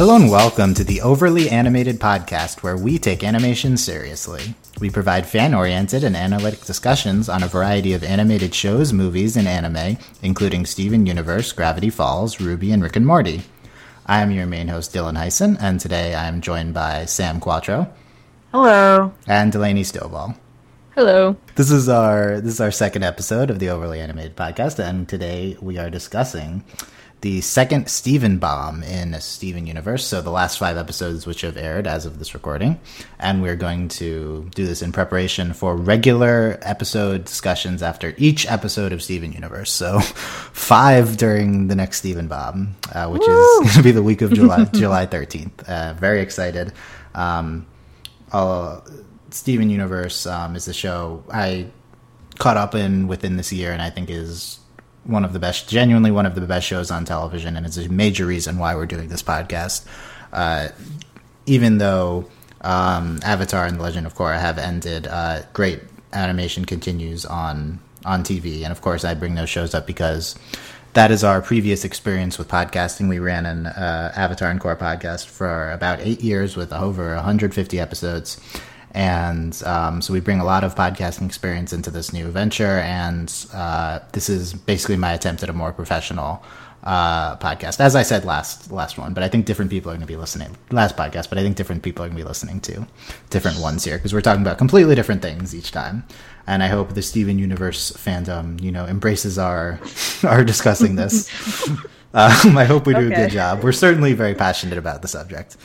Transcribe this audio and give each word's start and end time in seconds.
Hello 0.00 0.16
and 0.16 0.30
welcome 0.30 0.72
to 0.72 0.82
the 0.82 1.02
Overly 1.02 1.50
Animated 1.50 2.00
Podcast, 2.00 2.62
where 2.62 2.78
we 2.78 2.98
take 2.98 3.22
animation 3.22 3.76
seriously. 3.76 4.54
We 4.80 4.88
provide 4.88 5.26
fan 5.26 5.52
oriented 5.52 6.04
and 6.04 6.16
analytic 6.16 6.62
discussions 6.62 7.28
on 7.28 7.42
a 7.42 7.46
variety 7.46 7.92
of 7.92 8.02
animated 8.02 8.54
shows, 8.54 8.94
movies, 8.94 9.36
and 9.36 9.46
anime, 9.46 9.98
including 10.22 10.64
Steven 10.64 11.04
Universe, 11.04 11.52
Gravity 11.52 11.90
Falls, 11.90 12.36
RWBY, 12.36 12.72
and 12.72 12.82
Rick 12.82 12.96
and 12.96 13.06
Morty. 13.06 13.42
I 14.06 14.22
am 14.22 14.30
your 14.30 14.46
main 14.46 14.68
host, 14.68 14.94
Dylan 14.94 15.18
Heisen, 15.18 15.58
and 15.60 15.78
today 15.78 16.14
I 16.14 16.28
am 16.28 16.40
joined 16.40 16.72
by 16.72 17.04
Sam 17.04 17.38
Quattro 17.38 17.92
Hello. 18.52 19.12
and 19.26 19.52
Delaney 19.52 19.82
Stovall. 19.82 20.34
Hello. 20.94 21.36
This 21.56 21.70
is 21.70 21.90
our 21.90 22.40
this 22.40 22.54
is 22.54 22.60
our 22.62 22.70
second 22.70 23.02
episode 23.02 23.50
of 23.50 23.58
the 23.58 23.68
Overly 23.68 24.00
Animated 24.00 24.34
Podcast, 24.34 24.82
and 24.82 25.06
today 25.06 25.58
we 25.60 25.76
are 25.76 25.90
discussing 25.90 26.64
the 27.20 27.40
second 27.42 27.88
Steven 27.88 28.38
bomb 28.38 28.82
in 28.82 29.12
a 29.12 29.20
Steven 29.20 29.66
Universe. 29.66 30.06
So 30.06 30.22
the 30.22 30.30
last 30.30 30.58
five 30.58 30.76
episodes 30.76 31.26
which 31.26 31.42
have 31.42 31.56
aired 31.56 31.86
as 31.86 32.06
of 32.06 32.18
this 32.18 32.32
recording, 32.32 32.80
and 33.18 33.42
we're 33.42 33.56
going 33.56 33.88
to 33.88 34.48
do 34.54 34.66
this 34.66 34.80
in 34.80 34.92
preparation 34.92 35.52
for 35.52 35.76
regular 35.76 36.58
episode 36.62 37.24
discussions 37.24 37.82
after 37.82 38.14
each 38.16 38.50
episode 38.50 38.92
of 38.92 39.02
Steven 39.02 39.32
Universe. 39.32 39.70
So 39.70 40.00
five 40.52 41.16
during 41.16 41.68
the 41.68 41.74
next 41.74 41.98
Steven 41.98 42.26
bomb, 42.26 42.76
uh, 42.92 43.08
which 43.08 43.22
is 43.22 43.28
going 43.28 43.68
to 43.68 43.82
be 43.82 43.92
the 43.92 44.02
week 44.02 44.22
of 44.22 44.32
July 44.32 44.64
July 44.72 45.06
thirteenth. 45.06 45.68
Uh, 45.68 45.94
very 45.94 46.20
excited. 46.20 46.72
Um, 47.14 47.66
uh, 48.32 48.80
Steven 49.30 49.68
Universe 49.68 50.26
um, 50.26 50.56
is 50.56 50.64
the 50.64 50.72
show 50.72 51.22
I 51.30 51.66
caught 52.38 52.56
up 52.56 52.74
in 52.74 53.08
within 53.08 53.36
this 53.36 53.52
year, 53.52 53.72
and 53.72 53.82
I 53.82 53.90
think 53.90 54.08
is 54.08 54.58
one 55.04 55.24
of 55.24 55.32
the 55.32 55.38
best, 55.38 55.68
genuinely 55.68 56.10
one 56.10 56.26
of 56.26 56.34
the 56.34 56.40
best 56.42 56.66
shows 56.66 56.90
on 56.90 57.04
television, 57.04 57.56
and 57.56 57.66
it's 57.66 57.76
a 57.76 57.88
major 57.88 58.26
reason 58.26 58.58
why 58.58 58.74
we're 58.74 58.86
doing 58.86 59.08
this 59.08 59.22
podcast. 59.22 59.86
Uh, 60.32 60.68
even 61.46 61.78
though 61.78 62.28
um, 62.60 63.18
Avatar 63.24 63.66
and 63.66 63.78
the 63.78 63.82
Legend 63.82 64.06
of 64.06 64.14
Korra 64.14 64.40
have 64.40 64.58
ended, 64.58 65.06
uh, 65.06 65.42
great 65.52 65.80
animation 66.12 66.64
continues 66.64 67.24
on 67.24 67.80
on 68.04 68.24
TV, 68.24 68.62
and 68.62 68.72
of 68.72 68.80
course, 68.80 69.04
I 69.04 69.14
bring 69.14 69.34
those 69.34 69.50
shows 69.50 69.74
up 69.74 69.86
because 69.86 70.36
that 70.94 71.10
is 71.10 71.22
our 71.22 71.40
previous 71.40 71.84
experience 71.84 72.38
with 72.38 72.48
podcasting. 72.48 73.08
We 73.08 73.18
ran 73.18 73.46
an 73.46 73.66
uh, 73.66 74.12
Avatar 74.16 74.50
and 74.50 74.60
Korra 74.60 74.78
podcast 74.78 75.26
for 75.26 75.70
about 75.70 76.00
eight 76.00 76.20
years 76.20 76.56
with 76.56 76.72
over 76.72 77.14
150 77.14 77.78
episodes. 77.78 78.40
And 78.92 79.60
um, 79.64 80.02
so 80.02 80.12
we 80.12 80.20
bring 80.20 80.40
a 80.40 80.44
lot 80.44 80.64
of 80.64 80.74
podcasting 80.74 81.26
experience 81.26 81.72
into 81.72 81.90
this 81.90 82.12
new 82.12 82.28
venture. 82.28 82.78
And 82.80 83.32
uh, 83.52 84.00
this 84.12 84.28
is 84.28 84.52
basically 84.52 84.96
my 84.96 85.12
attempt 85.12 85.42
at 85.42 85.48
a 85.48 85.52
more 85.52 85.72
professional 85.72 86.42
uh, 86.82 87.36
podcast. 87.36 87.80
As 87.80 87.94
I 87.94 88.02
said 88.02 88.24
last 88.24 88.70
last 88.70 88.98
one, 88.98 89.12
but 89.12 89.22
I 89.22 89.28
think 89.28 89.46
different 89.46 89.70
people 89.70 89.90
are 89.90 89.94
going 89.94 90.00
to 90.00 90.06
be 90.06 90.16
listening. 90.16 90.56
Last 90.70 90.96
podcast, 90.96 91.28
but 91.28 91.38
I 91.38 91.42
think 91.42 91.56
different 91.56 91.82
people 91.82 92.04
are 92.04 92.08
going 92.08 92.16
to 92.16 92.22
be 92.22 92.28
listening 92.28 92.60
to 92.62 92.86
different 93.28 93.60
ones 93.60 93.84
here 93.84 93.98
because 93.98 94.14
we're 94.14 94.20
talking 94.20 94.42
about 94.42 94.58
completely 94.58 94.94
different 94.94 95.22
things 95.22 95.54
each 95.54 95.72
time. 95.72 96.04
And 96.46 96.62
I 96.62 96.68
hope 96.68 96.94
the 96.94 97.02
Steven 97.02 97.38
Universe 97.38 97.92
fandom, 97.92 98.60
you 98.60 98.72
know, 98.72 98.86
embraces 98.86 99.38
our 99.38 99.78
our 100.24 100.42
discussing 100.44 100.96
this. 100.96 101.28
um, 102.14 102.56
I 102.56 102.64
hope 102.64 102.86
we 102.86 102.94
do 102.94 103.12
a 103.12 103.14
good 103.14 103.30
job. 103.30 103.62
We're 103.62 103.72
certainly 103.72 104.14
very 104.14 104.34
passionate 104.34 104.78
about 104.78 105.02
the 105.02 105.08
subject. 105.08 105.56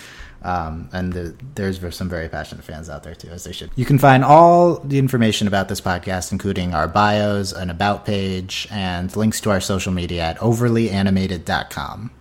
Um, 0.46 0.90
and 0.94 1.12
the, 1.12 1.36
there's 1.56 1.96
some 1.96 2.08
very 2.08 2.30
passionate 2.30 2.64
fans 2.64 2.88
out 2.88 3.02
there 3.02 3.16
too, 3.16 3.30
as 3.30 3.46
they 3.46 3.52
should. 3.52 3.72
You 3.76 3.84
can 3.84 3.98
find 3.98 4.24
all 4.24 4.76
the 4.76 5.00
information 5.00 5.48
about 5.48 5.70
this 5.70 5.82
podcast, 5.82 6.32
including 6.32 6.76
our 6.76 6.88
bios, 6.88 7.52
an 7.52 7.72
about 7.72 8.06
page, 8.06 8.68
and 8.70 9.14
links 9.16 9.42
to 9.42 9.50
our 9.50 9.60
social 9.60 9.92
media 9.92 10.22
at 10.22 10.38
overlyanimated.com. 10.38 12.12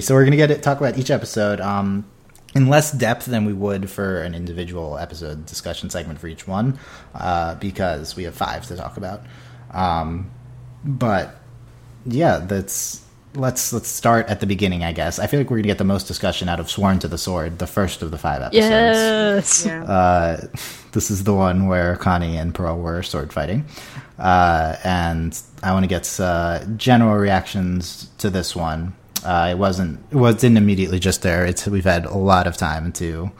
So 0.00 0.14
we're 0.14 0.24
going 0.24 0.32
to 0.32 0.36
get 0.36 0.50
it, 0.50 0.62
talk 0.62 0.78
about 0.78 0.98
each 0.98 1.10
episode 1.10 1.58
um, 1.58 2.04
in 2.54 2.68
less 2.68 2.92
depth 2.92 3.24
than 3.24 3.46
we 3.46 3.54
would 3.54 3.88
for 3.88 4.20
an 4.22 4.34
individual 4.34 4.98
episode 4.98 5.46
discussion 5.46 5.88
segment 5.88 6.18
for 6.20 6.26
each 6.26 6.46
one, 6.46 6.78
uh, 7.14 7.54
because 7.54 8.14
we 8.14 8.24
have 8.24 8.34
five 8.34 8.66
to 8.66 8.76
talk 8.76 8.98
about. 8.98 9.22
Um, 9.72 10.30
but 10.84 11.34
yeah, 12.04 12.38
that's 12.38 13.06
let's 13.34 13.72
let's 13.72 13.88
start 13.88 14.28
at 14.28 14.40
the 14.40 14.46
beginning. 14.46 14.84
I 14.84 14.92
guess 14.92 15.18
I 15.18 15.26
feel 15.26 15.40
like 15.40 15.50
we're 15.50 15.58
gonna 15.58 15.68
get 15.68 15.78
the 15.78 15.84
most 15.84 16.06
discussion 16.06 16.48
out 16.48 16.60
of 16.60 16.70
Sworn 16.70 16.98
to 17.00 17.08
the 17.08 17.18
Sword, 17.18 17.58
the 17.58 17.66
first 17.66 18.02
of 18.02 18.10
the 18.10 18.18
five 18.18 18.42
episodes. 18.42 18.54
Yes. 18.54 19.66
Yeah. 19.66 19.84
Uh, 19.84 20.46
this 20.92 21.10
is 21.10 21.24
the 21.24 21.34
one 21.34 21.66
where 21.66 21.96
Connie 21.96 22.36
and 22.36 22.54
Pearl 22.54 22.78
were 22.78 23.02
sword 23.02 23.32
fighting, 23.32 23.64
uh, 24.18 24.76
and 24.84 25.40
I 25.62 25.72
want 25.72 25.84
to 25.84 25.88
get 25.88 26.18
uh, 26.20 26.64
general 26.76 27.16
reactions 27.16 28.10
to 28.18 28.30
this 28.30 28.56
one. 28.56 28.94
Uh, 29.24 29.48
it 29.52 29.58
wasn't 29.58 30.00
it 30.10 30.16
was 30.16 30.36
didn't 30.36 30.56
immediately 30.56 30.98
just 30.98 31.22
there. 31.22 31.44
It's 31.44 31.66
we've 31.66 31.84
had 31.84 32.06
a 32.06 32.16
lot 32.16 32.46
of 32.46 32.56
time 32.56 32.92
to 32.94 33.30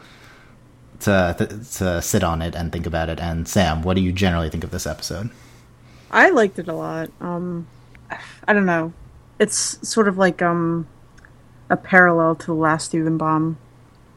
to 1.01 1.63
to 1.77 2.01
sit 2.01 2.23
on 2.23 2.41
it 2.41 2.55
and 2.55 2.71
think 2.71 2.85
about 2.85 3.09
it. 3.09 3.19
And 3.19 3.47
Sam, 3.47 3.81
what 3.81 3.95
do 3.95 4.01
you 4.01 4.11
generally 4.11 4.49
think 4.49 4.63
of 4.63 4.71
this 4.71 4.87
episode? 4.87 5.31
I 6.11 6.29
liked 6.29 6.59
it 6.59 6.67
a 6.67 6.73
lot. 6.73 7.09
Um, 7.21 7.67
I 8.47 8.53
don't 8.53 8.65
know. 8.65 8.93
It's 9.41 9.77
sort 9.89 10.07
of 10.07 10.17
like 10.17 10.41
um, 10.41 10.87
a 11.69 11.75
parallel 11.75 12.35
to 12.35 12.45
the 12.45 12.53
last 12.53 12.85
Steven 12.85 13.17
Bomb 13.17 13.57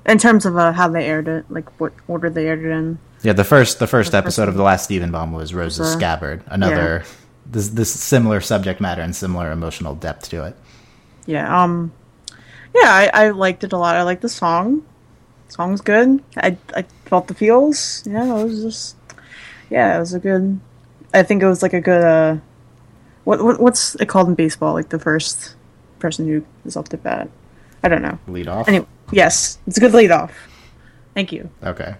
in 0.04 0.18
terms 0.18 0.44
of 0.44 0.56
uh, 0.56 0.72
how 0.72 0.86
they 0.88 1.06
aired 1.06 1.28
it, 1.28 1.50
like 1.50 1.80
what 1.80 1.94
order 2.06 2.28
they 2.28 2.46
aired 2.46 2.62
it 2.62 2.70
in. 2.70 2.98
Yeah, 3.22 3.32
the 3.32 3.42
first 3.42 3.78
the 3.78 3.86
first 3.86 4.12
The 4.12 4.18
first 4.18 4.26
episode 4.26 4.48
of 4.48 4.54
the 4.54 4.62
last 4.62 4.84
Steven 4.84 5.10
Bomb 5.10 5.32
was 5.32 5.54
Rose's 5.54 5.80
Uh, 5.80 5.96
Scabbard. 5.96 6.42
Another 6.46 7.04
this 7.46 7.68
this 7.70 7.90
similar 7.98 8.40
subject 8.42 8.80
matter 8.80 9.00
and 9.00 9.16
similar 9.16 9.50
emotional 9.50 9.94
depth 9.94 10.28
to 10.30 10.44
it. 10.44 10.56
Yeah. 11.26 11.62
Um. 11.62 11.92
Yeah, 12.74 12.90
I, 12.92 13.10
I 13.14 13.30
liked 13.30 13.64
it 13.64 13.72
a 13.72 13.78
lot. 13.78 13.96
I 13.96 14.02
liked 14.02 14.20
the 14.20 14.28
song. 14.28 14.84
song's 15.48 15.80
good. 15.80 16.22
I 16.36 16.58
I 16.76 16.84
felt 17.06 17.28
the 17.28 17.34
feels. 17.34 18.02
Yeah, 18.06 18.24
it 18.40 18.44
was 18.44 18.62
just. 18.62 18.96
Yeah, 19.70 19.96
it 19.96 20.00
was 20.00 20.12
a 20.12 20.18
good. 20.18 20.60
I 21.14 21.22
think 21.22 21.42
it 21.42 21.46
was 21.46 21.62
like 21.62 21.72
a 21.72 21.80
good. 21.80 22.04
uh 22.04 22.36
what, 23.24 23.42
what 23.42 23.60
what's 23.60 23.94
it 23.96 24.06
called 24.06 24.28
in 24.28 24.34
baseball? 24.34 24.74
Like 24.74 24.90
the 24.90 24.98
first 24.98 25.56
person 25.98 26.26
who 26.28 26.44
is 26.64 26.76
up 26.76 26.88
to 26.90 26.96
bat. 26.96 27.28
I 27.82 27.88
don't 27.88 28.02
know. 28.02 28.18
Lead 28.28 28.48
off. 28.48 28.68
Anyway, 28.68 28.86
yes, 29.12 29.58
it's 29.66 29.76
a 29.76 29.80
good 29.80 29.92
lead 29.92 30.10
off. 30.10 30.32
Thank 31.14 31.32
you. 31.32 31.50
Okay. 31.62 31.94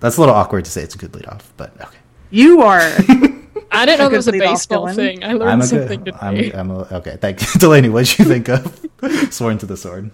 That's 0.00 0.18
a 0.18 0.20
little 0.20 0.34
awkward 0.34 0.64
to 0.66 0.70
say 0.70 0.82
it's 0.82 0.94
a 0.94 0.98
good 0.98 1.14
lead 1.14 1.26
off, 1.26 1.52
but 1.56 1.74
okay. 1.80 1.98
You 2.30 2.62
are. 2.62 2.80
I 3.70 3.86
didn't 3.86 3.98
know 3.98 4.08
there 4.08 4.18
was 4.18 4.28
a 4.28 4.32
baseball 4.32 4.92
thing. 4.92 5.24
I 5.24 5.32
learned 5.32 5.50
I'm 5.50 5.60
a 5.60 5.64
something 5.64 6.04
good. 6.04 6.14
today. 6.14 6.52
I'm, 6.52 6.70
I'm 6.70 6.76
a, 6.76 6.88
okay. 6.96 7.16
Thank 7.20 7.40
you, 7.40 7.46
Delaney. 7.60 7.88
What 7.88 8.06
did 8.06 8.18
you 8.18 8.24
think 8.24 8.48
of 8.48 8.86
Sworn 9.32 9.58
to 9.58 9.66
the 9.66 9.76
Sword? 9.76 10.10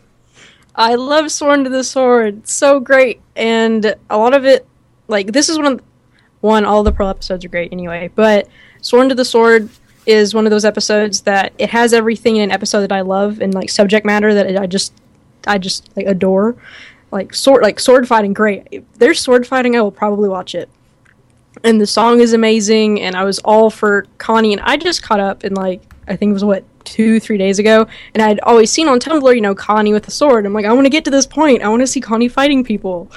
I 0.75 0.95
love 0.95 1.31
Sworn 1.31 1.65
to 1.65 1.71
the 1.71 1.85
Sword. 1.85 2.47
So 2.49 2.81
great. 2.81 3.21
And 3.37 3.95
a 4.09 4.17
lot 4.17 4.35
of 4.35 4.47
it, 4.47 4.67
like, 5.09 5.33
this 5.33 5.49
is 5.49 5.59
one 5.59 5.67
of, 5.67 5.83
one, 6.41 6.65
all 6.65 6.83
the 6.83 6.93
Pearl 6.93 7.09
episodes 7.09 7.45
are 7.45 7.49
great 7.49 7.73
anyway, 7.73 8.11
but 8.15 8.49
Sworn 8.81 9.09
to 9.11 9.15
the 9.15 9.25
Sword 9.25 9.69
is 10.07 10.35
one 10.35 10.47
of 10.47 10.51
those 10.51 10.65
episodes 10.65 11.23
that 11.23 11.53
it 11.59 11.71
has 11.71 11.93
everything 11.93 12.37
in 12.37 12.43
an 12.43 12.51
episode 12.51 12.81
that 12.83 12.93
I 12.93 13.03
love 13.03 13.41
and, 13.41 13.55
like, 13.55 13.71
subject 13.71 14.07
matter 14.07 14.35
that 14.35 14.57
I 14.57 14.67
just, 14.67 14.93
I 15.47 15.59
just, 15.59 15.89
like, 15.97 16.07
adore. 16.07 16.57
Like, 17.13 17.35
sword, 17.35 17.63
like, 17.63 17.81
sword 17.81 18.07
fighting, 18.07 18.33
great. 18.33 18.67
If 18.71 18.85
there's 18.95 19.21
sword 19.21 19.47
fighting, 19.47 19.77
I 19.77 19.83
will 19.83 19.91
probably 19.91 20.29
watch 20.29 20.55
it. 20.55 20.69
And 21.65 21.81
the 21.81 21.87
song 21.87 22.21
is 22.21 22.33
amazing, 22.33 23.01
and 23.01 23.17
I 23.17 23.25
was 23.25 23.41
all 23.41 23.71
for 23.71 24.07
Connie, 24.19 24.53
and 24.53 24.63
I 24.63 24.77
just 24.77 25.03
caught 25.03 25.21
up 25.21 25.45
in, 25.45 25.55
like, 25.55 25.83
I 26.07 26.17
think 26.17 26.31
it 26.31 26.35
was, 26.35 26.45
what, 26.45 26.65
two, 26.85 27.21
three 27.21 27.37
days 27.37 27.59
ago, 27.59 27.87
and 28.15 28.23
I'd 28.23 28.41
always 28.41 28.71
seen 28.71 28.89
on 28.89 29.01
Tumblr, 29.01 29.35
you 29.35 29.41
know, 29.41 29.55
Connie 29.55 29.93
with 29.93 30.09
a 30.09 30.11
sword. 30.11 30.47
I'm 30.47 30.55
like, 30.55 30.65
I 30.65 30.73
want 30.73 30.87
to 30.87 30.91
get 30.91 31.05
to 31.05 31.11
this 31.11 31.27
point. 31.27 31.63
I 31.63 31.69
want 31.69 31.81
to 31.81 31.87
see 31.87 32.01
Connie 32.01 32.29
fighting 32.29 32.65
people. 32.65 33.11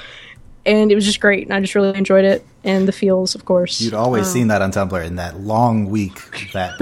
And 0.65 0.91
it 0.91 0.95
was 0.95 1.03
just 1.03 1.19
great, 1.19 1.43
and 1.45 1.53
I 1.53 1.59
just 1.59 1.75
really 1.75 1.97
enjoyed 1.97 2.23
it, 2.23 2.45
and 2.63 2.87
the 2.87 2.93
feels, 2.93 3.35
of 3.35 3.43
course. 3.43 3.81
You'd 3.81 3.93
always 3.93 4.27
Oh. 4.27 4.31
seen 4.31 4.47
that 4.47 4.61
on 4.61 4.71
Tumblr 4.71 5.05
in 5.05 5.17
that 5.17 5.41
long 5.41 5.89
week 5.89 6.17
that. 6.53 6.75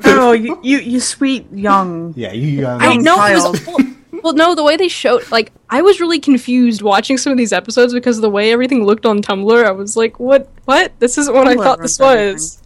oh, 0.06 0.32
you, 0.32 0.58
you 0.62 0.78
you 0.78 0.98
sweet 1.00 1.46
young. 1.52 2.14
yeah, 2.16 2.32
you. 2.32 2.66
Um, 2.66 2.80
I 2.80 2.92
young 2.94 3.02
know 3.02 3.22
it 3.26 3.34
was, 3.34 3.66
well, 3.66 3.78
well, 4.22 4.32
no, 4.32 4.54
the 4.54 4.64
way 4.64 4.78
they 4.78 4.88
showed, 4.88 5.30
like, 5.30 5.52
I 5.68 5.82
was 5.82 6.00
really 6.00 6.18
confused 6.20 6.80
watching 6.80 7.18
some 7.18 7.30
of 7.30 7.36
these 7.36 7.52
episodes 7.52 7.92
because 7.92 8.16
of 8.16 8.22
the 8.22 8.30
way 8.30 8.50
everything 8.50 8.84
looked 8.86 9.04
on 9.04 9.20
Tumblr. 9.20 9.64
I 9.66 9.72
was 9.72 9.94
like, 9.94 10.18
what? 10.18 10.48
What? 10.64 10.98
This 10.98 11.18
isn't 11.18 11.34
what 11.34 11.46
I 11.46 11.54
thought 11.54 11.80
this 11.82 12.00
ruins 12.00 12.32
was. 12.32 12.62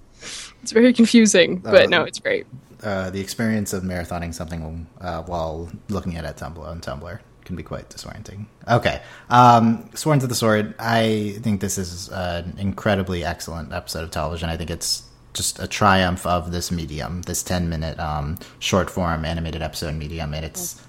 It's 0.62 0.70
very 0.70 0.92
confusing, 0.92 1.56
but 1.56 1.86
Uh, 1.86 1.86
no, 1.88 2.04
it's 2.04 2.20
great. 2.20 2.46
uh, 2.84 3.10
the 3.10 3.20
experience 3.20 3.72
of 3.72 3.82
marathoning 3.82 4.32
something 4.32 4.86
uh, 5.00 5.22
while 5.22 5.68
looking 5.88 6.14
at 6.16 6.24
it 6.24 6.36
Tumblr 6.36 6.64
on 6.64 6.80
Tumblr 6.80 7.18
can 7.44 7.56
be 7.56 7.62
quite 7.62 7.88
disorienting. 7.90 8.46
Okay, 8.68 9.02
um, 9.30 9.88
Sworn 9.94 10.18
to 10.20 10.26
the 10.26 10.34
Sword. 10.34 10.74
I 10.78 11.36
think 11.42 11.60
this 11.60 11.78
is 11.78 12.08
an 12.10 12.54
incredibly 12.58 13.24
excellent 13.24 13.72
episode 13.72 14.04
of 14.04 14.10
television. 14.10 14.48
I 14.48 14.56
think 14.56 14.70
it's 14.70 15.04
just 15.34 15.58
a 15.58 15.66
triumph 15.66 16.26
of 16.26 16.52
this 16.52 16.70
medium, 16.70 17.22
this 17.22 17.42
ten 17.42 17.68
minute 17.68 17.98
um, 17.98 18.38
short 18.58 18.90
form 18.90 19.24
animated 19.24 19.62
episode 19.62 19.94
medium, 19.94 20.34
and 20.34 20.44
it's 20.44 20.80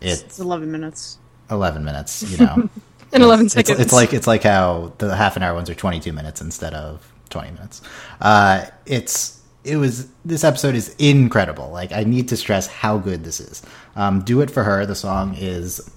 It's 0.00 0.22
it's 0.22 0.38
eleven 0.38 0.70
minutes. 0.70 1.18
eleven 1.50 1.84
minutes. 1.84 2.22
You 2.22 2.38
know, 2.38 2.68
In 3.12 3.22
11 3.22 3.46
it's, 3.46 3.54
seconds. 3.54 3.80
It's 3.80 3.92
like 3.92 4.12
it's 4.12 4.26
like 4.26 4.42
how 4.42 4.92
the 4.98 5.14
half 5.14 5.36
an 5.36 5.42
hour 5.42 5.54
ones 5.54 5.70
are 5.70 5.74
22 5.74 6.12
minutes 6.12 6.40
instead 6.40 6.74
of 6.74 7.10
20 7.30 7.52
minutes. 7.52 7.80
Uh, 8.20 8.66
it's 8.84 9.40
it 9.64 9.76
was 9.76 10.08
this 10.24 10.44
episode 10.44 10.74
is 10.74 10.94
incredible. 10.98 11.70
Like 11.70 11.92
I 11.92 12.04
need 12.04 12.28
to 12.28 12.36
stress 12.36 12.66
how 12.66 12.98
good 12.98 13.24
this 13.24 13.40
is. 13.40 13.62
Um, 13.94 14.22
Do 14.22 14.40
it 14.40 14.50
for 14.50 14.64
her. 14.64 14.84
The 14.86 14.94
song 14.94 15.34
is 15.38 15.88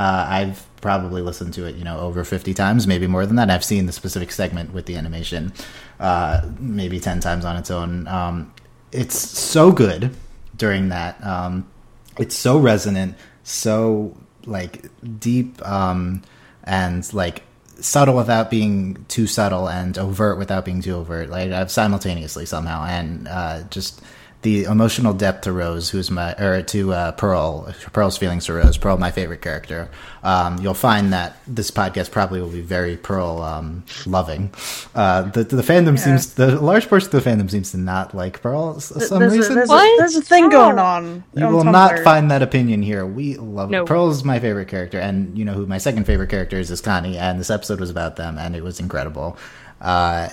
Uh, 0.00 0.26
I've 0.30 0.66
probably 0.80 1.20
listened 1.20 1.52
to 1.54 1.66
it, 1.66 1.76
you 1.76 1.84
know, 1.84 2.00
over 2.00 2.24
50 2.24 2.54
times, 2.54 2.86
maybe 2.86 3.06
more 3.06 3.26
than 3.26 3.36
that. 3.36 3.50
I've 3.50 3.62
seen 3.62 3.84
the 3.84 3.92
specific 3.92 4.32
segment 4.32 4.72
with 4.72 4.86
the 4.86 4.96
animation 4.96 5.52
uh, 5.98 6.40
maybe 6.58 6.98
10 6.98 7.20
times 7.20 7.44
on 7.44 7.58
its 7.58 7.70
own. 7.70 8.08
Um, 8.08 8.54
it's 8.92 9.14
so 9.18 9.72
good 9.72 10.16
during 10.56 10.88
that. 10.88 11.22
Um, 11.22 11.70
it's 12.18 12.34
so 12.34 12.56
resonant, 12.56 13.14
so 13.42 14.16
like 14.46 14.86
deep 15.20 15.60
um, 15.68 16.22
and 16.64 17.12
like 17.12 17.42
subtle 17.80 18.16
without 18.16 18.50
being 18.50 19.04
too 19.08 19.26
subtle 19.26 19.68
and 19.68 19.98
overt 19.98 20.38
without 20.38 20.64
being 20.64 20.80
too 20.80 20.94
overt. 20.94 21.28
Like 21.28 21.68
simultaneously 21.68 22.46
somehow 22.46 22.86
and 22.86 23.28
uh, 23.28 23.64
just 23.64 24.00
the 24.42 24.64
emotional 24.64 25.12
depth 25.12 25.42
to 25.42 25.52
Rose, 25.52 25.90
who's 25.90 26.10
my 26.10 26.32
or 26.34 26.62
to 26.62 26.92
uh, 26.94 27.12
Pearl, 27.12 27.74
Pearl's 27.92 28.16
feelings 28.16 28.46
to 28.46 28.54
Rose. 28.54 28.78
Pearl, 28.78 28.96
my 28.96 29.10
favorite 29.10 29.42
character. 29.42 29.90
Um, 30.22 30.58
you'll 30.60 30.72
find 30.72 31.12
that 31.12 31.36
this 31.46 31.70
podcast 31.70 32.10
probably 32.10 32.40
will 32.40 32.48
be 32.48 32.62
very 32.62 32.96
Pearl 32.96 33.42
um, 33.42 33.84
loving. 34.06 34.52
Uh, 34.94 35.22
the 35.22 35.44
the 35.44 35.62
fandom 35.62 35.96
yeah. 35.96 36.04
seems 36.04 36.34
the 36.34 36.58
large 36.58 36.88
portion 36.88 37.14
of 37.14 37.22
the 37.22 37.30
fandom 37.30 37.50
seems 37.50 37.72
to 37.72 37.78
not 37.78 38.14
like 38.14 38.40
Pearl 38.40 38.80
for 38.80 39.00
some 39.00 39.18
there's 39.18 39.36
reason. 39.36 39.52
A, 39.52 39.54
there's, 39.56 39.70
a, 39.70 39.94
there's, 39.98 40.16
a, 40.16 40.22
thing 40.22 40.48
going 40.48 40.78
on. 40.78 41.22
You 41.34 41.44
on 41.44 41.52
will 41.52 41.64
Tumblr. 41.64 41.72
not 41.72 41.98
find 42.00 42.30
that 42.30 42.40
opinion 42.40 42.82
here. 42.82 43.04
We 43.04 43.36
love 43.36 43.68
no. 43.68 43.84
Pearl's 43.84 44.24
my 44.24 44.40
favorite 44.40 44.68
character, 44.68 44.98
and 44.98 45.36
you 45.36 45.44
know 45.44 45.52
who 45.52 45.66
my 45.66 45.78
second 45.78 46.04
favorite 46.04 46.30
character 46.30 46.58
is 46.58 46.70
is 46.70 46.80
Connie, 46.80 47.18
and 47.18 47.38
this 47.38 47.50
episode 47.50 47.78
was 47.78 47.90
about 47.90 48.16
them, 48.16 48.38
and 48.38 48.56
it 48.56 48.64
was 48.64 48.80
incredible. 48.80 49.36
Uh, 49.82 50.30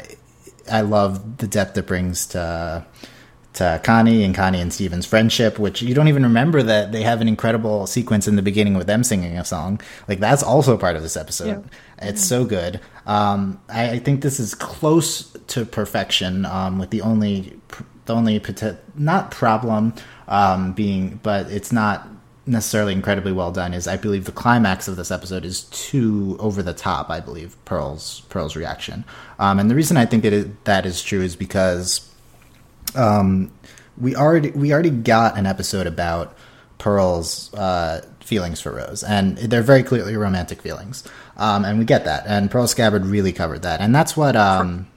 I 0.71 0.81
love 0.81 1.37
the 1.37 1.47
depth 1.47 1.77
it 1.77 1.87
brings 1.87 2.27
to 2.27 2.85
to 3.57 3.81
Connie 3.83 4.23
and 4.23 4.35
Connie 4.35 4.61
and 4.61 4.71
Steven's 4.71 5.07
friendship, 5.07 5.57
which 5.57 5.81
you 5.81 5.95
don't 5.95 6.07
even 6.07 6.21
remember 6.21 6.61
that 6.61 6.91
they 6.91 7.01
have 7.01 7.21
an 7.21 7.27
incredible 7.27 7.87
sequence 7.87 8.27
in 8.27 8.35
the 8.35 8.43
beginning 8.43 8.75
with 8.75 8.85
them 8.85 9.03
singing 9.03 9.35
a 9.35 9.43
song. 9.43 9.81
Like 10.07 10.19
that's 10.19 10.43
also 10.43 10.77
part 10.77 10.95
of 10.95 11.01
this 11.01 11.17
episode. 11.17 11.47
Yeah. 11.47 12.09
It's 12.09 12.23
so 12.23 12.45
good. 12.45 12.79
Um, 13.07 13.59
I, 13.67 13.91
I, 13.91 13.99
think 13.99 14.21
this 14.21 14.39
is 14.39 14.53
close 14.53 15.31
to 15.47 15.65
perfection. 15.65 16.45
Um, 16.45 16.77
with 16.77 16.91
the 16.91 17.01
only 17.01 17.59
the 18.05 18.13
only 18.13 18.39
not 18.95 19.31
problem 19.31 19.93
um, 20.27 20.73
being, 20.73 21.19
but 21.23 21.49
it's 21.49 21.71
not 21.71 22.07
necessarily 22.45 22.93
incredibly 22.93 23.31
well 23.31 23.51
done. 23.51 23.73
Is 23.73 23.87
I 23.87 23.97
believe 23.97 24.25
the 24.25 24.31
climax 24.31 24.87
of 24.87 24.97
this 24.97 25.09
episode 25.09 25.45
is 25.45 25.63
too 25.63 26.37
over 26.39 26.61
the 26.61 26.73
top. 26.73 27.09
I 27.09 27.21
believe 27.21 27.57
Pearl's 27.65 28.21
Pearl's 28.29 28.55
reaction, 28.55 29.03
um, 29.39 29.57
and 29.57 29.71
the 29.71 29.75
reason 29.75 29.97
I 29.97 30.05
think 30.05 30.21
that 30.21 30.33
it, 30.33 30.65
that 30.65 30.85
is 30.85 31.01
true 31.01 31.23
is 31.23 31.35
because 31.35 32.07
um, 32.97 33.51
we 33.97 34.15
already 34.15 34.51
we 34.51 34.73
already 34.73 34.89
got 34.89 35.37
an 35.37 35.45
episode 35.45 35.87
about 35.87 36.35
Pearl's 36.77 37.53
uh, 37.53 38.05
feelings 38.19 38.61
for 38.61 38.71
Rose, 38.71 39.03
and 39.03 39.37
they're 39.37 39.61
very 39.61 39.83
clearly 39.83 40.15
romantic 40.15 40.61
feelings, 40.61 41.03
um, 41.37 41.65
and 41.65 41.79
we 41.79 41.85
get 41.85 42.05
that. 42.05 42.25
And 42.27 42.51
Pearl 42.51 42.67
Scabbard 42.67 43.05
really 43.05 43.31
covered 43.31 43.63
that, 43.63 43.79
and 43.81 43.93
that's 43.95 44.15
what 44.15 44.35
um, 44.35 44.87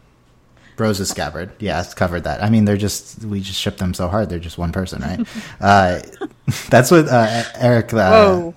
Rose's 0.76 1.08
Scabbard, 1.10 1.50
yeah, 1.58 1.84
covered 1.94 2.24
that. 2.24 2.42
I 2.42 2.50
mean, 2.50 2.64
they're 2.64 2.76
just 2.76 3.24
we 3.24 3.40
just 3.40 3.58
ship 3.60 3.78
them 3.78 3.94
so 3.94 4.08
hard; 4.08 4.28
they're 4.28 4.38
just 4.38 4.58
one 4.58 4.72
person, 4.72 5.02
right? 5.02 5.26
uh, 5.60 6.00
that's 6.70 6.90
what 6.90 7.08
uh, 7.08 7.44
Eric. 7.56 7.92
Uh, 7.94 8.10
Whoa. 8.10 8.54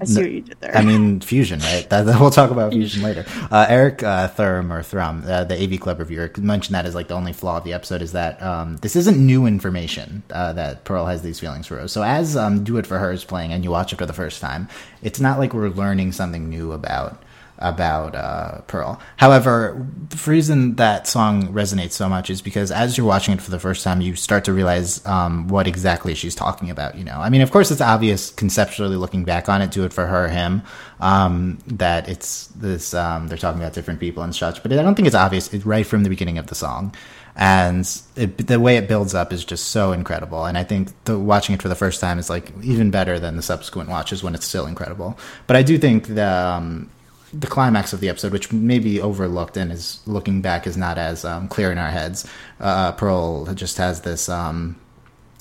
I 0.00 0.04
see 0.04 0.22
what 0.22 0.30
you 0.32 0.40
did 0.40 0.60
there. 0.60 0.76
I 0.76 0.82
mean, 0.82 1.20
fusion, 1.20 1.60
right? 1.60 1.88
That, 1.90 2.06
that, 2.06 2.20
we'll 2.20 2.30
talk 2.30 2.50
about 2.50 2.72
fusion 2.72 3.02
later. 3.02 3.24
Uh, 3.50 3.66
Eric 3.68 4.02
uh, 4.02 4.28
Thurm 4.28 4.72
or 4.72 4.82
Thrum, 4.82 5.24
uh, 5.26 5.42
the 5.42 5.60
AV 5.60 5.80
Club 5.80 5.98
reviewer, 5.98 6.30
mentioned 6.38 6.74
that 6.74 6.86
as 6.86 6.94
like 6.94 7.08
the 7.08 7.14
only 7.14 7.32
flaw 7.32 7.56
of 7.56 7.64
the 7.64 7.72
episode 7.72 8.00
is 8.00 8.12
that 8.12 8.40
um, 8.40 8.76
this 8.76 8.94
isn't 8.94 9.18
new 9.18 9.44
information 9.44 10.22
uh, 10.30 10.52
that 10.52 10.84
Pearl 10.84 11.06
has 11.06 11.22
these 11.22 11.40
feelings 11.40 11.66
for 11.66 11.76
Rose. 11.76 11.90
So 11.90 12.02
as 12.02 12.36
um, 12.36 12.62
Do 12.62 12.76
It 12.76 12.86
for 12.86 12.98
Her 12.98 13.10
is 13.10 13.24
playing 13.24 13.52
and 13.52 13.64
you 13.64 13.70
watch 13.70 13.92
it 13.92 13.96
for 13.96 14.06
the 14.06 14.12
first 14.12 14.40
time, 14.40 14.68
it's 15.02 15.18
not 15.18 15.38
like 15.38 15.52
we're 15.52 15.68
learning 15.68 16.12
something 16.12 16.48
new 16.48 16.70
about 16.70 17.20
about 17.60 18.14
uh, 18.14 18.60
Pearl. 18.62 19.00
However, 19.16 19.86
the 20.08 20.30
reason 20.30 20.76
that 20.76 21.06
song 21.06 21.52
resonates 21.52 21.92
so 21.92 22.08
much 22.08 22.30
is 22.30 22.40
because 22.42 22.70
as 22.70 22.96
you're 22.96 23.06
watching 23.06 23.34
it 23.34 23.40
for 23.40 23.50
the 23.50 23.58
first 23.58 23.84
time, 23.84 24.00
you 24.00 24.16
start 24.16 24.44
to 24.44 24.52
realize 24.52 25.04
um, 25.06 25.48
what 25.48 25.66
exactly 25.66 26.14
she's 26.14 26.34
talking 26.34 26.70
about. 26.70 26.96
You 26.96 27.04
know, 27.04 27.20
I 27.20 27.28
mean, 27.28 27.42
of 27.42 27.50
course, 27.50 27.70
it's 27.70 27.80
obvious 27.80 28.30
conceptually 28.30 28.96
looking 28.96 29.24
back 29.24 29.48
on 29.48 29.62
it, 29.62 29.70
do 29.70 29.84
it 29.84 29.92
for 29.92 30.06
her, 30.06 30.28
him, 30.28 30.62
um, 31.00 31.58
that 31.66 32.08
it's 32.08 32.46
this. 32.48 32.94
Um, 32.94 33.28
they're 33.28 33.38
talking 33.38 33.60
about 33.60 33.74
different 33.74 34.00
people 34.00 34.22
and 34.22 34.34
such, 34.34 34.62
but 34.62 34.72
I 34.72 34.76
don't 34.76 34.94
think 34.94 35.06
it's 35.06 35.14
obvious 35.14 35.52
right 35.66 35.86
from 35.86 36.02
the 36.02 36.10
beginning 36.10 36.38
of 36.38 36.46
the 36.46 36.54
song. 36.54 36.94
And 37.36 37.88
it, 38.16 38.48
the 38.48 38.58
way 38.58 38.76
it 38.76 38.88
builds 38.88 39.14
up 39.14 39.32
is 39.32 39.44
just 39.44 39.68
so 39.68 39.92
incredible. 39.92 40.44
And 40.44 40.58
I 40.58 40.64
think 40.64 40.90
the, 41.04 41.18
watching 41.18 41.54
it 41.54 41.62
for 41.62 41.68
the 41.68 41.74
first 41.74 42.00
time 42.00 42.18
is 42.18 42.28
like 42.28 42.52
even 42.62 42.90
better 42.90 43.18
than 43.18 43.36
the 43.36 43.42
subsequent 43.42 43.88
watches 43.88 44.22
when 44.22 44.34
it's 44.34 44.46
still 44.46 44.66
incredible. 44.66 45.18
But 45.46 45.56
I 45.56 45.62
do 45.62 45.78
think 45.78 46.08
that 46.08 46.46
um, 46.46 46.90
the 47.32 47.46
climax 47.46 47.92
of 47.92 48.00
the 48.00 48.08
episode, 48.08 48.32
which 48.32 48.52
may 48.52 48.78
be 48.78 49.00
overlooked 49.00 49.56
and 49.56 49.70
is 49.70 50.00
looking 50.06 50.42
back 50.42 50.66
is 50.66 50.76
not 50.76 50.98
as 50.98 51.24
um, 51.24 51.48
clear 51.48 51.70
in 51.70 51.78
our 51.78 51.90
heads. 51.90 52.28
Uh, 52.58 52.92
Pearl 52.92 53.46
just 53.54 53.78
has 53.78 54.00
this 54.00 54.28
um, 54.28 54.76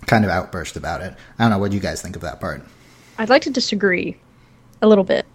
kind 0.05 0.23
of 0.23 0.31
outburst 0.31 0.75
about 0.75 1.01
it. 1.01 1.15
I 1.37 1.43
don't 1.43 1.51
know 1.51 1.57
what 1.57 1.71
you 1.71 1.79
guys 1.79 2.01
think 2.01 2.15
of 2.15 2.21
that 2.21 2.39
part. 2.39 2.63
I'd 3.17 3.29
like 3.29 3.41
to 3.43 3.49
disagree 3.49 4.17
a 4.81 4.87
little 4.87 5.03
bit, 5.03 5.25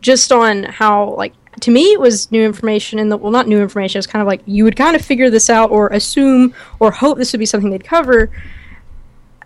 just 0.00 0.32
on 0.32 0.64
how 0.64 1.14
like 1.14 1.32
to 1.60 1.70
me 1.70 1.92
it 1.92 2.00
was 2.00 2.30
new 2.30 2.44
information 2.44 2.98
and 2.98 3.08
well 3.20 3.30
not 3.30 3.46
new 3.46 3.60
information. 3.60 3.98
It's 3.98 4.06
kind 4.06 4.20
of 4.20 4.26
like 4.26 4.42
you 4.46 4.64
would 4.64 4.76
kind 4.76 4.96
of 4.96 5.02
figure 5.02 5.30
this 5.30 5.48
out 5.48 5.70
or 5.70 5.88
assume 5.88 6.54
or 6.80 6.90
hope 6.90 7.18
this 7.18 7.32
would 7.32 7.38
be 7.38 7.46
something 7.46 7.70
they'd 7.70 7.84
cover. 7.84 8.30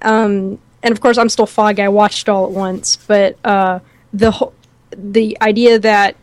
Um, 0.02 0.58
and 0.82 0.92
of 0.92 1.00
course, 1.00 1.18
I'm 1.18 1.28
still 1.28 1.46
foggy. 1.46 1.82
I 1.82 1.88
watched 1.88 2.28
all 2.28 2.44
at 2.44 2.50
once, 2.50 2.96
but 2.96 3.38
uh, 3.44 3.80
the 4.12 4.30
whole 4.30 4.54
the 4.98 5.36
idea 5.40 5.78
that 5.78 6.16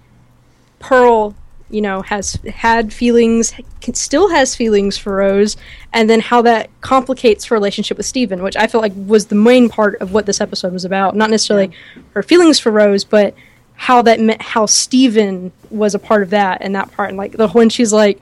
Pearl, 0.80 1.36
you 1.70 1.82
know, 1.82 2.02
has 2.02 2.34
had 2.54 2.92
feelings, 2.92 3.54
still 3.94 4.30
has 4.30 4.56
feelings 4.56 4.98
for 4.98 5.16
Rose, 5.18 5.58
and 5.94 6.10
then 6.10 6.20
how 6.20 6.42
that 6.44 6.70
complicates 6.82 7.46
her 7.46 7.56
relationship 7.56 7.98
with 7.98 8.06
Steven, 8.06 8.44
which 8.44 8.56
I 8.56 8.68
felt 8.68 8.82
like 8.82 8.94
was 8.96 9.28
the 9.28 9.36
main 9.36 9.70
part 9.70 10.02
of 10.02 10.12
what 10.14 10.26
this 10.26 10.42
episode 10.42 10.74
was 10.74 10.86
about. 10.86 11.16
Not 11.16 11.30
necessarily 11.30 11.68
yeah. 11.68 12.04
her 12.14 12.24
feelings 12.24 12.60
for 12.60 12.72
Rose, 12.72 13.04
but 13.04 13.36
how 13.76 14.02
that 14.04 14.20
meant 14.20 14.42
how 14.42 14.68
Steven 14.68 15.52
was 15.72 15.96
a 15.96 16.00
part 16.00 16.22
of 16.22 16.30
that 16.30 16.62
and 16.62 16.76
that 16.76 16.92
part. 16.92 17.10
And 17.10 17.18
like 17.18 17.32
the 17.32 17.48
when 17.50 17.70
she's 17.70 17.92
like, 17.92 18.22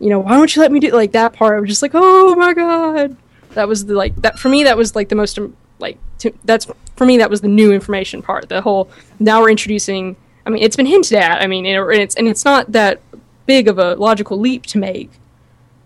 you 0.00 0.10
know, 0.10 0.18
why 0.18 0.36
don't 0.36 0.54
you 0.54 0.60
let 0.60 0.70
me 0.70 0.80
do 0.80 0.90
like 0.90 1.12
that 1.12 1.32
part? 1.32 1.56
I 1.56 1.60
was 1.60 1.70
just 1.70 1.82
like, 1.82 1.92
oh 1.94 2.34
my 2.34 2.52
god, 2.52 3.16
that 3.50 3.68
was 3.68 3.86
the 3.86 3.94
like 3.94 4.14
that 4.16 4.38
for 4.38 4.48
me. 4.48 4.64
That 4.64 4.76
was 4.76 4.94
like 4.94 5.08
the 5.08 5.14
most 5.14 5.38
like 5.78 5.98
to, 6.18 6.32
that's 6.44 6.66
for 6.96 7.06
me 7.06 7.18
that 7.18 7.30
was 7.30 7.40
the 7.40 7.48
new 7.48 7.72
information 7.72 8.22
part. 8.22 8.48
The 8.48 8.60
whole 8.60 8.90
now 9.18 9.40
we're 9.40 9.50
introducing. 9.50 10.16
I 10.46 10.50
mean, 10.50 10.62
it's 10.62 10.76
been 10.76 10.86
hinted 10.86 11.18
at. 11.18 11.42
I 11.42 11.46
mean, 11.46 11.66
and 11.66 11.92
it's 11.92 12.14
and 12.14 12.28
it's 12.28 12.44
not 12.44 12.72
that 12.72 13.00
big 13.46 13.68
of 13.68 13.78
a 13.78 13.94
logical 13.94 14.38
leap 14.38 14.66
to 14.66 14.78
make, 14.78 15.10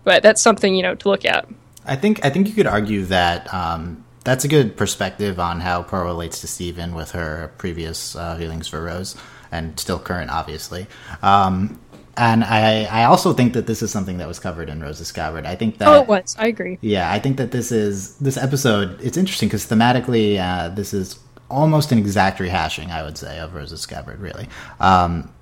but 0.03 0.23
that's 0.23 0.41
something 0.41 0.75
you 0.75 0.83
know 0.83 0.95
to 0.95 1.09
look 1.09 1.25
at. 1.25 1.47
I 1.85 1.95
think 1.95 2.25
I 2.25 2.29
think 2.29 2.47
you 2.47 2.53
could 2.53 2.67
argue 2.67 3.03
that 3.05 3.53
um, 3.53 4.03
that's 4.23 4.45
a 4.45 4.47
good 4.47 4.77
perspective 4.77 5.39
on 5.39 5.59
how 5.59 5.83
Pearl 5.83 6.05
relates 6.05 6.41
to 6.41 6.47
Steven 6.47 6.95
with 6.95 7.11
her 7.11 7.51
previous 7.57 8.15
uh, 8.15 8.37
feelings 8.37 8.67
for 8.67 8.83
Rose 8.83 9.15
and 9.51 9.79
still 9.79 9.99
current, 9.99 10.31
obviously. 10.31 10.87
Um, 11.21 11.79
and 12.15 12.43
I, 12.43 12.83
I 12.83 13.03
also 13.05 13.33
think 13.33 13.53
that 13.53 13.65
this 13.65 13.81
is 13.81 13.91
something 13.91 14.17
that 14.17 14.27
was 14.27 14.39
covered 14.39 14.69
in 14.69 14.81
Rose's 14.81 15.07
Scabbard. 15.07 15.45
I 15.45 15.55
think 15.55 15.79
that 15.79 15.87
oh, 15.87 16.01
it 16.01 16.07
was. 16.07 16.35
I 16.37 16.47
agree. 16.47 16.77
Yeah, 16.81 17.11
I 17.11 17.19
think 17.19 17.37
that 17.37 17.51
this 17.51 17.71
is 17.71 18.15
this 18.17 18.37
episode. 18.37 18.99
It's 19.01 19.17
interesting 19.17 19.49
because 19.49 19.65
thematically, 19.65 20.37
uh, 20.39 20.69
this 20.69 20.93
is 20.93 21.19
almost 21.49 21.91
an 21.91 21.97
exact 21.97 22.39
rehashing, 22.39 22.91
I 22.91 23.03
would 23.03 23.17
say, 23.17 23.39
of 23.39 23.55
Rose's 23.55 23.81
Scabbard. 23.81 24.19
Really, 24.19 24.47
um, 24.79 25.33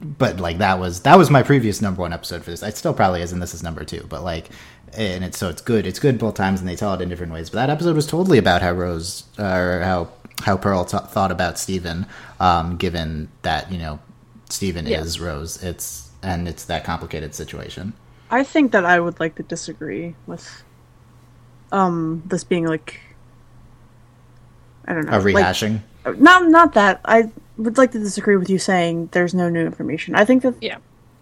but 0.00 0.40
like 0.40 0.58
that 0.58 0.80
was 0.80 1.02
that 1.02 1.16
was 1.16 1.30
my 1.30 1.44
previous 1.44 1.80
number 1.80 2.00
one 2.00 2.12
episode 2.12 2.42
for 2.42 2.50
this. 2.50 2.64
It 2.64 2.76
still 2.76 2.94
probably 2.94 3.22
is, 3.22 3.32
and 3.32 3.40
this 3.40 3.54
is 3.54 3.62
number 3.62 3.84
two. 3.84 4.04
But 4.08 4.24
like, 4.24 4.48
and 4.94 5.22
it's 5.22 5.38
so 5.38 5.48
it's 5.48 5.62
good. 5.62 5.86
It's 5.86 6.00
good 6.00 6.18
both 6.18 6.34
times, 6.34 6.58
and 6.58 6.68
they 6.68 6.76
tell 6.76 6.94
it 6.94 7.00
in 7.00 7.08
different 7.08 7.32
ways. 7.32 7.48
But 7.48 7.58
that 7.58 7.70
episode 7.70 7.94
was 7.94 8.08
totally 8.08 8.38
about 8.38 8.60
how 8.60 8.72
Rose 8.72 9.22
uh, 9.38 9.44
or 9.44 9.82
how 9.82 10.08
how 10.42 10.56
Pearl 10.56 10.84
t- 10.84 10.98
thought 10.98 11.30
about 11.30 11.60
Steven, 11.60 12.06
um, 12.40 12.76
given 12.76 13.28
that 13.42 13.70
you 13.70 13.78
know 13.78 14.00
Steven 14.50 14.86
yeah. 14.86 15.00
is 15.00 15.20
Rose. 15.20 15.62
It's 15.62 16.07
and 16.28 16.46
it's 16.46 16.64
that 16.66 16.84
complicated 16.84 17.34
situation. 17.34 17.94
I 18.30 18.44
think 18.44 18.72
that 18.72 18.84
I 18.84 19.00
would 19.00 19.18
like 19.18 19.36
to 19.36 19.42
disagree 19.42 20.14
with 20.26 20.62
um 21.72 22.22
this 22.26 22.44
being 22.44 22.66
like 22.66 23.00
I 24.86 24.94
don't 24.94 25.06
know. 25.06 25.18
A 25.18 25.22
rehashing? 25.22 25.80
Like, 26.04 26.18
not 26.18 26.48
not 26.48 26.74
that. 26.74 27.00
I 27.04 27.30
would 27.56 27.78
like 27.78 27.92
to 27.92 27.98
disagree 27.98 28.36
with 28.36 28.50
you 28.50 28.58
saying 28.58 29.08
there's 29.12 29.34
no 29.34 29.48
new 29.48 29.64
information. 29.64 30.14
I 30.14 30.24
think 30.24 30.42
that 30.42 30.54
yeah. 30.60 30.78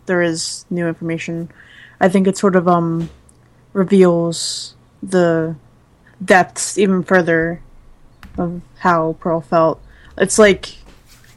there 0.06 0.22
is 0.22 0.66
new 0.70 0.86
information. 0.86 1.50
I 2.00 2.08
think 2.08 2.26
it 2.26 2.36
sort 2.36 2.56
of 2.56 2.66
um 2.68 3.08
reveals 3.72 4.74
the 5.02 5.54
depths 6.24 6.78
even 6.78 7.02
further 7.02 7.62
of 8.38 8.60
how 8.78 9.16
Pearl 9.20 9.40
felt. 9.40 9.80
It's 10.18 10.38
like 10.38 10.74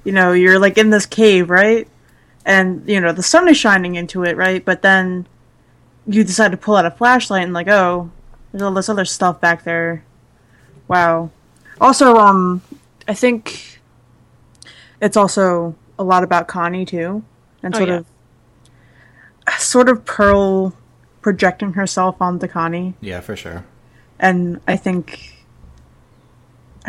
you 0.03 0.11
know, 0.11 0.33
you're 0.33 0.57
like 0.59 0.77
in 0.79 0.89
this 0.89 1.05
cave, 1.05 1.51
right? 1.51 1.88
And 2.46 2.88
you 2.88 3.00
know 3.01 3.12
the 3.12 3.24
sun 3.24 3.48
is 3.50 3.58
shining 3.58 3.96
into 3.96 4.24
it, 4.24 4.36
right? 4.38 4.63
But 4.63 4.81
then 4.81 5.27
you 6.08 6.24
decide 6.24 6.51
to 6.51 6.58
pull 6.58 6.75
out 6.75 6.86
a 6.86 6.91
flashlight 6.91 7.43
and 7.43 7.53
like, 7.53 7.67
oh, 7.67 8.10
there's 8.51 8.62
all 8.63 8.74
this 8.74 8.89
other 8.89 9.05
stuff 9.05 9.39
back 9.39 9.63
there. 9.63 10.03
Wow. 10.88 11.29
Also, 11.79 12.15
um, 12.17 12.62
I 13.08 13.13
think 13.13 13.79
it's 15.01 15.15
also 15.15 15.75
a 15.98 16.03
lot 16.03 16.24
about 16.24 16.48
Connie 16.48 16.86
too, 16.86 17.24
and 17.63 17.75
Oh, 17.75 17.77
sort 17.77 17.89
yeah. 17.89 17.96
of 17.98 18.05
sort 19.60 19.89
of 19.89 20.05
Pearl 20.05 20.74
projecting 21.22 21.74
herself 21.74 22.22
onto 22.22 22.48
Connie, 22.48 22.93
Yeah, 23.01 23.19
for 23.19 23.36
sure. 23.36 23.65
and 24.19 24.60
I 24.67 24.75
think 24.77 25.36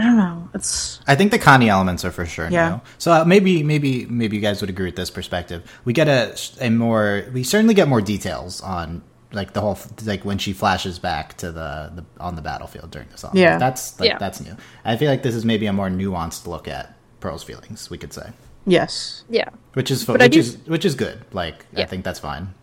I 0.00 0.04
don't 0.04 0.16
know. 0.16 0.48
It's 0.54 1.00
I 1.06 1.14
think 1.14 1.30
the 1.30 1.38
Connie 1.38 1.68
elements 1.68 2.04
are 2.06 2.10
for 2.10 2.24
sure 2.24 2.48
Yeah. 2.50 2.68
new. 2.70 2.80
So 2.98 3.12
uh, 3.12 3.24
maybe 3.26 3.62
maybe 3.62 4.06
maybe 4.06 4.36
you 4.36 4.42
guys 4.42 4.60
would 4.62 4.70
agree 4.70 4.86
with 4.86 4.96
this 4.96 5.10
perspective. 5.10 5.60
We 5.84 5.92
get 5.92 6.08
a 6.08 6.34
a 6.60 6.70
more 6.70 7.24
we 7.34 7.42
certainly 7.44 7.74
get 7.74 7.86
more 7.88 8.00
details 8.00 8.60
on 8.62 9.02
like 9.32 9.52
the 9.52 9.60
whole 9.60 9.78
like 10.06 10.24
when 10.24 10.38
she 10.38 10.52
flashes 10.52 10.98
back 10.98 11.36
to 11.36 11.52
the, 11.52 11.92
the 11.96 12.04
on 12.18 12.34
the 12.34 12.42
battlefield 12.42 12.90
during 12.90 13.08
the 13.10 13.18
song. 13.18 13.32
Yeah. 13.34 13.58
that's 13.58 14.00
like 14.00 14.08
Yeah. 14.10 14.18
that's 14.18 14.40
new. 14.40 14.56
I 14.84 14.96
feel 14.96 15.10
like 15.10 15.22
this 15.22 15.34
is 15.34 15.44
maybe 15.44 15.66
a 15.66 15.72
more 15.72 15.88
nuanced 15.90 16.46
look 16.46 16.66
at 16.66 16.96
Pearl's 17.20 17.44
feelings. 17.44 17.90
We 17.90 17.98
could 17.98 18.12
say, 18.14 18.30
yes, 18.66 19.24
Yeah. 19.28 19.50
which 19.74 19.90
is 19.90 20.02
fo- 20.02 20.14
which 20.16 20.32
do- 20.32 20.40
is 20.40 20.56
which 20.66 20.84
is 20.86 20.94
good. 20.94 21.18
Like 21.32 21.66
I 21.76 21.84
think 21.84 22.04
that's 22.04 22.18
fine. 22.20 22.54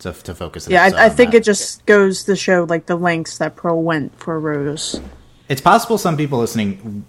To 0.00 0.12
to 0.12 0.34
focus. 0.34 0.66
yeah. 0.68 0.82
I, 0.84 1.06
I 1.06 1.08
think 1.10 1.32
that. 1.32 1.38
it 1.38 1.44
just 1.44 1.84
goes 1.86 2.24
to 2.24 2.34
show 2.36 2.64
like 2.68 2.86
the 2.86 2.96
lengths 2.96 3.38
that 3.38 3.54
Pearl 3.54 3.82
went 3.82 4.18
for 4.18 4.40
Rose. 4.40 5.00
It's 5.48 5.60
possible 5.60 5.98
some 5.98 6.16
people 6.16 6.38
listening 6.38 7.04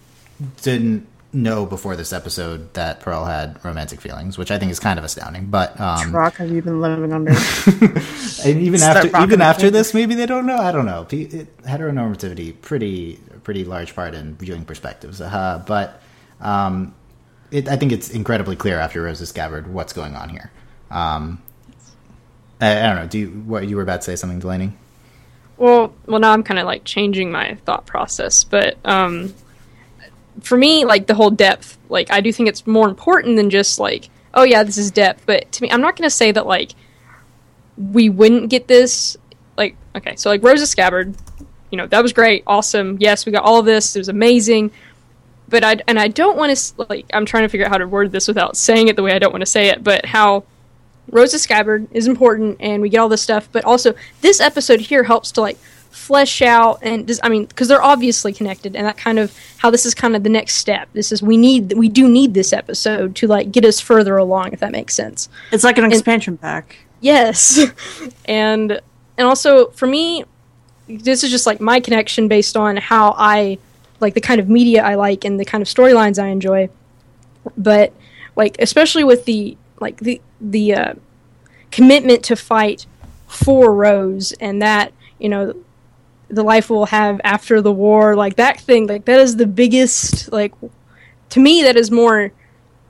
didn't 0.62 1.08
know 1.36 1.66
before 1.66 1.96
this 1.96 2.14
episode 2.14 2.74
that 2.74 3.02
Pearl 3.02 3.26
had 3.26 3.64
romantic 3.64 4.00
feelings, 4.02 4.38
which 4.38 4.52
I 4.52 4.58
think 4.58 4.72
is 4.72 4.80
kind 4.80 4.98
of 4.98 5.06
astounding. 5.06 5.48
But 5.48 5.80
um, 5.80 6.16
Rock, 6.16 6.36
have 6.36 6.50
you 6.50 6.62
been 6.62 6.82
living 6.82 7.14
under? 7.14 7.32
and 8.46 8.62
even 8.62 8.80
Start 8.80 9.06
after 9.06 9.22
even 9.22 9.42
after 9.42 9.70
this, 9.70 9.94
maybe 9.94 10.16
they 10.16 10.26
don't 10.26 10.46
know. 10.46 10.58
I 10.58 10.72
don't 10.72 10.86
know. 10.86 11.06
It, 11.12 11.56
heteronormativity 11.64 12.60
pretty 12.62 13.20
pretty 13.44 13.64
large 13.64 13.94
part 13.94 14.16
in 14.16 14.36
viewing 14.36 14.66
perspectives. 14.66 15.22
Uh, 15.22 15.64
but 15.68 16.02
um, 16.42 16.96
it, 17.52 17.68
I 17.68 17.76
think 17.76 17.92
it's 17.92 18.10
incredibly 18.10 18.56
clear 18.56 18.80
after 18.80 19.02
Rose's 19.02 19.30
scabbard 19.30 19.72
what's 19.72 19.94
going 19.94 20.16
on 20.16 20.30
here. 20.30 20.52
Um, 20.90 21.42
I, 22.62 22.80
I 22.80 22.88
don't 22.88 22.96
know. 22.96 23.08
Do 23.08 23.20
you 23.20 23.28
what 23.28 23.68
you 23.68 23.76
were 23.76 23.84
about 23.84 24.02
to 24.02 24.06
say 24.06 24.16
something, 24.16 24.40
Delaney? 24.40 24.74
Well, 25.58 25.94
well, 26.06 26.20
now 26.20 26.32
I'm 26.32 26.44
kind 26.44 26.60
of 26.60 26.66
like 26.66 26.84
changing 26.84 27.32
my 27.32 27.56
thought 27.66 27.86
process, 27.86 28.44
but 28.44 28.78
um, 28.84 29.34
for 30.42 30.58
me, 30.58 30.86
like 30.86 31.08
the 31.08 31.16
whole 31.16 31.30
depth, 31.30 31.78
like 31.90 32.12
I 32.12 32.22
do 32.22 32.32
think 32.34 32.50
it's 32.50 32.68
more 32.68 32.88
important 32.88 33.38
than 33.38 33.50
just 33.50 33.80
like, 33.80 34.10
oh 34.34 34.44
yeah, 34.44 34.64
this 34.64 34.78
is 34.78 34.92
depth. 34.92 35.24
But 35.26 35.52
to 35.54 35.64
me, 35.64 35.72
I'm 35.72 35.82
not 35.82 35.96
going 35.96 36.08
to 36.08 36.16
say 36.16 36.32
that 36.32 36.46
like 36.46 36.72
we 37.78 38.10
wouldn't 38.10 38.50
get 38.50 38.68
this. 38.68 39.18
Like, 39.58 39.78
okay, 39.96 40.16
so 40.18 40.30
like 40.30 40.44
Rose's 40.44 40.70
Scabbard, 40.70 41.16
you 41.72 41.78
know, 41.78 41.88
that 41.88 42.04
was 42.04 42.12
great, 42.12 42.44
awesome. 42.46 42.98
Yes, 43.00 43.26
we 43.26 43.32
got 43.32 43.44
all 43.44 43.60
of 43.60 43.66
this. 43.66 43.96
It 43.96 44.00
was 44.00 44.10
amazing. 44.10 44.72
But 45.48 45.64
I 45.64 45.78
and 45.88 46.00
I 46.00 46.08
don't 46.08 46.38
want 46.38 46.56
to 46.58 46.86
like 46.90 47.06
I'm 47.14 47.26
trying 47.26 47.44
to 47.44 47.50
figure 47.50 47.66
out 47.66 47.72
how 47.72 47.78
to 47.78 47.88
word 47.88 48.12
this 48.12 48.28
without 48.28 48.58
saying 48.58 48.88
it 48.88 48.96
the 48.96 49.04
way 49.04 49.14
I 49.14 49.20
don't 49.20 49.32
want 49.32 49.44
to 49.44 49.50
say 49.50 49.68
it. 49.70 49.84
But 49.84 50.06
how 50.06 50.44
Rose's 51.10 51.44
Scabbard 51.44 51.88
is 51.92 52.08
important, 52.08 52.58
and 52.60 52.82
we 52.82 52.90
get 52.90 53.00
all 53.00 53.10
this 53.10 53.22
stuff. 53.22 53.50
But 53.52 53.64
also, 53.64 53.94
this 54.22 54.40
episode 54.40 54.82
here 54.82 55.04
helps 55.04 55.32
to 55.34 55.42
like 55.42 55.58
flesh 55.92 56.42
out 56.42 56.80
and 56.82 57.08
just, 57.08 57.22
I 57.24 57.30
mean, 57.30 57.46
because 57.46 57.68
they're 57.68 57.84
obviously 57.84 58.34
connected, 58.34 58.76
and 58.76 58.86
that 58.86 58.98
kind 58.98 59.20
of 59.20 59.38
how 59.58 59.70
this 59.70 59.86
is 59.86 59.94
kind 59.94 60.16
of 60.16 60.24
the 60.24 60.30
next 60.30 60.56
step. 60.56 60.90
This 60.94 61.12
is 61.12 61.22
we 61.22 61.38
need 61.38 61.74
we 61.74 61.90
do 61.90 62.10
need 62.10 62.34
this 62.34 62.54
episode 62.54 63.16
to 63.18 63.28
like 63.28 63.52
get 63.52 63.66
us 63.66 63.80
further 63.80 64.18
along, 64.18 64.54
if 64.54 64.60
that 64.60 64.72
makes 64.72 64.94
sense. 64.94 65.30
it's 65.52 65.64
like 65.64 65.78
an 65.78 65.86
expansion 65.86 66.38
pack. 66.38 66.78
Yes, 67.02 67.60
and 68.26 68.80
and 69.18 69.28
also 69.28 69.68
for 69.72 69.88
me, 69.88 70.26
this 70.88 71.24
is 71.24 71.32
just 71.32 71.46
like 71.46 71.62
my 71.62 71.80
connection 71.80 72.28
based 72.28 72.58
on 72.58 72.78
how 72.78 73.16
I 73.18 73.58
like 74.00 74.14
the 74.14 74.22
kind 74.22 74.40
of 74.40 74.50
media 74.50 74.84
I 74.84 74.96
like 74.96 75.24
and 75.24 75.40
the 75.40 75.46
kind 75.46 75.62
of 75.62 75.68
storylines 75.68 76.22
I 76.22 76.28
enjoy. 76.28 76.70
But 77.58 77.94
like 78.36 78.58
especially 78.60 79.04
with 79.04 79.26
the 79.26 79.58
like 79.80 79.98
the 80.00 80.22
the 80.40 80.74
uh, 80.74 80.94
commitment 81.72 82.24
to 82.26 82.36
fight 82.36 82.86
for 83.28 83.74
Rose 83.74 84.32
and 84.34 84.62
that 84.62 84.94
you 85.20 85.30
know 85.30 85.54
the 86.30 86.44
life 86.44 86.70
we'll 86.70 86.86
have 86.86 87.22
after 87.24 87.62
the 87.62 87.72
war 87.72 88.16
like 88.16 88.36
that 88.36 88.60
thing 88.60 88.88
like 88.88 89.06
that 89.06 89.20
is 89.20 89.36
the 89.38 89.46
biggest 89.46 90.32
like 90.32 90.54
to 91.30 91.40
me 91.40 91.62
that 91.62 91.76
is 91.76 91.92
more 91.92 92.32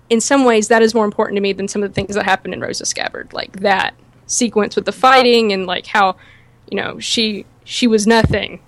in 0.09 0.21
some 0.21 0.45
ways 0.45 0.67
that 0.69 0.81
is 0.81 0.93
more 0.93 1.05
important 1.05 1.35
to 1.35 1.41
me 1.41 1.51
than 1.51 1.67
some 1.67 1.83
of 1.83 1.89
the 1.89 1.93
things 1.93 2.15
that 2.15 2.23
happened 2.25 2.53
in 2.53 2.61
Rose's 2.61 2.89
Scabbard 2.89 3.33
like 3.33 3.59
that 3.59 3.93
sequence 4.27 4.75
with 4.75 4.85
the 4.85 4.91
fighting 4.91 5.51
and 5.51 5.65
like 5.65 5.85
how 5.87 6.15
you 6.69 6.77
know 6.77 6.99
she 6.99 7.45
she 7.63 7.87
was 7.87 8.07
nothing 8.07 8.59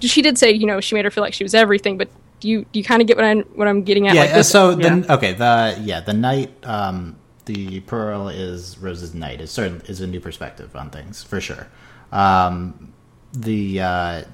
she 0.00 0.22
did 0.22 0.38
say 0.38 0.50
you 0.50 0.66
know 0.66 0.80
she 0.80 0.94
made 0.94 1.04
her 1.04 1.10
feel 1.10 1.22
like 1.22 1.34
she 1.34 1.44
was 1.44 1.54
everything 1.54 1.96
but 1.98 2.08
do 2.40 2.48
you 2.48 2.64
do 2.72 2.78
you 2.78 2.84
kind 2.84 3.00
of 3.00 3.08
get 3.08 3.16
what 3.16 3.24
I'm 3.24 3.42
what 3.54 3.68
I'm 3.68 3.82
getting 3.82 4.08
at 4.08 4.14
Yeah. 4.14 4.22
like 4.22 4.30
uh, 4.32 4.36
this 4.36 4.50
so 4.50 4.70
yeah. 4.78 4.96
the 5.00 5.12
okay 5.14 5.32
the 5.32 5.78
yeah 5.82 6.00
the 6.00 6.12
knight 6.12 6.52
um, 6.64 7.16
the 7.46 7.80
pearl 7.80 8.28
is 8.28 8.78
Rose's 8.78 9.14
knight 9.14 9.40
is 9.40 9.50
certain 9.50 9.82
is 9.86 10.00
a 10.00 10.06
new 10.06 10.20
perspective 10.20 10.74
on 10.74 10.90
things 10.90 11.22
for 11.22 11.40
sure. 11.40 11.66
Um, 12.12 12.92
the 13.32 13.80
uh, 13.80 14.24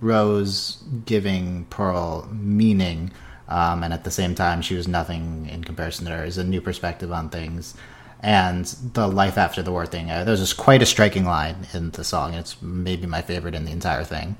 Rose 0.00 0.82
giving 1.06 1.64
Pearl 1.66 2.28
meaning, 2.32 3.12
um, 3.48 3.82
and 3.82 3.92
at 3.92 4.04
the 4.04 4.10
same 4.10 4.34
time 4.34 4.62
she 4.62 4.74
was 4.74 4.86
nothing 4.86 5.48
in 5.50 5.64
comparison 5.64 6.06
to 6.06 6.12
her 6.12 6.24
is 6.24 6.38
a 6.38 6.44
new 6.44 6.60
perspective 6.60 7.12
on 7.12 7.30
things. 7.30 7.74
And 8.20 8.64
the 8.94 9.06
life 9.06 9.36
after 9.36 9.62
the 9.62 9.70
war 9.70 9.84
thing, 9.84 10.10
uh, 10.10 10.24
there's 10.24 10.40
just 10.40 10.56
quite 10.56 10.80
a 10.80 10.86
striking 10.86 11.26
line 11.26 11.66
in 11.74 11.90
the 11.90 12.04
song. 12.04 12.32
It's 12.32 12.60
maybe 12.62 13.06
my 13.06 13.20
favorite 13.20 13.54
in 13.54 13.66
the 13.66 13.70
entire 13.70 14.04
thing. 14.04 14.36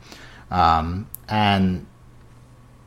Um, 0.51 1.07
and 1.29 1.87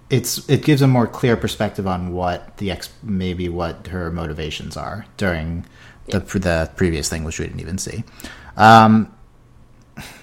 it's 0.09 0.47
it 0.49 0.63
gives 0.63 0.81
a 0.81 0.87
more 0.87 1.07
clear 1.07 1.35
perspective 1.35 1.85
on 1.87 2.13
what 2.13 2.57
the 2.57 2.71
ex 2.71 2.89
maybe 3.03 3.49
what 3.49 3.87
her 3.87 4.11
motivations 4.11 4.77
are 4.77 5.05
during 5.17 5.65
the 6.07 6.19
the 6.19 6.71
previous 6.75 7.09
thing, 7.09 7.23
which 7.23 7.39
we 7.39 7.45
didn't 7.45 7.59
even 7.59 7.77
see. 7.77 8.03
Um, 8.55 9.13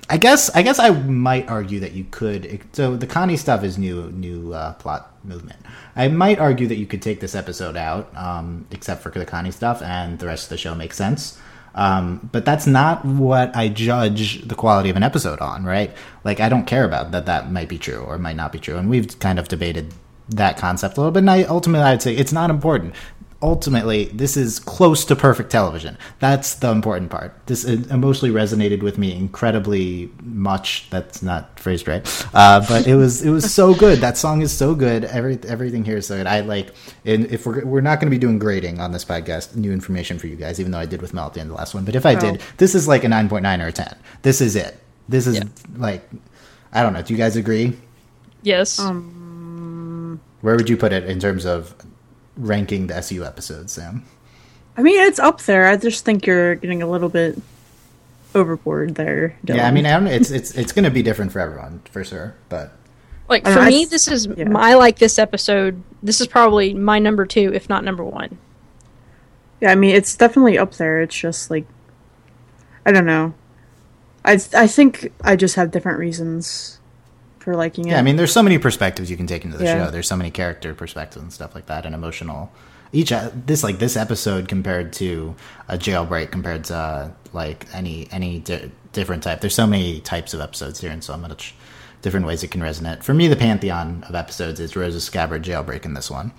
I 0.09 0.19
guess 0.19 0.51
I 0.55 0.63
guess 0.63 0.79
I 0.79 0.91
might 0.91 1.49
argue 1.49 1.81
that 1.81 1.93
you 1.93 2.05
could. 2.11 2.61
So 2.73 2.97
the 2.97 3.07
Connie 3.07 3.37
stuff 3.37 3.65
is 3.65 3.79
new 3.79 4.11
new 4.13 4.53
uh, 4.53 4.75
plot 4.75 5.13
movement. 5.25 5.61
I 5.97 6.09
might 6.09 6.39
argue 6.39 6.67
that 6.69 6.77
you 6.77 6.87
could 6.87 7.03
take 7.03 7.21
this 7.21 7.35
episode 7.35 7.77
out, 7.77 8.15
um, 8.17 8.67
except 8.71 9.03
for 9.03 9.11
the 9.11 9.25
Connie 9.25 9.51
stuff, 9.51 9.83
and 9.83 10.19
the 10.19 10.27
rest 10.27 10.45
of 10.45 10.51
the 10.51 10.59
show 10.59 10.75
makes 10.75 10.97
sense. 10.97 11.39
Um, 11.75 12.29
but 12.33 12.45
that's 12.45 12.67
not 12.67 13.05
what 13.05 13.55
I 13.57 13.69
judge 13.69 14.43
the 14.43 14.55
quality 14.55 14.91
of 14.91 14.97
an 14.97 15.03
episode 15.03 15.41
on, 15.41 15.65
right? 15.65 15.95
Like 16.23 16.41
I 16.41 16.49
don't 16.49 16.67
care 16.67 16.85
about 16.85 17.11
that. 17.11 17.27
That 17.27 17.51
might 17.51 17.69
be 17.69 17.79
true 17.79 18.01
or 18.01 18.19
might 18.19 18.37
not 18.37 18.53
be 18.53 18.59
true, 18.59 18.77
and 18.77 18.89
we've 18.89 19.19
kind 19.19 19.39
of 19.39 19.49
debated 19.49 19.93
that 20.29 20.57
concept 20.57 20.97
a 20.97 21.01
little 21.01 21.13
bit. 21.13 21.21
And 21.21 21.31
I, 21.31 21.43
ultimately, 21.45 21.87
I'd 21.87 22.03
say 22.03 22.15
it's 22.15 22.33
not 22.33 22.51
important 22.51 22.95
ultimately 23.45 24.07
this 24.07 24.37
is 24.37 24.59
close 24.59 25.05
to 25.05 25.15
perfect 25.15 25.51
television. 25.51 25.99
That's 26.19 26.55
the 26.55 26.71
important 26.71 27.11
part. 27.11 27.39
This 27.47 27.65
emotionally 27.65 28.35
resonated 28.35 28.83
with 28.83 28.97
me 28.97 29.15
incredibly 29.15 30.11
much. 30.23 30.89
That's 30.89 31.23
not 31.23 31.61
phrased 31.61 31.87
right. 31.87 32.03
Uh, 32.33 32.65
but 32.67 32.87
it 32.87 32.97
was 32.97 33.23
it 33.23 33.29
was 33.31 33.53
so 33.53 33.75
good. 33.75 33.99
That 34.01 34.17
song 34.17 34.41
is 34.41 34.51
so 34.51 34.75
good. 34.75 35.05
Every, 35.05 35.39
everything 35.47 35.85
here 35.85 35.99
is 35.99 36.07
so 36.07 36.17
good. 36.17 36.27
I 36.27 36.41
like 36.41 36.75
and 37.05 37.27
if 37.27 37.45
we're 37.47 37.65
we're 37.67 37.83
not 37.83 38.01
going 38.01 38.11
to 38.11 38.17
be 38.17 38.19
doing 38.19 38.39
grading 38.39 38.81
on 38.81 38.93
this 38.93 39.05
podcast 39.05 39.55
new 39.55 39.73
information 39.73 40.19
for 40.19 40.27
you 40.27 40.37
guys 40.37 40.59
even 40.59 40.73
though 40.73 40.79
i 40.79 40.87
did 40.87 41.03
with 41.03 41.13
mel 41.13 41.27
at 41.27 41.35
the 41.35 41.41
end 41.41 41.51
of 41.51 41.55
the 41.55 41.59
last 41.59 41.75
one. 41.75 41.85
But 41.85 41.95
if 41.97 42.07
i 42.07 42.15
did 42.15 42.41
this 42.57 42.75
is 42.75 42.89
like 42.89 43.05
a 43.05 43.09
9.9 43.09 43.63
or 43.63 43.69
a 43.69 43.73
10 43.73 43.97
this 44.23 44.41
is 44.41 44.57
it. 44.57 44.79
This 45.09 45.27
is 45.27 45.37
Yeah. 45.37 45.45
like 45.77 46.03
i 46.73 46.83
don't 46.83 46.95
know. 46.95 47.03
Do 47.03 47.13
you 47.13 47.19
guys 47.19 47.37
agree? 47.37 47.77
Yes. 48.43 48.79
Where 50.41 50.57
would 50.57 50.69
you 50.69 50.77
put 50.77 50.93
it 50.93 51.05
in 51.05 51.19
terms 51.21 51.45
of 51.47 51.75
ranking 52.37 52.87
the 52.89 53.01
su 53.01 53.25
episodes 53.25 53.73
sam 53.73 54.05
I 54.77 54.83
mean, 54.83 55.01
it's 55.07 55.21
up 55.21 55.41
there. 55.43 55.69
I 55.69 55.77
just 55.77 56.05
think 56.05 56.27
you're 56.27 56.57
getting 56.57 56.83
a 56.83 56.89
little 56.89 57.09
bit 57.09 57.39
overboard 58.35 58.97
there. 58.97 59.37
Dylan. 59.47 59.57
Yeah, 59.57 59.69
I 59.69 59.71
mean, 59.71 59.87
I 59.87 59.93
don't, 59.93 60.09
it's 60.09 60.33
it's 60.33 60.51
it's 60.55 60.73
going 60.73 60.85
to 60.85 60.91
be 60.91 61.01
different 61.01 61.31
for 61.31 61.39
everyone 61.39 61.81
for 61.93 62.03
sure, 62.03 62.35
but 62.49 62.73
Like 63.29 63.45
for 63.45 63.55
know, 63.55 63.61
I 63.61 63.69
me, 63.69 63.85
s- 63.85 63.91
this 63.91 64.09
is 64.09 64.27
yeah. 64.27 64.49
my 64.49 64.75
like 64.75 64.99
this 64.99 65.17
episode. 65.17 65.81
This 66.03 66.21
is 66.21 66.27
probably 66.27 66.75
my 66.75 66.99
number 66.99 67.25
two, 67.25 67.53
if 67.55 67.69
not 67.69 67.85
number 67.85 68.03
one. 68.03 68.37
yeah, 69.61 69.71
I 69.71 69.77
mean, 69.77 69.95
it's 69.95 70.17
definitely 70.17 70.59
up 70.59 70.75
there. 70.75 71.01
It's 71.03 71.15
just 71.17 71.51
like, 71.51 71.67
I 72.85 72.91
don't 72.91 73.07
know. 73.07 73.33
I 74.25 74.41
I 74.57 74.67
think 74.67 75.13
I 75.23 75.37
just 75.37 75.55
have 75.55 75.71
different 75.71 76.01
reasons 76.01 76.81
for 77.45 77.55
liking 77.57 77.87
it. 77.87 77.91
yeah, 77.93 77.99
I 77.99 78.03
mean, 78.03 78.17
there's 78.17 78.33
so 78.33 78.43
many 78.43 78.59
perspectives 78.59 79.11
you 79.11 79.17
can 79.17 79.27
take 79.27 79.45
into 79.45 79.57
the 79.59 79.65
Yeah. 79.65 79.85
show. 79.85 79.91
There's 79.91 80.09
so 80.09 80.17
many 80.17 80.31
character 80.31 80.75
perspectives 80.75 81.23
and 81.23 81.33
stuff 81.33 81.55
like 81.55 81.67
that, 81.67 81.87
and 81.87 81.95
emotional. 81.95 82.51
Each 82.93 83.13
uh, 83.13 83.31
this 83.47 83.63
like 83.65 83.79
this 83.79 83.97
episode 83.97 84.49
compared 84.49 84.93
to 84.95 85.35
a 85.69 85.77
jailbreak 85.77 86.31
compared 86.31 86.65
to 86.65 86.77
uh, 86.77 87.11
like 87.33 87.67
any 87.75 88.09
any 88.11 88.39
di- 88.41 88.71
different 88.93 89.23
type. 89.25 89.41
There's 89.41 89.55
so 89.55 89.67
many 89.67 90.01
types 90.01 90.33
of 90.35 90.41
episodes 90.41 90.81
here, 90.81 90.91
and 90.91 91.03
so 91.03 91.17
much 91.17 91.55
different 92.03 92.27
ways 92.27 92.43
it 92.45 92.51
can 92.51 92.61
resonate. 92.61 93.03
For 93.03 93.15
me, 93.15 93.29
the 93.29 93.37
pantheon 93.37 94.05
of 94.09 94.15
episodes 94.15 94.61
is 94.61 94.77
Rose's 94.77 95.05
Scabbard, 95.05 95.43
Jailbreak, 95.43 95.85
in 95.85 95.95
this 95.95 96.11
one, 96.11 96.33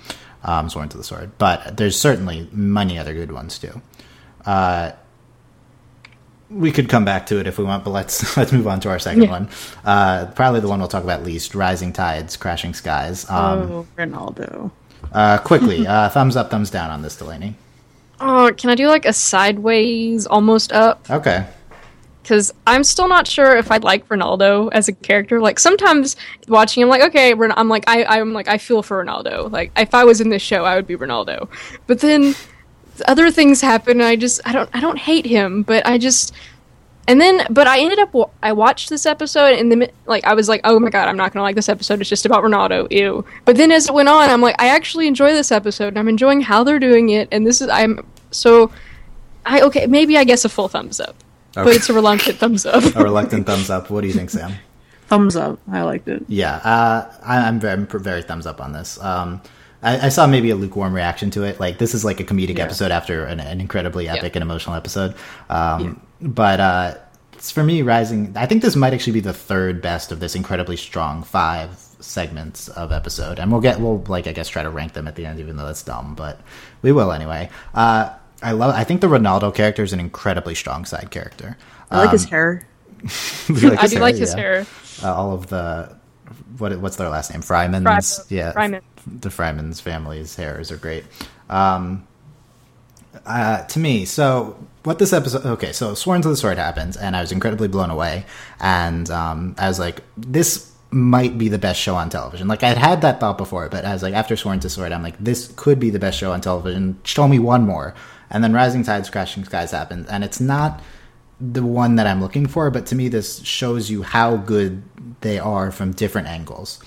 um, 0.44 0.70
Sworn 0.70 0.88
to 0.90 0.98
the 0.98 1.04
Sword. 1.04 1.32
But 1.38 1.76
there's 1.78 2.00
certainly 2.00 2.48
many 2.54 2.98
other 3.00 3.14
good 3.14 3.32
ones 3.32 3.58
too. 3.60 3.82
Uh, 4.46 4.92
we 6.50 6.72
could 6.72 6.90
come 6.90 7.06
back 7.06 7.26
to 7.28 7.40
it 7.40 7.48
if 7.48 7.58
we 7.58 7.64
want, 7.64 7.84
but 7.84 7.90
let's 7.92 8.38
let's 8.38 8.52
move 8.52 8.68
on 8.68 8.80
to 8.82 8.90
our 8.90 9.00
second 9.00 9.24
Yeah. 9.24 9.30
one. 9.32 9.50
Uh, 9.84 10.28
probably 10.36 10.60
the 10.60 10.68
one 10.68 10.80
we'll 10.80 10.88
talk 10.88 11.04
about 11.04 11.24
least: 11.24 11.56
Rising 11.56 11.92
Tides, 11.94 12.38
Crashing 12.38 12.74
Skies. 12.74 13.30
Um, 13.30 13.72
oh, 13.72 13.88
Ronaldo. 13.98 14.72
uh, 15.12 15.38
quickly, 15.40 15.86
uh, 15.88 16.10
thumbs 16.16 16.36
up, 16.36 16.52
thumbs 16.52 16.70
down 16.70 16.90
on 16.92 17.02
this, 17.02 17.16
Delaney. 17.16 17.56
Oh, 18.20 18.52
can 18.56 18.70
I 18.70 18.76
do 18.76 18.88
like 18.88 19.06
a 19.06 19.12
sideways, 19.14 20.26
almost 20.26 20.72
up? 20.72 21.10
Okay. 21.10 21.46
because 22.24 22.54
I'm 22.66 22.84
still 22.84 23.08
not 23.10 23.28
sure 23.28 23.56
if 23.58 23.70
I'd 23.72 23.84
like 23.84 24.08
Ronaldo 24.08 24.70
as 24.72 24.88
a 24.88 24.94
character. 24.94 25.42
Like 25.42 25.60
sometimes 25.60 26.16
watching 26.48 26.82
him, 26.82 26.90
like 26.90 27.04
okay, 27.04 27.34
I'm 27.34 27.68
like 27.70 27.84
I 27.88 28.06
I'm 28.06 28.34
like 28.34 28.48
I 28.48 28.58
feel 28.58 28.82
for 28.84 29.04
Ronaldo. 29.04 29.52
Like 29.52 29.72
if 29.76 29.94
I 29.94 30.04
was 30.06 30.22
in 30.22 30.30
this 30.30 30.42
show, 30.42 30.64
I 30.64 30.76
would 30.76 30.88
be 30.88 30.96
Ronaldo. 30.96 31.50
But 31.88 32.00
then 32.00 32.34
other 33.08 33.32
things 33.32 33.62
happen, 33.62 34.00
and 34.00 34.08
I 34.08 34.16
just 34.16 34.42
I 34.46 34.52
don't 34.52 34.70
I 34.74 34.80
don't 34.80 34.98
hate 34.98 35.26
him, 35.26 35.64
but 35.64 35.86
I 35.86 35.98
just 35.98 36.34
and 37.08 37.22
then 37.22 37.46
but 37.50 37.68
I 37.68 37.80
ended 37.80 38.00
up 38.00 38.34
I 38.42 38.52
watched 38.52 38.90
this 38.90 39.06
episode 39.06 39.54
and 39.54 39.72
then 39.72 39.90
like 40.06 40.26
I 40.26 40.34
was 40.34 40.50
like 40.50 40.62
oh 40.64 40.80
my 40.80 40.90
god 40.90 41.08
I'm 41.08 41.18
not 41.18 41.34
gonna 41.34 41.44
like 41.44 41.56
this 41.56 41.70
episode. 41.70 42.02
It's 42.02 42.10
just 42.10 42.26
about 42.26 42.44
Ronaldo. 42.44 42.92
Ew. 42.92 43.26
But 43.46 43.58
then 43.58 43.72
as 43.72 43.88
it 43.88 43.94
went 43.94 44.10
on, 44.10 44.30
I'm 44.30 44.42
like 44.42 44.56
I 44.60 44.68
actually 44.68 45.08
enjoy 45.08 45.34
this 45.34 45.52
episode 45.52 45.90
and 45.90 46.00
I'm 46.00 46.10
enjoying 46.10 46.42
how 46.42 46.64
they're 46.64 46.80
doing 46.80 47.10
it. 47.10 47.28
And 47.32 47.46
this 47.46 47.62
is 47.62 47.70
I'm 47.70 48.06
so. 48.32 48.72
I 49.48 49.62
okay, 49.62 49.86
maybe 49.86 50.18
I 50.18 50.24
guess 50.24 50.44
a 50.44 50.50
full 50.50 50.68
thumbs 50.68 51.00
up 51.00 51.16
but 51.64 51.76
it's 51.76 51.90
a 51.90 51.94
reluctant 51.94 52.38
thumbs 52.38 52.66
up. 52.66 52.84
A 52.96 53.04
reluctant 53.04 53.46
thumbs 53.46 53.70
up. 53.70 53.90
What 53.90 54.02
do 54.02 54.08
you 54.08 54.14
think, 54.14 54.30
Sam? 54.30 54.54
Thumbs 55.08 55.36
up. 55.36 55.60
I 55.72 55.84
liked 55.84 56.08
it. 56.08 56.26
Yeah, 56.28 56.56
uh, 56.58 57.14
I, 57.24 57.48
I'm 57.48 57.60
very, 57.60 57.86
very 57.86 58.22
thumbs 58.24 58.46
up 58.46 58.60
on 58.60 58.74
this. 58.74 59.02
Um, 59.02 59.42
I, 59.84 60.08
I 60.08 60.10
saw 60.10 60.26
maybe 60.28 60.50
a 60.50 60.56
lukewarm 60.56 60.94
reaction 60.94 61.30
to 61.32 61.44
it. 61.44 61.60
Like 61.60 61.78
this 61.78 61.94
is 61.94 62.04
like 62.06 62.20
a 62.20 62.24
comedic 62.24 62.58
Yeah. 62.58 62.64
episode 62.66 62.92
after 62.92 63.26
an, 63.26 63.40
an 63.40 63.62
incredibly 63.62 64.08
epic 64.10 64.36
and 64.36 64.42
emotional 64.44 64.76
episode. 64.76 65.16
Um, 65.50 66.02
But 66.22 66.60
uh, 66.60 66.96
it's 67.34 67.52
for 67.52 67.64
me, 67.64 67.82
Rising. 67.82 68.34
I 68.36 68.46
think 68.46 68.62
this 68.62 68.76
might 68.76 68.94
actually 68.94 69.14
be 69.14 69.20
the 69.20 69.34
third 69.34 69.82
best 69.82 70.12
of 70.12 70.20
this 70.20 70.36
incredibly 70.36 70.78
strong 70.78 71.24
five 71.24 71.78
segments 72.00 72.68
of 72.70 72.92
episode, 72.92 73.40
and 73.40 73.52
we'll 73.52 73.62
get 73.62 73.80
we'll 73.80 74.04
like 74.08 74.28
I 74.28 74.32
guess 74.32 74.48
try 74.50 74.64
to 74.64 74.70
rank 74.70 74.94
them 74.94 75.08
at 75.08 75.16
the 75.16 75.26
end, 75.26 75.40
even 75.40 75.58
though 75.58 75.66
that's 75.66 75.84
dumb, 75.84 76.16
but 76.16 76.40
we 76.82 76.92
will 76.92 77.12
anyway. 77.12 77.50
Uh, 77.74 78.10
I 78.42 78.52
love. 78.54 78.74
I 78.76 78.84
think 78.84 79.02
the 79.02 79.08
Ronaldo 79.08 79.54
character 79.54 79.84
is 79.84 79.92
an 79.94 80.00
incredibly 80.00 80.56
strong 80.56 80.86
side 80.86 81.12
character. 81.12 81.58
I 81.92 82.00
like 82.06 82.12
his 82.12 82.24
Um, 82.26 82.30
hair. 82.32 82.68
like 83.50 83.78
I 83.78 83.82
his 83.84 83.92
do 83.92 84.00
like 84.00 84.16
his 84.16 84.34
yeah. 84.34 84.40
hair. 84.40 84.66
Uh, 85.04 85.14
all 85.14 85.34
of 85.34 85.48
the 85.48 85.96
what 86.58 86.78
what's 86.80 86.96
their 86.96 87.10
last 87.10 87.32
name? 87.32 87.42
Frymans. 87.42 87.84
Fryman. 87.84 88.32
Yeah, 88.32 88.54
Fryman. 88.54 88.82
The 89.06 89.30
Frymans 89.30 89.82
family's 89.82 90.36
hairs 90.36 90.72
are 90.72 90.78
great. 90.78 91.06
Um, 91.50 92.08
uh, 93.26 93.64
to 93.66 93.80
me, 93.80 94.06
so 94.06 94.58
what 94.84 95.00
this 95.00 95.14
episode? 95.14 95.46
Okay, 95.46 95.72
so 95.72 95.94
Sworn 95.94 96.22
to 96.22 96.30
the 96.30 96.36
Sword 96.38 96.58
happens, 96.58 96.98
and 96.98 97.16
I 97.16 97.22
was 97.22 97.32
incredibly 97.32 97.68
blown 97.68 97.90
away, 97.90 98.26
and 98.60 99.10
um, 99.10 99.56
I 99.58 99.68
was 99.68 99.80
like, 99.80 100.02
this 100.18 100.72
might 100.92 101.38
be 101.38 101.50
the 101.50 101.58
best 101.58 101.80
show 101.80 101.96
on 101.96 102.10
television. 102.10 102.48
Like 102.48 102.64
I'd 102.64 102.78
had 102.78 103.02
that 103.02 103.20
thought 103.20 103.38
before, 103.38 103.68
but 103.70 103.86
I 103.86 103.94
was 103.94 104.04
like, 104.04 104.14
after 104.14 104.36
Sworn 104.36 104.60
to 104.60 104.68
the 104.68 104.70
Sword, 104.70 104.92
I'm 104.92 105.04
like, 105.04 105.18
this 105.18 105.52
could 105.56 105.80
be 105.80 105.90
the 105.90 106.00
best 106.00 106.18
show 106.18 106.32
on 106.32 106.42
television. 106.42 107.00
Show 107.04 107.28
me 107.28 107.40
one 107.40 107.66
more, 107.66 107.96
and 108.30 108.44
then 108.44 108.54
Rising 108.54 108.84
Tides, 108.84 109.10
Crashing 109.10 109.46
Skies 109.46 109.72
happens, 109.72 110.08
and 110.08 110.24
it's 110.24 110.40
not 110.40 110.82
the 111.40 111.66
one 111.66 111.96
that 111.96 112.08
I'm 112.08 112.22
looking 112.22 112.48
for, 112.48 112.72
but 112.72 112.86
to 112.88 112.96
me, 112.96 113.10
this 113.10 113.44
shows 113.44 113.90
you 113.90 114.04
how 114.04 114.38
good 114.38 114.84
they 115.22 115.40
are 115.40 115.72
from 115.72 115.92
different 115.92 116.28
angles. 116.28 116.80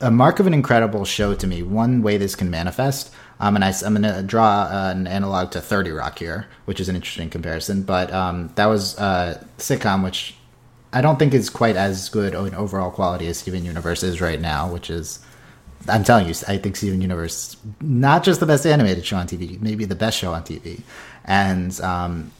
A 0.00 0.10
mark 0.10 0.38
of 0.38 0.46
an 0.46 0.54
incredible 0.54 1.04
show 1.04 1.34
to 1.34 1.46
me, 1.46 1.62
one 1.62 2.02
way 2.02 2.18
this 2.18 2.36
can 2.36 2.50
manifest, 2.50 3.12
um, 3.40 3.56
and 3.56 3.64
I, 3.64 3.72
am 3.84 3.94
going 3.94 4.02
to 4.02 4.22
draw 4.22 4.62
uh, 4.62 4.92
an 4.94 5.06
analog 5.06 5.50
to 5.52 5.60
30 5.60 5.90
Rock 5.90 6.18
here, 6.20 6.46
which 6.66 6.78
is 6.78 6.88
an 6.88 6.94
interesting 6.94 7.30
comparison, 7.30 7.82
but 7.82 8.12
um, 8.12 8.52
that 8.54 8.66
was 8.66 8.96
a 8.98 9.44
sitcom 9.58 10.04
which 10.04 10.36
I 10.92 11.00
don't 11.00 11.18
think 11.18 11.34
is 11.34 11.50
quite 11.50 11.76
as 11.76 12.08
good 12.08 12.34
in 12.34 12.54
overall 12.54 12.90
quality 12.90 13.26
as 13.26 13.38
Steven 13.38 13.64
Universe 13.64 14.02
is 14.02 14.20
right 14.20 14.40
now, 14.40 14.72
which 14.72 14.88
is 14.88 15.18
I'm 15.88 16.04
telling 16.04 16.26
you, 16.26 16.34
I 16.46 16.58
think 16.58 16.76
Steven 16.76 17.00
Universe 17.00 17.56
not 17.80 18.24
just 18.24 18.40
the 18.40 18.46
best 18.46 18.66
animated 18.66 19.06
show 19.06 19.16
on 19.16 19.26
TV, 19.26 19.60
maybe 19.60 19.84
the 19.84 19.94
best 19.94 20.18
show 20.18 20.32
on 20.32 20.42
TV. 20.42 20.82
And 21.24 21.78
um, 21.80 22.32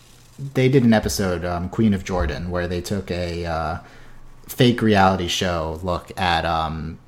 they 0.55 0.69
did 0.69 0.85
an 0.85 0.93
episode, 0.93 1.45
um, 1.45 1.69
Queen 1.69 1.95
of 1.95 2.05
Jordan, 2.05 2.51
where 2.51 2.67
they 2.67 2.81
took 2.81 3.11
a 3.11 3.47
uh, 3.47 3.79
fake 4.47 4.83
reality 4.83 5.29
show 5.29 5.79
look 5.83 6.11
at 6.19 6.45
um, 6.45 6.99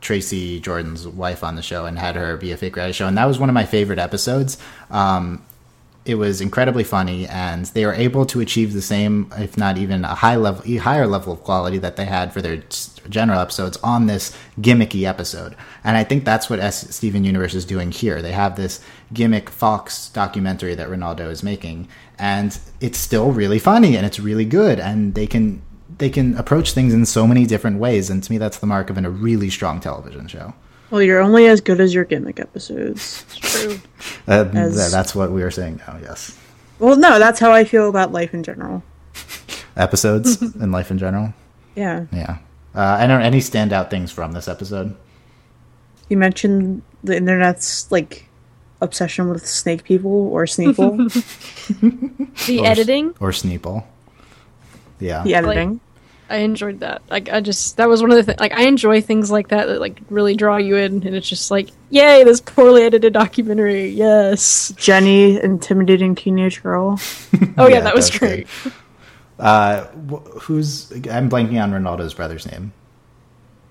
Tracy 0.00 0.60
Jordan's 0.60 1.06
wife 1.06 1.42
on 1.42 1.56
the 1.56 1.62
show 1.62 1.86
and 1.86 1.98
had 1.98 2.16
her 2.16 2.36
be 2.36 2.52
a 2.52 2.56
fake 2.56 2.76
reality 2.76 2.92
show, 2.92 3.06
and 3.06 3.18
that 3.18 3.26
was 3.26 3.38
one 3.38 3.48
of 3.48 3.54
my 3.54 3.64
favorite 3.64 3.98
episodes. 3.98 4.58
Um, 4.90 5.44
it 6.08 6.14
was 6.14 6.40
incredibly 6.40 6.84
funny, 6.84 7.26
and 7.26 7.66
they 7.66 7.84
were 7.84 7.92
able 7.92 8.24
to 8.26 8.40
achieve 8.40 8.72
the 8.72 8.80
same, 8.80 9.30
if 9.36 9.58
not 9.58 9.76
even 9.76 10.06
a 10.06 10.14
high 10.14 10.36
level, 10.36 10.64
higher 10.78 11.06
level 11.06 11.34
of 11.34 11.44
quality 11.44 11.76
that 11.78 11.96
they 11.96 12.06
had 12.06 12.32
for 12.32 12.40
their 12.40 12.62
general 13.10 13.38
episodes 13.38 13.76
on 13.82 14.06
this 14.06 14.34
gimmicky 14.58 15.02
episode. 15.02 15.54
And 15.84 15.98
I 15.98 16.04
think 16.04 16.24
that's 16.24 16.48
what 16.48 16.60
S- 16.60 16.94
Steven 16.96 17.24
Universe 17.24 17.54
is 17.54 17.66
doing 17.66 17.90
here. 17.92 18.22
They 18.22 18.32
have 18.32 18.56
this 18.56 18.80
gimmick 19.12 19.50
Fox 19.50 20.08
documentary 20.08 20.74
that 20.74 20.88
Ronaldo 20.88 21.30
is 21.30 21.42
making, 21.42 21.88
and 22.18 22.58
it's 22.80 22.98
still 22.98 23.30
really 23.30 23.58
funny 23.58 23.94
and 23.94 24.06
it's 24.06 24.18
really 24.18 24.46
good, 24.46 24.80
and 24.80 25.14
they 25.14 25.26
can 25.26 25.60
they 25.98 26.10
can 26.10 26.36
approach 26.36 26.72
things 26.72 26.94
in 26.94 27.04
so 27.06 27.26
many 27.26 27.44
different 27.46 27.78
ways. 27.78 28.08
And 28.10 28.22
to 28.22 28.32
me, 28.32 28.38
that's 28.38 28.58
the 28.58 28.66
mark 28.66 28.88
of 28.90 28.96
an, 28.98 29.04
a 29.04 29.10
really 29.10 29.50
strong 29.50 29.80
television 29.80 30.26
show. 30.28 30.54
Well, 30.90 31.02
you're 31.02 31.20
only 31.20 31.46
as 31.46 31.60
good 31.60 31.80
as 31.80 31.92
your 31.92 32.04
gimmick 32.04 32.40
episodes. 32.40 33.24
True. 33.40 33.78
Uh, 34.26 34.48
As- 34.54 34.90
that's 34.90 35.14
what 35.14 35.30
we 35.32 35.42
are 35.42 35.50
saying 35.50 35.80
now. 35.86 35.98
Yes, 36.00 36.38
Well, 36.78 36.96
no, 36.96 37.18
that's 37.18 37.38
how 37.40 37.52
I 37.52 37.64
feel 37.64 37.88
about 37.90 38.10
life 38.12 38.32
in 38.32 38.42
general. 38.42 38.82
episodes 39.76 40.40
and 40.60 40.72
life 40.72 40.90
in 40.90 40.98
general. 40.98 41.34
Yeah. 41.76 42.06
Yeah. 42.12 42.38
Uh, 42.74 42.80
I 43.00 43.06
don't 43.06 43.22
any 43.22 43.40
standout 43.40 43.90
things 43.90 44.10
from 44.12 44.32
this 44.32 44.48
episode. 44.48 44.96
You 46.08 46.16
mentioned 46.16 46.82
the 47.04 47.16
internet's 47.16 47.90
like 47.92 48.26
obsession 48.80 49.28
with 49.28 49.46
snake 49.46 49.84
people 49.84 50.28
or 50.28 50.44
Sneeple, 50.44 51.10
The 52.46 52.60
Or- 52.60 52.66
editing, 52.66 53.14
or 53.20 53.30
Sneeple. 53.32 53.84
Yeah. 55.00 55.22
the 55.22 55.34
editing. 55.34 55.80
I 56.30 56.36
enjoyed 56.38 56.80
that. 56.80 57.02
Like 57.10 57.28
I 57.30 57.40
just 57.40 57.76
that 57.78 57.88
was 57.88 58.02
one 58.02 58.10
of 58.10 58.16
the 58.16 58.22
things. 58.22 58.38
Like 58.40 58.52
I 58.52 58.62
enjoy 58.64 59.00
things 59.00 59.30
like 59.30 59.48
that 59.48 59.66
that 59.66 59.80
like 59.80 60.00
really 60.10 60.34
draw 60.36 60.56
you 60.56 60.76
in, 60.76 61.06
and 61.06 61.14
it's 61.16 61.28
just 61.28 61.50
like, 61.50 61.70
yay, 61.90 62.22
this 62.24 62.40
poorly 62.40 62.82
edited 62.82 63.12
documentary. 63.14 63.88
Yes. 63.88 64.72
Jenny 64.76 65.40
intimidating 65.42 66.14
teenage 66.14 66.62
girl. 66.62 67.00
Oh 67.56 67.66
yeah, 67.66 67.76
Yeah, 67.76 67.80
that 67.80 67.94
was 67.94 68.08
that's 68.10 68.18
great. 68.18 68.46
Uh, 69.38 69.84
wh- 70.10 70.26
who's 70.42 70.90
I'm 71.08 71.30
blanking 71.30 71.62
on 71.62 71.70
Ronaldo's 71.72 72.14
brother's 72.14 72.44
name. 72.50 72.72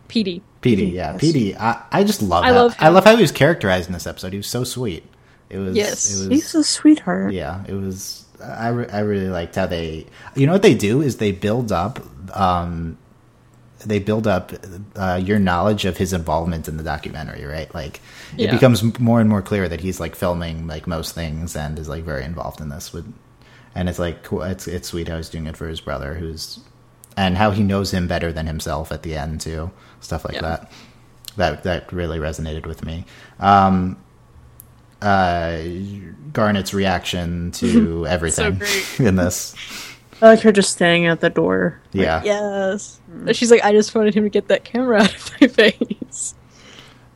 Peedee. 0.09 0.41
Peedee, 0.61 0.93
yeah, 0.93 1.13
Yes. 1.13 1.21
Peedee. 1.21 1.55
I, 1.59 1.83
I 1.91 2.03
just 2.03 2.21
love. 2.21 2.43
I 2.43 2.51
that. 2.51 2.57
love 2.57 2.75
I 2.79 2.89
love 2.89 3.03
how 3.03 3.15
he 3.15 3.21
was 3.21 3.31
characterized 3.31 3.87
in 3.87 3.93
this 3.93 4.07
episode. 4.07 4.31
He 4.33 4.37
was 4.37 4.47
so 4.47 4.63
sweet. 4.63 5.03
It 5.49 5.57
was. 5.57 5.75
Yes. 5.75 6.09
It 6.13 6.19
was. 6.19 6.27
He's 6.29 6.55
a 6.55 6.63
sweetheart. 6.63 7.33
yeah, 7.33 7.63
it 7.67 7.73
was. 7.73 8.25
I, 8.43 8.69
re- 8.69 8.89
I 8.89 8.99
really 8.99 9.29
liked 9.29 9.55
how 9.55 9.65
they. 9.65 10.05
You 10.35 10.45
know 10.47 10.53
what 10.53 10.61
they 10.61 10.75
do 10.75 11.01
is 11.01 11.17
they 11.17 11.31
build 11.31 11.71
up. 11.71 11.99
Um, 12.37 12.97
they 13.85 13.99
build 13.99 14.25
up 14.27 14.51
uh, 14.95 15.21
your 15.23 15.37
knowledge 15.39 15.85
of 15.85 15.97
his 15.97 16.11
involvement 16.11 16.67
in 16.67 16.77
the 16.77 16.83
documentary, 16.83 17.45
right? 17.45 17.73
Like 17.75 18.01
it 18.37 18.49
becomes 18.51 18.81
more 18.99 19.21
and 19.21 19.29
more 19.29 19.41
clear 19.43 19.69
that 19.69 19.81
he's 19.81 19.99
like 19.99 20.15
filming 20.15 20.65
like 20.67 20.87
most 20.87 21.13
things 21.13 21.55
and 21.55 21.77
is 21.77 21.87
like 21.87 22.03
very 22.03 22.23
involved 22.23 22.59
in 22.59 22.69
this. 22.69 22.91
With, 22.91 23.11
and 23.75 23.87
it's 23.87 23.99
like 23.99 24.23
cool- 24.23 24.41
it's 24.43 24.67
it's 24.67 24.87
sweet 24.87 25.07
how 25.07 25.17
he's 25.17 25.29
doing 25.29 25.45
it 25.45 25.55
for 25.55 25.67
his 25.67 25.79
brother, 25.79 26.15
who's 26.15 26.59
and 27.15 27.37
how 27.37 27.51
he 27.51 27.63
knows 27.63 27.91
him 27.91 28.07
better 28.07 28.31
than 28.33 28.47
himself 28.47 28.91
at 28.91 29.03
the 29.03 29.15
end 29.15 29.41
too. 29.41 29.71
Stuff 30.01 30.25
like 30.25 30.35
Yeah. 30.35 30.41
that. 30.41 30.71
That 31.37 31.63
that 31.63 31.93
really 31.93 32.17
resonated 32.17 32.65
with 32.65 32.83
me. 32.83 33.05
Um, 33.39 33.97
uh, 35.01 35.59
Garnet's 36.33 36.73
reaction 36.73 37.51
to 37.53 38.05
everything 38.09 38.55
great. 38.59 38.99
in 38.99 39.15
this. 39.15 39.55
I 40.21 40.27
like 40.29 40.39
her 40.41 40.51
just 40.51 40.71
standing 40.71 41.05
at 41.05 41.21
the 41.21 41.29
door. 41.29 41.79
Yeah. 41.93 42.23
Yes. 42.23 42.99
She's 43.33 43.51
like, 43.51 43.63
I 43.63 43.71
just 43.71 43.93
wanted 43.93 44.15
him 44.15 44.23
to 44.23 44.29
get 44.29 44.47
that 44.47 44.63
camera 44.63 45.01
out 45.03 45.13
of 45.15 45.31
my 45.41 45.47
face. 45.47 46.33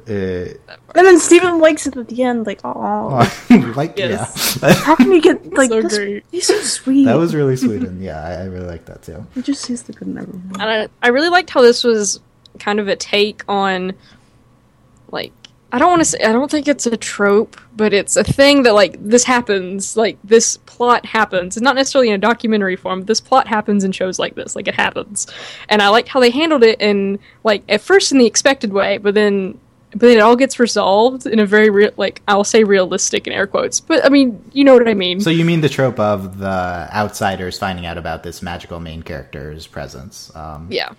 Uh, 0.08 0.54
And 0.96 1.06
then 1.08 1.20
Steven 1.20 1.60
likes 1.60 1.88
it 1.88 1.96
at 1.98 2.08
the 2.10 2.24
end, 2.24 2.46
like, 2.46 2.60
oh, 2.64 3.28
like 3.76 3.98
Yes. 3.98 4.60
yeah, 4.62 4.74
how 4.74 4.96
can 4.96 5.12
you 5.12 5.22
get 5.22 5.52
like 5.54 5.70
So 5.70 5.82
this? 5.82 5.98
great. 5.98 6.26
He's 6.32 6.46
so 6.48 6.60
sweet. 6.62 7.06
that 7.06 7.18
was 7.18 7.34
really 7.36 7.56
sweet, 7.56 7.82
and 7.84 8.02
yeah, 8.04 8.22
I, 8.22 8.34
I 8.34 8.44
really 8.46 8.66
like 8.68 8.86
that 8.86 9.04
too. 9.04 9.26
He 9.36 9.42
just 9.44 9.62
sees 9.64 9.84
the 9.84 9.94
good 9.94 10.08
in 10.08 10.18
everyone. 10.18 10.52
And 10.60 10.64
I, 10.64 10.88
I 11.04 11.10
really 11.10 11.30
liked 11.30 11.50
how 11.52 11.62
this 11.62 11.84
was 11.84 12.20
kind 12.60 12.80
of 12.80 12.88
a 12.88 12.96
take 12.96 13.44
on, 13.48 13.94
like, 15.12 15.34
I 15.72 15.80
don't 15.80 15.90
want 15.90 16.02
to 16.02 16.06
say, 16.06 16.24
I 16.24 16.32
don't 16.32 16.52
think 16.52 16.68
it's 16.68 16.86
a 16.86 16.98
trope, 16.98 17.56
but 17.76 17.94
it's 17.94 18.18
a 18.18 18.24
thing 18.24 18.64
that, 18.64 18.74
like, 18.74 18.98
this 19.02 19.24
happens, 19.24 19.96
like, 19.96 20.18
this 20.24 20.58
plot 20.58 21.06
happens. 21.06 21.56
It's 21.56 21.64
not 21.64 21.76
necessarily 21.76 22.10
in 22.10 22.16
a 22.16 22.18
documentary 22.18 22.76
form, 22.76 23.00
but 23.00 23.08
this 23.08 23.22
plot 23.22 23.48
happens 23.48 23.84
in 23.84 23.92
shows 23.92 24.20
like 24.20 24.36
this, 24.36 24.56
like, 24.56 24.68
it 24.68 24.76
happens. 24.76 25.28
And 25.70 25.82
I 25.82 25.88
liked 25.88 26.10
how 26.10 26.20
they 26.20 26.30
handled 26.30 26.64
it 26.64 26.82
in, 26.82 27.20
like, 27.44 27.64
at 27.70 27.82
first 27.82 28.12
in 28.12 28.18
the 28.18 28.26
expected 28.26 28.74
way, 28.74 28.98
but 28.98 29.14
then 29.14 29.60
but 29.92 30.00
then 30.00 30.18
it 30.18 30.22
all 30.22 30.38
gets 30.38 30.58
resolved 30.60 31.26
in 31.26 31.40
a 31.40 31.46
very 31.46 31.70
real, 31.70 31.92
like 31.98 32.22
I'll 32.28 32.46
say 32.46 32.64
realistic 32.64 33.28
in 33.28 33.34
air 33.34 33.46
quotes, 33.46 33.80
but 33.80 34.06
I 34.06 34.10
mean 34.10 34.42
you 34.54 34.64
know 34.64 34.74
what 34.74 34.88
I 34.88 34.94
mean. 34.94 35.20
So 35.20 35.30
you 35.30 35.44
mean 35.46 35.62
the 35.62 35.70
trope 35.70 36.00
of 36.00 36.38
the 36.38 36.88
outsiders 36.94 37.58
finding 37.58 37.86
out 37.86 37.98
about 37.98 38.24
this 38.24 38.42
magical 38.42 38.80
main 38.80 39.04
character's 39.04 39.68
presence? 39.68 40.34
Um, 40.34 40.68
yeah. 40.70 40.94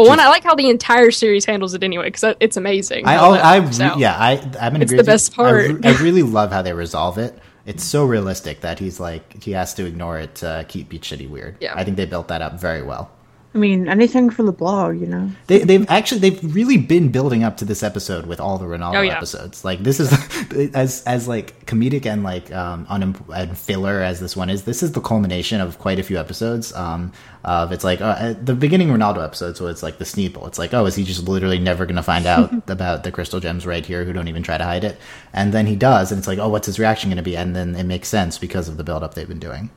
Well, 0.00 0.08
one 0.08 0.18
is- 0.18 0.24
I 0.24 0.28
like 0.28 0.44
how 0.44 0.54
the 0.54 0.68
entire 0.68 1.10
series 1.10 1.44
handles 1.44 1.74
it 1.74 1.82
anyway 1.82 2.10
because 2.10 2.36
it's 2.40 2.56
amazing. 2.56 3.06
I, 3.06 3.16
I, 3.16 3.58
out. 3.58 3.98
yeah, 3.98 4.16
I, 4.16 4.50
I'm 4.60 4.76
in 4.76 4.82
It's 4.82 4.92
the 4.92 5.04
best 5.04 5.34
part. 5.34 5.84
I, 5.84 5.90
I 5.90 5.96
really 6.02 6.22
love 6.22 6.50
how 6.52 6.62
they 6.62 6.72
resolve 6.72 7.18
it. 7.18 7.38
It's 7.64 7.84
so 7.84 8.04
realistic 8.04 8.62
that 8.62 8.78
he's 8.80 8.98
like 8.98 9.42
he 9.42 9.52
has 9.52 9.74
to 9.74 9.86
ignore 9.86 10.18
it 10.18 10.34
to 10.36 10.64
keep 10.68 10.88
Beach 10.88 11.08
City 11.08 11.26
weird. 11.26 11.56
Yeah. 11.60 11.74
I 11.76 11.84
think 11.84 11.96
they 11.96 12.06
built 12.06 12.28
that 12.28 12.42
up 12.42 12.60
very 12.60 12.82
well. 12.82 13.10
I 13.54 13.58
mean, 13.58 13.86
anything 13.86 14.30
for 14.30 14.42
the 14.42 14.52
blog, 14.52 14.98
you 14.98 15.06
know. 15.06 15.30
They, 15.46 15.58
they've 15.58 15.84
actually 15.90 16.20
they've 16.20 16.54
really 16.54 16.78
been 16.78 17.10
building 17.10 17.44
up 17.44 17.58
to 17.58 17.66
this 17.66 17.82
episode 17.82 18.24
with 18.24 18.40
all 18.40 18.56
the 18.56 18.64
Ronaldo 18.64 18.96
Oh, 18.96 19.02
yeah. 19.02 19.16
episodes. 19.16 19.62
Like 19.62 19.80
this 19.82 20.00
is 20.00 20.10
as 20.74 21.02
as 21.04 21.28
like 21.28 21.66
comedic 21.66 22.06
and 22.06 22.22
like 22.22 22.50
um 22.50 22.86
unim- 22.86 23.28
and 23.36 23.56
filler 23.58 24.00
as 24.00 24.20
this 24.20 24.34
one 24.34 24.48
is. 24.48 24.62
This 24.64 24.82
is 24.82 24.92
the 24.92 25.02
culmination 25.02 25.60
of 25.60 25.78
quite 25.78 25.98
a 25.98 26.02
few 26.02 26.18
episodes. 26.18 26.72
Um, 26.72 27.12
of 27.44 27.72
it's 27.72 27.84
like 27.84 28.00
uh, 28.00 28.16
at 28.18 28.46
the 28.46 28.54
beginning 28.54 28.88
Ronaldo 28.88 29.22
episode, 29.22 29.56
so 29.58 29.66
it's 29.66 29.82
like 29.82 29.98
the 29.98 30.04
Sneeple. 30.06 30.46
It's 30.46 30.58
like 30.58 30.72
oh, 30.72 30.86
is 30.86 30.94
he 30.94 31.04
just 31.04 31.28
literally 31.28 31.58
never 31.58 31.84
going 31.84 31.96
to 31.96 32.02
find 32.02 32.24
out 32.24 32.50
about 32.70 33.04
the 33.04 33.12
crystal 33.12 33.38
gems 33.40 33.66
right 33.66 33.84
here? 33.84 34.04
Who 34.04 34.14
don't 34.14 34.28
even 34.28 34.42
try 34.42 34.56
to 34.56 34.64
hide 34.64 34.84
it, 34.84 34.98
and 35.34 35.52
then 35.52 35.66
he 35.66 35.76
does, 35.76 36.10
and 36.10 36.18
it's 36.18 36.28
like 36.28 36.38
oh, 36.38 36.48
what's 36.48 36.66
his 36.66 36.78
reaction 36.78 37.10
going 37.10 37.18
to 37.18 37.22
be? 37.22 37.36
And 37.36 37.54
then 37.54 37.74
it 37.76 37.84
makes 37.84 38.08
sense 38.08 38.38
because 38.38 38.66
of 38.68 38.78
the 38.78 38.84
build 38.84 39.02
up 39.02 39.12
they've 39.12 39.28
been 39.28 39.38
doing. 39.40 39.68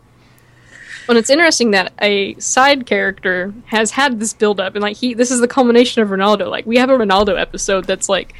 Well, 1.08 1.18
it's 1.18 1.30
interesting 1.30 1.72
that 1.72 1.94
a 2.02 2.36
side 2.36 2.86
character 2.86 3.54
has 3.66 3.92
had 3.92 4.20
this 4.20 4.34
build 4.34 4.60
up, 4.60 4.76
and 4.76 4.82
like 4.82 4.98
he, 4.98 5.14
this 5.14 5.32
is 5.32 5.40
the 5.40 5.48
culmination 5.48 6.02
of 6.02 6.10
Ronaldo. 6.10 6.50
Like 6.50 6.66
we 6.66 6.78
have 6.78 6.90
a 6.90 6.98
Ronaldo 6.98 7.40
episode 7.40 7.86
that's 7.86 8.10
like, 8.10 8.34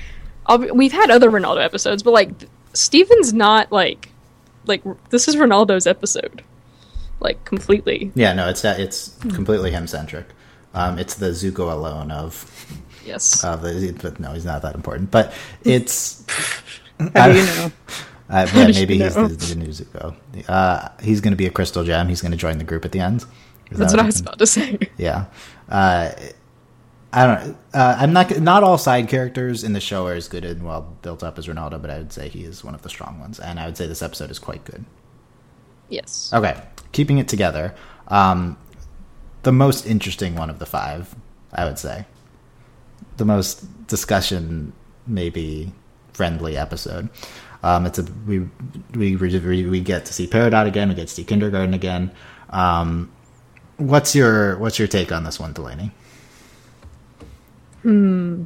ob- 0.48 0.72
we've 0.72 0.92
had 0.92 1.10
other 1.10 1.30
Ronaldo 1.30 1.64
episodes, 1.64 2.04
but 2.04 2.12
like 2.12 2.32
Steven's 2.74 3.34
not 3.34 3.72
like, 3.72 4.10
like 4.66 4.84
this 5.10 5.28
is 5.28 5.36
Ronaldo's 5.36 5.88
episode, 5.88 6.44
like 7.20 7.44
completely. 7.46 8.12
Yeah, 8.16 8.34
no, 8.34 8.50
it's 8.50 8.62
that 8.62 8.80
it's 8.80 9.18
completely 9.34 9.72
him 9.72 9.88
centric. 9.88 10.26
Um, 10.74 11.00
it's 11.00 11.16
the 11.16 11.28
Zuko 11.28 11.72
alone 11.72 12.12
of 12.12 12.52
Yes. 13.06 13.44
Uh, 13.44 13.56
but, 13.56 14.02
but 14.02 14.20
no, 14.20 14.34
he's 14.34 14.46
not 14.46 14.62
that 14.64 14.76
important. 14.76 15.12
But 15.12 15.34
it's 15.64 16.26
How 17.16 17.32
do 17.32 17.38
you 17.38 17.46
know? 17.46 17.72
uh, 18.30 18.48
yeah, 18.56 18.68
maybe 18.68 18.98
he's 18.98 19.16
the, 19.16 19.28
the 19.28 19.56
new 19.56 19.68
Zuko. 19.68 20.16
Uh, 20.48 20.90
he's 21.02 21.22
going 21.22 21.32
to 21.32 21.38
be 21.38 21.46
a 21.46 21.52
crystal 21.52 21.84
gem. 21.84 22.08
He's 22.08 22.22
going 22.22 22.32
to 22.32 22.38
join 22.38 22.58
the 22.58 22.64
group 22.64 22.86
at 22.86 22.92
the 22.92 23.00
end. 23.00 23.26
Is 23.72 23.78
that's 23.78 23.92
that 23.92 23.98
what 23.98 24.04
I 24.04 24.06
was 24.06 24.20
about 24.20 24.40
to 24.40 24.48
say. 24.48 24.80
Yeah. 24.98 25.26
Uh, 25.70 26.12
I 27.14 27.26
don't. 27.28 27.58
Uh, 27.74 27.96
I'm 27.98 28.14
not. 28.14 28.40
Not 28.42 28.64
all 28.64 28.78
side 28.78 29.08
characters 29.08 29.64
in 29.64 29.74
the 29.74 29.80
show 29.80 30.06
are 30.06 30.14
as 30.14 30.28
good 30.28 30.44
and 30.44 30.64
well 30.64 30.96
built 31.02 31.24
up 31.24 31.40
as 31.40 31.48
Ronaldo, 31.48 31.82
but 31.82 31.90
I 31.90 31.98
would 32.00 32.12
say 32.12 32.28
he 32.28 32.44
is 32.44 32.64
one 32.64 32.76
of 32.76 32.82
the 32.82 32.90
strong 32.90 33.20
ones, 33.20 33.40
and 33.40 33.58
I 33.60 33.66
would 33.66 33.78
say 33.78 33.88
this 33.88 34.02
episode 34.02 34.32
is 34.32 34.38
quite 34.40 34.66
good. 34.66 34.84
Yes. 35.88 36.32
Okay, 36.34 36.62
keeping 36.92 37.18
it 37.18 37.28
together. 37.30 37.74
Um, 38.10 38.58
the 39.44 39.54
most 39.54 39.86
interesting 39.86 40.36
one 40.36 40.50
of 40.50 40.60
the 40.60 40.66
five, 40.66 41.16
I 41.54 41.64
would 41.64 41.80
say. 41.80 42.06
The 43.18 43.26
most 43.26 43.88
discussion, 43.88 44.74
maybe 45.08 45.72
friendly 46.12 46.58
episode. 46.58 47.10
Um, 47.66 47.88
it's 47.88 47.98
a 47.98 48.04
we 48.28 48.48
we 48.94 49.16
we 49.16 49.66
we 49.66 49.82
get 49.82 50.06
to 50.06 50.14
see 50.14 50.28
Peridot 50.28 50.68
again. 50.68 50.88
We 50.88 50.94
get 50.94 51.08
to 51.08 51.14
see 51.14 51.24
Kindergarten 51.24 51.74
again. 51.74 52.12
Um, 52.52 53.12
what's 53.78 54.16
your 54.16 54.60
what's 54.60 54.78
your 54.78 54.88
take 54.88 55.12
on 55.12 55.24
this 55.24 55.40
one, 55.40 55.52
Delaney? 55.52 55.90
Hmm. 57.82 58.44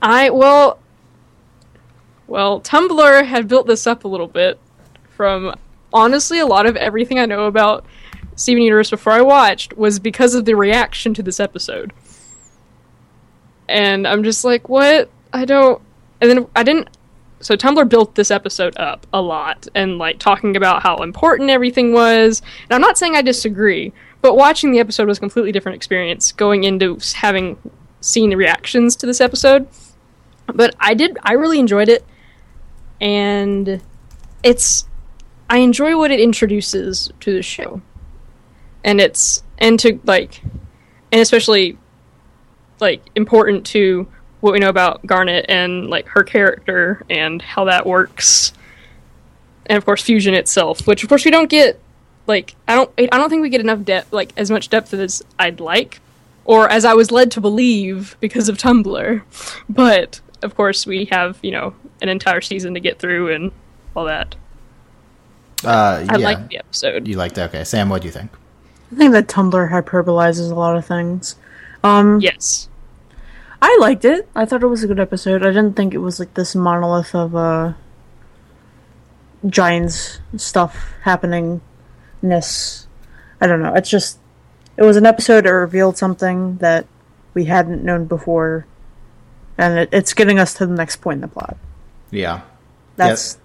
I 0.00 0.30
well, 0.30 0.78
well, 2.26 2.62
Tumblr 2.62 3.26
had 3.26 3.48
built 3.48 3.66
this 3.66 3.86
up 3.86 4.04
a 4.04 4.08
little 4.08 4.28
bit 4.28 4.58
from 5.10 5.54
honestly 5.92 6.38
a 6.38 6.46
lot 6.46 6.64
of 6.64 6.74
everything 6.76 7.18
I 7.18 7.26
know 7.26 7.44
about 7.44 7.84
Steven 8.34 8.62
Universe 8.62 8.88
before 8.88 9.12
I 9.12 9.20
watched 9.20 9.76
was 9.76 9.98
because 9.98 10.34
of 10.34 10.46
the 10.46 10.54
reaction 10.54 11.12
to 11.12 11.22
this 11.22 11.38
episode. 11.38 11.92
And 13.68 14.08
I'm 14.08 14.24
just 14.24 14.42
like, 14.42 14.70
what? 14.70 15.10
I 15.34 15.44
don't. 15.44 15.82
And 16.22 16.30
then 16.30 16.46
I 16.56 16.62
didn't. 16.62 16.88
So 17.44 17.56
Tumblr 17.56 17.86
built 17.90 18.14
this 18.14 18.30
episode 18.30 18.74
up 18.78 19.06
a 19.12 19.20
lot 19.20 19.68
and 19.74 19.98
like 19.98 20.18
talking 20.18 20.56
about 20.56 20.82
how 20.82 20.96
important 20.96 21.50
everything 21.50 21.92
was. 21.92 22.40
And 22.62 22.72
I'm 22.74 22.80
not 22.80 22.96
saying 22.96 23.16
I 23.16 23.20
disagree, 23.20 23.92
but 24.22 24.34
watching 24.34 24.72
the 24.72 24.78
episode 24.78 25.06
was 25.06 25.18
a 25.18 25.20
completely 25.20 25.52
different 25.52 25.76
experience 25.76 26.32
going 26.32 26.64
into 26.64 26.98
having 27.14 27.58
seen 28.00 28.30
the 28.30 28.36
reactions 28.36 28.96
to 28.96 29.06
this 29.06 29.20
episode. 29.20 29.68
But 30.46 30.74
I 30.80 30.94
did. 30.94 31.18
I 31.22 31.34
really 31.34 31.58
enjoyed 31.58 31.90
it, 31.90 32.02
and 33.00 33.82
it's. 34.42 34.86
I 35.50 35.58
enjoy 35.58 35.98
what 35.98 36.10
it 36.10 36.20
introduces 36.20 37.10
to 37.20 37.32
the 37.32 37.42
show, 37.42 37.82
and 38.82 39.02
it's 39.02 39.42
and 39.58 39.78
to 39.80 40.00
like, 40.04 40.42
and 41.12 41.20
especially 41.20 41.78
like 42.80 43.02
important 43.14 43.66
to 43.66 44.06
what 44.44 44.52
we 44.52 44.58
know 44.58 44.68
about 44.68 45.04
Garnet 45.06 45.46
and 45.48 45.88
like 45.88 46.06
her 46.08 46.22
character 46.22 47.02
and 47.08 47.40
how 47.40 47.64
that 47.64 47.86
works, 47.86 48.52
and 49.64 49.78
of 49.78 49.86
course 49.86 50.02
fusion 50.02 50.34
itself, 50.34 50.86
which 50.86 51.02
of 51.02 51.08
course 51.08 51.24
we 51.24 51.30
don't 51.30 51.48
get. 51.48 51.80
Like 52.26 52.54
I 52.68 52.74
don't, 52.74 52.90
I 52.98 53.06
don't 53.06 53.30
think 53.30 53.40
we 53.40 53.48
get 53.48 53.62
enough 53.62 53.84
depth, 53.84 54.12
like 54.12 54.34
as 54.36 54.50
much 54.50 54.68
depth 54.68 54.92
as 54.92 55.22
I'd 55.38 55.60
like, 55.60 56.00
or 56.44 56.68
as 56.68 56.84
I 56.84 56.92
was 56.92 57.10
led 57.10 57.30
to 57.32 57.40
believe 57.40 58.18
because 58.20 58.50
of 58.50 58.58
Tumblr. 58.58 59.22
But 59.70 60.20
of 60.42 60.54
course, 60.54 60.86
we 60.86 61.06
have 61.06 61.38
you 61.42 61.50
know 61.50 61.74
an 62.02 62.10
entire 62.10 62.42
season 62.42 62.74
to 62.74 62.80
get 62.80 62.98
through 62.98 63.34
and 63.34 63.50
all 63.96 64.04
that. 64.04 64.36
Uh, 65.64 66.04
I 66.06 66.16
yeah, 66.18 66.24
like 66.24 66.48
the 66.50 66.58
episode. 66.58 67.08
you 67.08 67.16
liked. 67.16 67.38
it. 67.38 67.42
Okay, 67.44 67.64
Sam, 67.64 67.88
what 67.88 68.02
do 68.02 68.08
you 68.08 68.12
think? 68.12 68.30
I 68.92 68.96
think 68.96 69.12
that 69.12 69.26
Tumblr 69.26 69.70
hyperbolizes 69.70 70.50
a 70.50 70.54
lot 70.54 70.76
of 70.76 70.84
things. 70.84 71.36
Um, 71.82 72.20
Yes, 72.20 72.68
I 73.62 73.76
liked 73.80 74.04
it. 74.04 74.28
I 74.34 74.44
thought 74.44 74.62
it 74.62 74.66
was 74.66 74.84
a 74.84 74.86
good 74.86 75.00
episode. 75.00 75.42
I 75.42 75.48
didn't 75.48 75.74
think 75.74 75.94
it 75.94 75.98
was 75.98 76.20
like 76.20 76.34
this 76.34 76.54
monolith 76.54 77.14
of 77.14 77.34
uh 77.34 77.72
giants 79.46 80.20
stuff 80.36 80.92
happening. 81.02 81.60
Ness. 82.22 82.86
I 83.40 83.46
don't 83.46 83.62
know. 83.62 83.74
It's 83.74 83.90
just 83.90 84.18
it 84.76 84.82
was 84.82 84.96
an 84.96 85.06
episode 85.06 85.44
that 85.44 85.50
revealed 85.50 85.96
something 85.96 86.56
that 86.58 86.86
we 87.34 87.44
hadn't 87.44 87.84
known 87.84 88.06
before, 88.06 88.66
and 89.58 89.78
it, 89.80 89.88
it's 89.92 90.14
getting 90.14 90.38
us 90.38 90.54
to 90.54 90.66
the 90.66 90.74
next 90.74 90.96
point 90.96 91.16
in 91.16 91.20
the 91.22 91.28
plot. 91.28 91.56
Yeah, 92.10 92.42
That's 92.96 93.38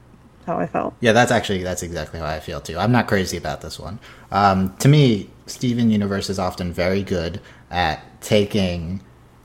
how 0.46 0.60
I 0.60 0.68
felt. 0.68 0.96
Yeah, 1.00 1.12
that's 1.12 1.32
actually 1.32 1.64
that's 1.64 1.84
exactly 1.84 2.20
how 2.20 2.26
I 2.26 2.40
feel 2.40 2.62
too. 2.62 2.78
I'm 2.78 2.92
not 2.92 3.08
crazy 3.08 3.38
about 3.38 3.62
this 3.62 3.80
one. 3.80 4.00
Um, 4.32 4.76
to 4.78 4.88
me, 4.88 5.30
Steven 5.46 5.90
Universe 5.92 6.30
is 6.30 6.40
often 6.40 6.72
very 6.72 7.04
good 7.04 7.42
at 7.72 8.22
taking 8.22 9.02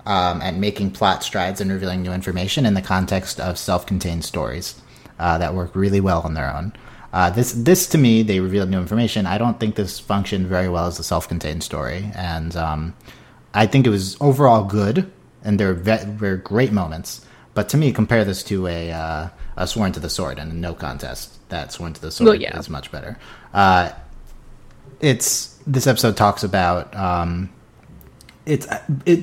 um, 0.07 0.41
and 0.43 0.61
making 0.61 0.91
plot 0.91 1.23
strides 1.23 1.61
and 1.61 1.71
revealing 1.71 2.03
new 2.03 2.13
information 2.13 2.67
in 2.67 2.75
the 2.75 2.83
context 2.83 3.41
of 3.41 3.59
self-contained 3.59 4.25
stories 4.25 4.81
uh, 5.19 5.39
that 5.39 5.55
work 5.55 5.75
really 5.75 6.01
well 6.01 6.21
on 6.23 6.35
their 6.35 6.55
own. 6.55 6.73
Uh, 7.13 7.31
this 7.31 7.53
this 7.53 7.87
to 7.87 7.97
me, 7.97 8.23
they 8.23 8.41
revealed 8.41 8.69
new 8.69 8.81
information. 8.81 9.25
I 9.25 9.39
don't 9.39 9.61
think 9.61 9.77
this 9.77 10.01
functioned 10.01 10.49
very 10.49 10.69
well 10.69 10.87
as 10.87 10.99
a 10.99 11.05
self-contained 11.05 11.63
story, 11.63 12.11
and 12.15 12.57
um, 12.57 12.95
I 13.55 13.67
think 13.67 13.87
it 13.87 13.91
was 13.91 14.17
overall 14.21 14.65
good, 14.65 15.13
and 15.45 15.61
there 15.61 15.75
were, 16.21 16.37
great 16.37 16.73
moments. 16.73 17.25
But 17.55 17.69
to 17.69 17.77
me, 17.77 17.93
compare 17.93 18.25
this 18.25 18.43
to 18.45 18.67
a, 18.67 18.91
uh, 18.91 19.29
a 19.57 19.67
Sworn 19.69 19.93
to 19.93 20.01
the 20.01 20.11
Sword 20.11 20.41
and 20.41 20.51
a 20.51 20.55
no 20.57 20.75
contest. 20.75 21.39
That 21.51 21.71
Sworn 21.71 21.93
to 21.93 22.01
the 22.01 22.11
Sword 22.11 22.27
Well, 22.27 22.41
yeah. 22.41 22.59
is 22.59 22.69
much 22.69 22.91
better. 22.91 23.17
Uh, 23.53 23.93
it's 25.01 25.57
this 25.69 25.87
episode 25.87 26.17
talks 26.17 26.43
about 26.43 26.95
um, 26.97 27.49
it's 28.45 28.67
it. 29.07 29.21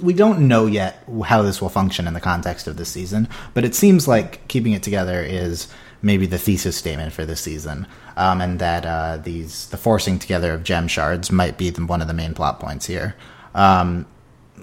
We 0.00 0.14
don't 0.14 0.48
know 0.48 0.66
yet 0.66 1.04
how 1.24 1.42
this 1.42 1.60
will 1.60 1.68
function 1.68 2.06
in 2.06 2.14
the 2.14 2.20
context 2.20 2.66
of 2.66 2.76
this 2.76 2.88
season, 2.88 3.28
but 3.52 3.64
it 3.64 3.74
seems 3.74 4.08
like 4.08 4.46
keeping 4.48 4.72
it 4.72 4.82
together 4.82 5.22
is 5.22 5.68
maybe 6.00 6.26
the 6.26 6.38
thesis 6.38 6.76
statement 6.76 7.12
for 7.12 7.24
this 7.24 7.40
season, 7.40 7.86
um, 8.16 8.40
and 8.40 8.58
that 8.58 8.86
uh, 8.86 9.18
these 9.18 9.68
the 9.68 9.76
forcing 9.76 10.18
together 10.18 10.52
of 10.54 10.64
gem 10.64 10.88
shards 10.88 11.30
might 11.30 11.58
be 11.58 11.70
the, 11.70 11.84
one 11.84 12.00
of 12.00 12.08
the 12.08 12.14
main 12.14 12.34
plot 12.34 12.58
points 12.58 12.86
here. 12.86 13.14
Um, 13.54 14.06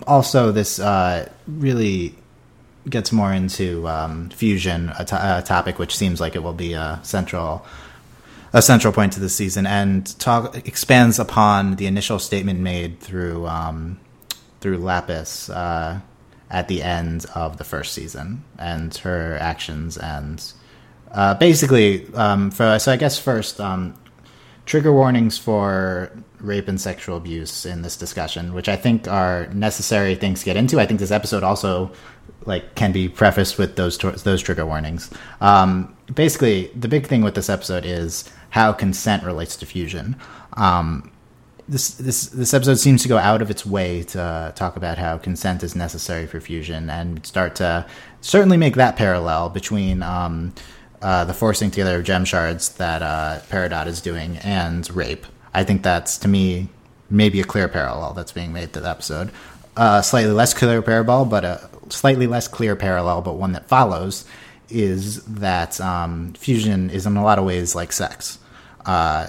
also, 0.07 0.51
this 0.51 0.79
uh, 0.79 1.29
really 1.47 2.15
gets 2.89 3.11
more 3.11 3.33
into 3.33 3.87
um, 3.87 4.29
fusion, 4.29 4.91
a, 4.97 5.05
to- 5.05 5.37
a 5.39 5.41
topic 5.41 5.77
which 5.79 5.95
seems 5.95 6.19
like 6.19 6.35
it 6.35 6.43
will 6.43 6.53
be 6.53 6.73
a 6.73 6.99
central 7.03 7.65
a 8.51 8.61
central 8.63 8.91
point 8.91 9.13
to 9.13 9.19
this 9.19 9.35
season, 9.35 9.67
and 9.67 10.17
talk 10.19 10.55
expands 10.67 11.19
upon 11.19 11.75
the 11.75 11.85
initial 11.85 12.17
statement 12.17 12.59
made 12.59 12.99
through 12.99 13.45
um, 13.45 13.99
through 14.61 14.77
Lapis 14.77 15.49
uh, 15.49 15.99
at 16.49 16.67
the 16.67 16.81
end 16.81 17.25
of 17.35 17.57
the 17.57 17.63
first 17.63 17.93
season 17.93 18.43
and 18.57 18.95
her 18.97 19.37
actions 19.39 19.97
and 19.97 20.53
uh, 21.11 21.33
basically 21.35 22.07
um, 22.15 22.51
for 22.51 22.77
so 22.79 22.91
I 22.91 22.97
guess 22.97 23.17
first 23.17 23.59
um, 23.59 23.95
trigger 24.65 24.93
warnings 24.93 25.37
for 25.37 26.11
rape 26.39 26.67
and 26.67 26.79
sexual 26.79 27.17
abuse 27.17 27.65
in 27.65 27.81
this 27.81 27.97
discussion, 27.97 28.53
which 28.53 28.69
I 28.69 28.75
think 28.75 29.07
are 29.07 29.47
necessary 29.47 30.15
things 30.15 30.39
to 30.39 30.45
get 30.45 30.57
into. 30.57 30.79
I 30.79 30.85
think 30.85 30.99
this 30.99 31.11
episode 31.11 31.43
also 31.43 31.91
like 32.45 32.75
can 32.75 32.91
be 32.91 33.09
prefaced 33.09 33.57
with 33.57 33.75
those 33.75 33.97
those 33.97 34.41
trigger 34.41 34.65
warnings. 34.65 35.09
Um, 35.41 35.95
basically, 36.13 36.67
the 36.75 36.87
big 36.87 37.07
thing 37.07 37.23
with 37.23 37.35
this 37.35 37.49
episode 37.49 37.85
is 37.85 38.31
how 38.51 38.71
consent 38.71 39.23
relates 39.23 39.55
to 39.57 39.65
fusion. 39.65 40.15
Um, 40.53 41.11
this 41.69 41.91
this 41.91 42.27
this 42.27 42.53
episode 42.53 42.79
seems 42.79 43.03
to 43.03 43.09
go 43.09 43.17
out 43.17 43.41
of 43.41 43.51
its 43.51 43.65
way 43.65 44.01
to 44.03 44.51
talk 44.55 44.75
about 44.75 44.97
how 44.97 45.17
consent 45.17 45.63
is 45.63 45.75
necessary 45.75 46.25
for 46.25 46.39
fusion 46.39 46.89
and 46.89 47.23
start 47.25 47.55
to 47.55 47.85
certainly 48.21 48.57
make 48.57 48.75
that 48.75 48.95
parallel 48.95 49.49
between 49.49 50.01
um, 50.01 50.53
uh, 51.01 51.23
the 51.25 51.33
forcing 51.33 51.69
together 51.69 51.97
of 51.99 52.03
gem 52.03 52.25
shards 52.25 52.69
that 52.73 53.01
uh, 53.03 53.39
Peridot 53.49 53.85
is 53.85 54.01
doing 54.01 54.37
and 54.37 54.89
rape. 54.95 55.25
I 55.53 55.63
think 55.63 55.83
that's 55.83 56.17
to 56.19 56.27
me 56.27 56.69
maybe 57.09 57.39
a 57.39 57.43
clear 57.43 57.67
parallel 57.67 58.13
that's 58.13 58.31
being 58.31 58.51
made 58.51 58.73
to 58.73 58.81
the 58.81 58.89
episode. 58.89 59.31
Uh, 59.77 60.01
slightly 60.01 60.31
less 60.31 60.53
clear 60.53 60.81
parallel, 60.81 61.25
but 61.25 61.45
a 61.45 61.69
slightly 61.89 62.25
less 62.25 62.47
clear 62.47 62.75
parallel, 62.75 63.21
but 63.21 63.33
one 63.33 63.51
that 63.53 63.67
follows 63.67 64.25
is 64.69 65.23
that 65.25 65.79
um, 65.79 66.33
fusion 66.33 66.89
is 66.89 67.05
in 67.05 67.15
a 67.15 67.23
lot 67.23 67.37
of 67.39 67.45
ways 67.45 67.75
like 67.75 67.91
sex. 67.91 68.39
Uh, 68.85 69.27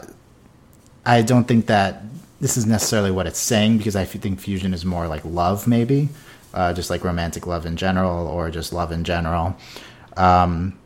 I 1.04 1.22
don't 1.22 1.44
think 1.44 1.66
that 1.66 2.02
this 2.40 2.56
is 2.56 2.66
necessarily 2.66 3.10
what 3.10 3.26
it's 3.26 3.38
saying 3.38 3.78
because 3.78 3.96
I 3.96 4.04
think 4.04 4.40
fusion 4.40 4.72
is 4.74 4.84
more 4.84 5.06
like 5.08 5.24
love, 5.24 5.66
maybe, 5.66 6.08
uh, 6.54 6.72
just 6.72 6.90
like 6.90 7.04
romantic 7.04 7.46
love 7.46 7.66
in 7.66 7.76
general 7.76 8.26
or 8.28 8.50
just 8.50 8.72
love 8.72 8.92
in 8.92 9.04
general. 9.04 9.56
Um, 10.16 10.78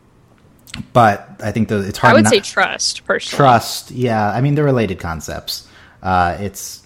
but 0.92 1.40
I 1.42 1.52
think 1.52 1.68
the, 1.68 1.78
it's 1.86 1.98
hard. 1.98 2.12
I 2.12 2.14
would 2.14 2.24
not- 2.24 2.32
say 2.32 2.40
trust, 2.40 3.04
personally. 3.04 3.36
trust. 3.36 3.90
Yeah, 3.92 4.30
I 4.30 4.40
mean 4.40 4.54
they're 4.56 4.64
related 4.64 4.98
concepts. 4.98 5.68
Uh, 6.02 6.36
it's 6.40 6.82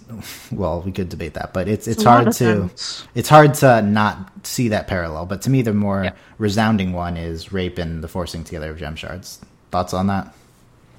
well, 0.52 0.82
we 0.82 0.92
could 0.92 1.08
debate 1.08 1.34
that, 1.34 1.52
but 1.52 1.68
it's 1.68 1.88
it's, 1.88 2.02
a 2.02 2.06
lot 2.06 2.22
hard 2.22 2.26
to 2.26 2.32
sense. 2.68 3.06
it's 3.14 3.28
hard 3.28 3.54
to 3.54 3.82
not 3.82 4.46
see 4.46 4.68
that 4.68 4.86
parallel. 4.86 5.26
But 5.26 5.42
to 5.42 5.50
me, 5.50 5.62
the 5.62 5.72
more 5.74 6.04
Yeah. 6.04 6.12
resounding 6.38 6.92
one 6.92 7.16
is 7.16 7.52
rape 7.52 7.78
and 7.78 8.02
the 8.04 8.08
forcing 8.08 8.44
together 8.44 8.70
of 8.70 8.78
gem 8.78 8.94
shards. 8.96 9.40
Thoughts 9.70 9.92
on 9.92 10.06
that? 10.06 10.32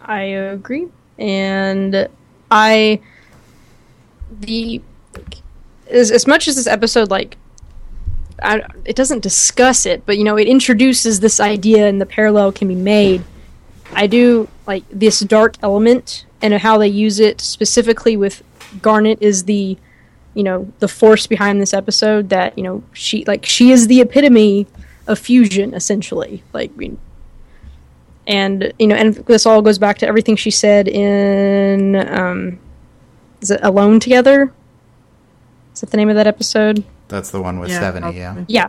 I 0.04 0.22
agree, 0.22 0.88
and 1.18 2.08
I 2.52 3.00
the 4.32 4.82
as 5.90 6.12
as 6.12 6.28
much 6.28 6.48
as 6.48 6.56
this 6.56 6.68
episode 6.68 7.10
like 7.10 7.38
I, 8.42 8.62
it 8.86 8.96
doesn't 8.96 9.22
discuss 9.22 9.86
it, 9.86 10.06
but 10.06 10.18
you 10.18 10.24
know 10.24 10.38
it 10.38 10.48
introduces 10.48 11.20
this 11.20 11.40
idea 11.40 11.88
and 11.88 12.00
the 12.00 12.06
parallel 12.06 12.52
can 12.52 12.68
be 12.68 12.76
made. 12.76 13.24
I 13.94 14.08
do 14.08 14.48
like 14.68 14.84
this 14.90 15.20
dark 15.22 15.56
element 15.62 16.26
and 16.42 16.54
how 16.54 16.78
they 16.78 16.88
use 16.88 17.20
it 17.20 17.42
specifically 17.42 18.16
with 18.16 18.44
Garnet 18.82 19.18
is 19.22 19.46
the 19.46 19.78
you 20.36 20.44
know 20.44 20.72
the 20.80 20.88
force 20.88 21.28
behind 21.28 21.62
this 21.62 21.74
episode 21.74 22.30
that 22.30 22.58
you 22.58 22.64
know 22.64 22.84
she 22.94 23.26
like 23.26 23.46
she 23.46 23.72
is 23.72 23.88
the 23.88 24.02
epitome 24.02 24.68
of 25.08 25.18
fusion 25.18 25.74
essentially 25.74 26.44
like 26.54 26.72
and 28.28 28.72
you 28.78 28.88
know 28.88 28.96
and 28.96 29.16
this 29.16 29.46
all 29.46 29.62
goes 29.62 29.80
back 29.80 29.98
to 29.98 30.08
everything 30.08 30.36
she 30.36 30.52
said 30.52 30.88
in 30.88 31.96
um 31.96 32.60
is 33.42 33.52
it 33.52 33.60
alone 33.64 34.00
together 34.00 34.52
is 35.74 35.82
that 35.82 35.92
the 35.92 35.98
name 35.98 36.10
of 36.10 36.16
that 36.16 36.28
episode 36.28 36.84
That's 37.08 37.32
the 37.32 37.42
one 37.42 37.60
with 37.60 37.70
Yeah, 37.70 37.92
Stevonnie. 37.92 38.16
Yeah. 38.16 38.34
probably. 38.34 38.46
yeah 38.54 38.68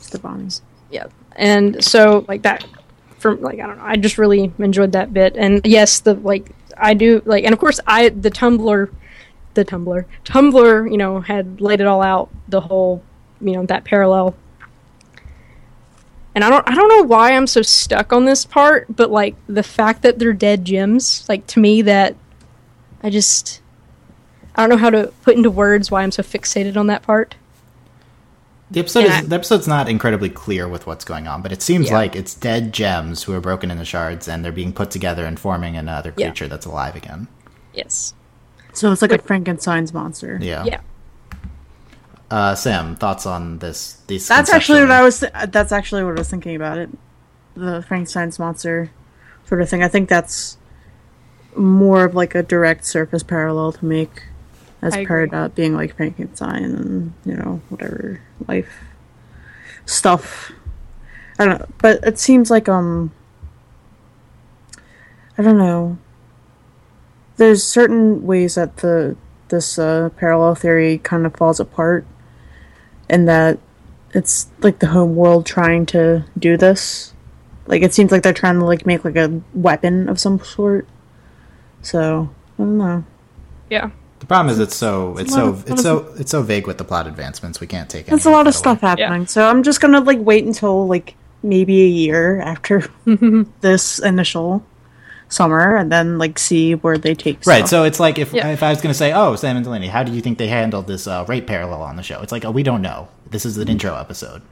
Stevonnie. 0.00 0.60
yeah 0.90 1.06
and 1.36 1.82
so 1.84 2.24
like 2.28 2.42
that 2.42 2.64
from 3.18 3.40
like 3.40 3.58
i 3.60 3.66
don't 3.66 3.78
know 3.78 3.84
i 3.84 3.96
just 3.96 4.18
really 4.18 4.52
enjoyed 4.58 4.92
that 4.92 5.12
bit 5.12 5.36
and 5.36 5.60
yes 5.64 6.00
the 6.00 6.14
like 6.14 6.50
i 6.76 6.94
do 6.94 7.20
like 7.24 7.44
and 7.44 7.52
of 7.52 7.58
course 7.58 7.80
i 7.86 8.08
the 8.08 8.30
tumblr 8.30 8.90
the 9.54 9.64
tumblr 9.64 10.04
tumblr 10.24 10.90
you 10.90 10.96
know 10.96 11.20
had 11.20 11.60
laid 11.60 11.80
it 11.80 11.86
all 11.86 12.02
out 12.02 12.28
the 12.48 12.60
whole 12.60 13.02
you 13.40 13.52
know 13.52 13.64
that 13.66 13.84
parallel 13.84 14.34
and 16.34 16.44
i 16.44 16.50
don't 16.50 16.68
i 16.68 16.74
don't 16.74 16.88
know 16.88 17.02
why 17.02 17.32
i'm 17.32 17.46
so 17.46 17.62
stuck 17.62 18.12
on 18.12 18.24
this 18.24 18.44
part 18.44 18.86
but 18.94 19.10
like 19.10 19.34
the 19.48 19.62
fact 19.62 20.02
that 20.02 20.18
they're 20.18 20.32
dead 20.32 20.64
gems 20.64 21.24
like 21.28 21.46
to 21.46 21.58
me 21.60 21.82
that 21.82 22.14
i 23.02 23.10
just 23.10 23.60
i 24.56 24.62
don't 24.62 24.70
know 24.70 24.76
how 24.76 24.90
to 24.90 25.12
put 25.22 25.36
into 25.36 25.50
words 25.50 25.90
why 25.90 26.02
i'm 26.02 26.10
so 26.10 26.22
fixated 26.22 26.76
on 26.76 26.86
that 26.88 27.02
part 27.02 27.34
The 28.70 28.80
episode 28.80 29.04
Yeah. 29.06 29.20
is 29.22 29.28
the 29.28 29.34
episode's 29.36 29.66
not 29.68 29.88
incredibly 29.88 30.28
clear 30.28 30.68
with 30.68 30.86
what's 30.86 31.04
going 31.04 31.26
on, 31.26 31.40
but 31.40 31.52
it 31.52 31.62
seems 31.62 31.88
Yeah. 31.88 31.94
like 31.96 32.14
it's 32.14 32.34
dead 32.34 32.74
gems 32.74 33.22
who 33.22 33.32
are 33.32 33.40
broken 33.40 33.70
into 33.70 33.84
shards 33.86 34.28
and 34.28 34.44
they're 34.44 34.52
being 34.52 34.74
put 34.74 34.90
together 34.90 35.24
and 35.24 35.40
forming 35.40 35.74
another 35.76 36.12
Yeah. 36.16 36.26
creature 36.28 36.48
that's 36.48 36.66
alive 36.66 36.94
again. 36.94 37.28
yes 37.72 38.12
So 38.74 38.92
it's 38.92 39.00
like 39.00 39.12
a 39.12 39.18
Frankenstein's 39.18 39.94
monster. 39.94 40.38
Yeah. 40.42 40.64
yeah 40.66 40.80
Uh, 42.30 42.54
Sam, 42.54 42.94
thoughts 42.96 43.24
on 43.24 43.58
this? 43.60 44.02
These 44.06 44.28
That's 44.28 44.50
actually 44.52 44.80
what 44.82 44.90
I 44.90 45.02
was. 45.02 45.20
Th- 45.20 45.32
that's 45.48 45.72
actually 45.72 46.04
what 46.04 46.14
I 46.16 46.18
was 46.18 46.28
thinking 46.28 46.54
about 46.56 46.76
it. 46.76 46.90
The 47.56 47.82
Frankenstein's 47.88 48.38
monster 48.38 48.90
sort 49.46 49.62
of 49.62 49.68
thing. 49.70 49.82
I 49.82 49.88
think 49.88 50.10
that's 50.10 50.57
more 51.56 52.04
of 52.04 52.14
like 52.14 52.34
a 52.34 52.42
direct 52.42 52.84
surface 52.84 53.22
parallel 53.22 53.72
to 53.72 53.84
make 53.84 54.22
as 54.82 54.94
I 54.94 55.00
agree. 55.00 55.26
Peridot 55.26 55.54
being 55.54 55.74
like 55.74 55.96
Frankenstein 55.96 56.64
and 56.64 57.12
you 57.24 57.34
know 57.34 57.60
whatever 57.68 58.20
life 58.46 58.84
stuff. 59.86 60.52
I 61.38 61.44
don't 61.44 61.60
know, 61.60 61.66
but 61.78 62.04
it 62.04 62.18
seems 62.18 62.50
like 62.50 62.68
um. 62.68 63.12
I 65.36 65.42
don't 65.42 65.58
know. 65.58 65.98
There's 67.36 67.62
certain 67.62 68.26
ways 68.26 68.56
that 68.56 68.78
the 68.78 69.16
this 69.48 69.78
uh, 69.78 70.10
parallel 70.16 70.56
theory 70.56 70.98
kind 70.98 71.24
of 71.26 71.36
falls 71.36 71.60
apart, 71.60 72.04
and 73.08 73.28
that 73.28 73.58
it's 74.12 74.48
like 74.60 74.80
the 74.80 74.88
home 74.88 75.14
world 75.14 75.46
trying 75.46 75.86
to 75.86 76.24
do 76.38 76.56
this. 76.56 77.14
Like 77.66 77.82
it 77.82 77.94
seems 77.94 78.10
like 78.10 78.22
they're 78.22 78.32
trying 78.32 78.58
to 78.58 78.64
like 78.64 78.86
make 78.86 79.04
like 79.04 79.16
a 79.16 79.40
weapon 79.54 80.08
of 80.08 80.18
some 80.18 80.40
sort. 80.40 80.86
So 81.82 82.28
I 82.58 82.62
don't 82.62 82.78
know. 82.78 83.04
yeah 83.70 83.90
The 84.20 84.26
problem 84.26 84.52
is 84.52 84.58
it's 84.58 84.76
so 84.76 85.16
it's 85.18 85.30
a 85.32 85.34
so 85.34 85.48
of- 85.48 85.70
it's 85.70 85.82
so 85.82 86.14
it's 86.18 86.30
so 86.30 86.42
vague 86.42 86.66
with 86.66 86.78
the 86.78 86.84
plot 86.84 87.06
advancements. 87.06 87.60
We 87.60 87.66
can't 87.66 87.88
take. 87.88 88.06
That's 88.06 88.26
any 88.26 88.34
a 88.34 88.36
lot 88.36 88.46
of 88.46 88.54
stuff 88.54 88.82
away. 88.82 88.90
happening. 88.90 89.26
So 89.26 89.46
I'm 89.48 89.62
just 89.62 89.80
gonna 89.80 90.00
like 90.00 90.18
wait 90.20 90.44
until 90.44 90.86
like 90.86 91.14
maybe 91.42 91.82
a 91.82 91.86
year 91.88 92.40
after 92.40 92.82
this 93.60 93.98
initial 94.00 94.64
summer, 95.28 95.76
and 95.76 95.92
then 95.92 96.18
like 96.18 96.38
see 96.38 96.74
where 96.74 96.98
they 96.98 97.14
take. 97.14 97.36
It. 97.40 97.46
Right, 97.46 97.58
stuff. 97.58 97.68
so 97.70 97.84
it's 97.84 98.00
like 98.00 98.18
if 98.18 98.32
Yeah. 98.32 98.48
if 98.48 98.62
I 98.62 98.70
was 98.70 98.80
going 98.80 98.92
to 98.92 98.98
say, 98.98 99.12
"Oh, 99.12 99.36
Sam 99.36 99.56
and 99.56 99.64
Delaney, 99.64 99.86
how 99.88 100.02
do 100.02 100.12
you 100.12 100.20
think 100.20 100.38
they 100.38 100.48
handled 100.48 100.86
this 100.86 101.06
uh, 101.06 101.24
rape 101.28 101.46
parallel 101.46 101.82
on 101.82 101.96
the 101.96 102.02
show?" 102.02 102.20
It's 102.22 102.32
like, 102.32 102.44
"Oh, 102.44 102.50
we 102.50 102.62
don't 102.62 102.82
know. 102.82 103.08
This 103.30 103.44
is 103.46 103.56
an 103.58 103.68
intro 103.68 103.94
episode. 103.94 104.42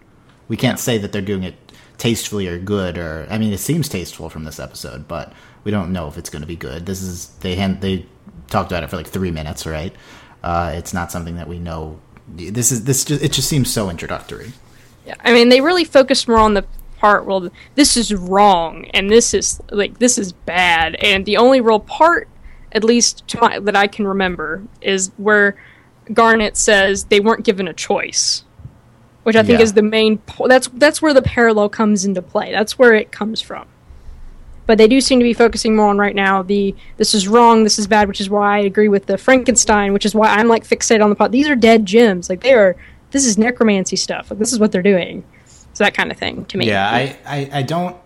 We 0.48 0.56
can't 0.56 0.78
say 0.78 0.96
that 0.98 1.10
they're 1.12 1.22
doing 1.22 1.42
it 1.42 1.54
tastefully 1.98 2.46
or 2.46 2.58
good 2.58 2.98
or 2.98 3.26
I 3.30 3.38
mean, 3.38 3.52
it 3.54 3.58
seems 3.58 3.88
tasteful 3.88 4.28
from 4.28 4.44
this 4.44 4.60
episode, 4.60 5.08
but 5.08 5.32
we 5.66 5.72
don't 5.72 5.92
know 5.92 6.06
if 6.06 6.16
it's 6.16 6.30
going 6.30 6.42
to 6.42 6.46
be 6.46 6.54
good. 6.54 6.86
This 6.86 7.02
is 7.02 7.26
they 7.40 7.56
hand 7.56 7.80
they 7.80 8.06
talked 8.50 8.70
about 8.70 8.84
it 8.84 8.88
for 8.88 8.96
like 8.96 9.08
3 9.08 9.32
minutes, 9.32 9.66
right? 9.66 9.92
Uh, 10.40 10.70
it's 10.76 10.94
not 10.94 11.10
something 11.10 11.34
that 11.34 11.48
we 11.48 11.58
know 11.58 11.98
this 12.28 12.70
is 12.70 12.84
this 12.84 13.04
just 13.04 13.20
it 13.22 13.32
just 13.32 13.48
seems 13.48 13.68
so 13.68 13.90
introductory. 13.90 14.52
Yeah, 15.04 15.16
I 15.24 15.32
mean, 15.32 15.48
they 15.48 15.60
really 15.60 15.84
focused 15.84 16.28
more 16.28 16.38
on 16.38 16.54
the 16.54 16.64
part 16.98 17.26
where 17.26 17.50
this 17.74 17.96
is 17.96 18.14
wrong 18.14 18.84
and 18.94 19.10
this 19.10 19.34
is 19.34 19.60
like 19.72 19.98
this 19.98 20.18
is 20.18 20.32
bad, 20.32 20.94
and 20.96 21.26
the 21.26 21.36
only 21.36 21.60
real 21.60 21.80
part, 21.80 22.28
at 22.70 22.84
least 22.84 23.26
to 23.28 23.40
my 23.40 23.58
that 23.58 23.74
I 23.74 23.88
can 23.88 24.06
remember, 24.06 24.62
is 24.80 25.10
where 25.16 25.56
Garnet 26.12 26.56
says 26.56 27.04
they 27.06 27.18
weren't 27.18 27.44
given 27.44 27.66
a 27.66 27.72
choice, 27.74 28.44
which 29.24 29.34
I 29.34 29.42
think 29.42 29.58
Yeah. 29.58 29.64
is 29.64 29.72
the 29.72 29.82
main. 29.82 30.18
Po- 30.18 30.46
that's 30.46 30.68
that's 30.74 31.02
where 31.02 31.12
the 31.12 31.22
parallel 31.22 31.68
comes 31.70 32.04
into 32.04 32.22
play. 32.22 32.52
That's 32.52 32.78
where 32.78 32.94
it 32.94 33.10
comes 33.10 33.40
from. 33.40 33.66
But 34.66 34.78
they 34.78 34.88
do 34.88 35.00
seem 35.00 35.18
to 35.20 35.24
be 35.24 35.32
focusing 35.32 35.76
more 35.76 35.88
on 35.88 35.98
right 35.98 36.14
now 36.14 36.42
the 36.42 36.74
this 36.96 37.14
is 37.14 37.28
wrong, 37.28 37.64
this 37.64 37.78
is 37.78 37.86
bad, 37.86 38.08
which 38.08 38.20
is 38.20 38.28
why 38.28 38.56
I 38.56 38.58
agree 38.60 38.88
with 38.88 39.06
the 39.06 39.16
Frankenstein, 39.16 39.92
which 39.92 40.04
is 40.04 40.14
why 40.14 40.28
I'm 40.28 40.48
like 40.48 40.66
fixated 40.66 41.02
on 41.02 41.10
the 41.10 41.16
pot. 41.16 41.30
These 41.30 41.48
are 41.48 41.56
dead 41.56 41.86
gems, 41.86 42.28
like 42.28 42.42
they 42.42 42.52
are. 42.52 42.76
This 43.12 43.24
is 43.24 43.38
necromancy 43.38 43.96
stuff. 43.96 44.30
Like 44.30 44.40
this 44.40 44.52
is 44.52 44.58
what 44.58 44.72
they're 44.72 44.82
doing. 44.82 45.24
So 45.72 45.84
that 45.84 45.94
kind 45.94 46.10
of 46.10 46.18
thing 46.18 46.44
to 46.46 46.58
me. 46.58 46.66
Yeah, 46.66 46.88
I, 46.88 47.18
I, 47.26 47.50
I 47.52 47.62
don't. 47.62 47.96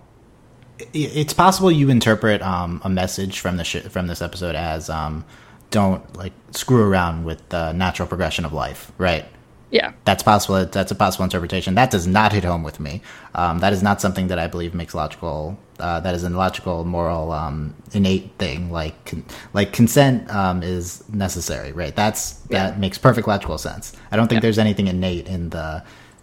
It's 0.93 1.33
possible 1.33 1.71
you 1.71 1.89
interpret 1.89 2.43
um, 2.43 2.81
a 2.85 2.89
message 2.89 3.41
from 3.41 3.57
the 3.57 3.65
sh- 3.65 3.83
from 3.83 4.07
this 4.07 4.21
episode 4.21 4.55
as 4.55 4.91
um, 4.91 5.25
don't 5.71 6.17
like 6.17 6.33
screw 6.51 6.83
around 6.83 7.25
with 7.25 7.49
the 7.49 7.73
natural 7.73 8.09
progression 8.09 8.45
of 8.45 8.53
life, 8.53 8.93
right? 8.99 9.25
Yeah. 9.71 9.93
That's 10.05 10.23
possible. 10.23 10.65
That's 10.67 10.91
a 10.91 10.95
possible 10.95 11.25
interpretation. 11.25 11.75
That 11.75 11.91
does 11.91 12.07
not 12.07 12.33
hit 12.33 12.45
home 12.45 12.63
with 12.63 12.81
me. 12.81 13.03
Um, 13.35 13.61
that 13.61 13.73
is 13.73 13.83
not 13.83 14.01
something 14.01 14.29
that 14.29 14.39
I 14.39 14.47
believe 14.47 14.75
makes 14.75 14.95
logical. 14.95 15.59
Uh, 15.79 16.01
that 16.01 16.15
is 16.15 16.25
a 16.25 16.29
logical, 16.31 16.85
moral, 16.85 17.33
um, 17.33 17.75
innate 17.93 18.33
thing. 18.39 18.71
Like, 18.71 19.03
con- 19.07 19.25
like 19.55 19.73
consent 19.73 20.29
um, 20.35 20.63
is 20.63 21.03
necessary, 21.13 21.73
right? 21.73 21.95
That's 21.95 22.33
that 22.51 22.75
Yeah. 22.75 22.79
makes 22.79 22.99
perfect 22.99 23.27
logical 23.29 23.59
sense. 23.59 23.93
I 24.13 24.17
don't 24.17 24.29
think 24.29 24.39
Yeah. 24.39 24.41
there's 24.47 24.59
anything 24.59 24.89
innate 24.89 25.27
in 25.29 25.51
the 25.51 25.83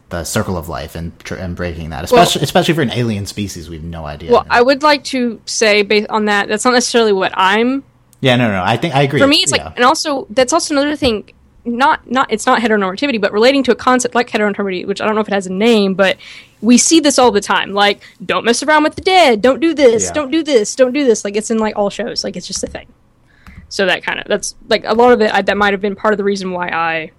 the 0.10 0.24
circle 0.24 0.56
of 0.56 0.70
life 0.70 0.96
and 0.96 1.12
tr- 1.20 1.36
and 1.36 1.54
breaking 1.54 1.90
that, 1.90 2.04
especially 2.06 2.42
especially 2.42 2.74
for 2.74 2.82
an 2.82 2.92
alien 2.92 3.26
species. 3.26 3.70
We 3.70 3.76
have 3.76 3.84
no 3.84 4.06
idea. 4.06 4.32
Well, 4.32 4.46
I 4.50 4.62
would 4.62 4.82
like 4.82 5.04
to 5.06 5.42
say 5.46 5.82
based 5.82 6.08
on 6.10 6.26
that, 6.26 6.48
that's 6.48 6.64
not 6.64 6.72
necessarily 6.74 7.12
what 7.12 7.34
I'm 7.36 7.84
Yeah, 8.22 8.36
no, 8.38 8.48
no, 8.50 8.64
I 8.64 8.78
think 8.78 8.96
I 8.96 9.02
agree. 9.04 9.20
For 9.20 9.28
me, 9.28 9.38
it's 9.38 9.52
like, 9.52 9.62
yeah. 9.62 9.74
and 9.76 9.84
also 9.84 10.26
that's 10.30 10.54
also 10.54 10.74
another 10.74 10.96
thing. 10.96 11.30
Not, 11.68 12.10
not, 12.10 12.32
it's 12.32 12.46
not 12.46 12.62
heteronormativity, 12.62 13.20
but 13.20 13.34
relating 13.34 13.62
to 13.64 13.72
a 13.72 13.76
concept 13.76 14.16
like 14.16 14.30
heteronormativity, 14.30 14.88
which 14.88 15.02
I 15.02 15.06
don't 15.06 15.16
know 15.16 15.22
if 15.22 15.28
it 15.28 15.34
has 15.34 15.48
a 15.48 15.54
name, 15.54 15.96
but 15.96 16.18
we 16.62 16.78
see 16.78 17.02
this 17.02 17.20
all 17.20 17.30
the 17.32 17.42
time. 17.42 17.74
Like, 17.74 18.04
don't 18.26 18.46
mess 18.46 18.64
around 18.64 18.84
with 18.84 18.96
the 18.96 19.02
dead. 19.02 19.42
Don't 19.42 19.60
do 19.60 19.74
this. 19.74 20.06
Yeah. 20.06 20.14
Don't 20.14 20.32
do 20.32 20.44
this. 20.44 20.76
Don't 20.76 20.94
do 20.94 21.04
this. 21.04 21.26
Like, 21.26 21.36
it's 21.36 21.52
in 21.52 21.58
like 21.58 21.76
all 21.76 21.90
shows. 21.90 22.24
Like, 22.24 22.38
it's 22.38 22.48
just 22.48 22.64
a 22.64 22.68
thing. 22.68 22.88
So 23.70 23.86
that 23.86 24.02
kind 24.02 24.20
of 24.20 24.28
that's 24.28 24.56
like 24.70 24.84
a 24.86 24.94
lot 24.94 25.12
of 25.12 25.22
it. 25.22 25.34
I, 25.34 25.42
that 25.42 25.58
might 25.58 25.74
have 25.74 25.82
been 25.82 25.96
part 25.96 26.14
of 26.14 26.18
the 26.18 26.24
reason 26.24 26.52
why 26.52 26.70
I 26.70 27.12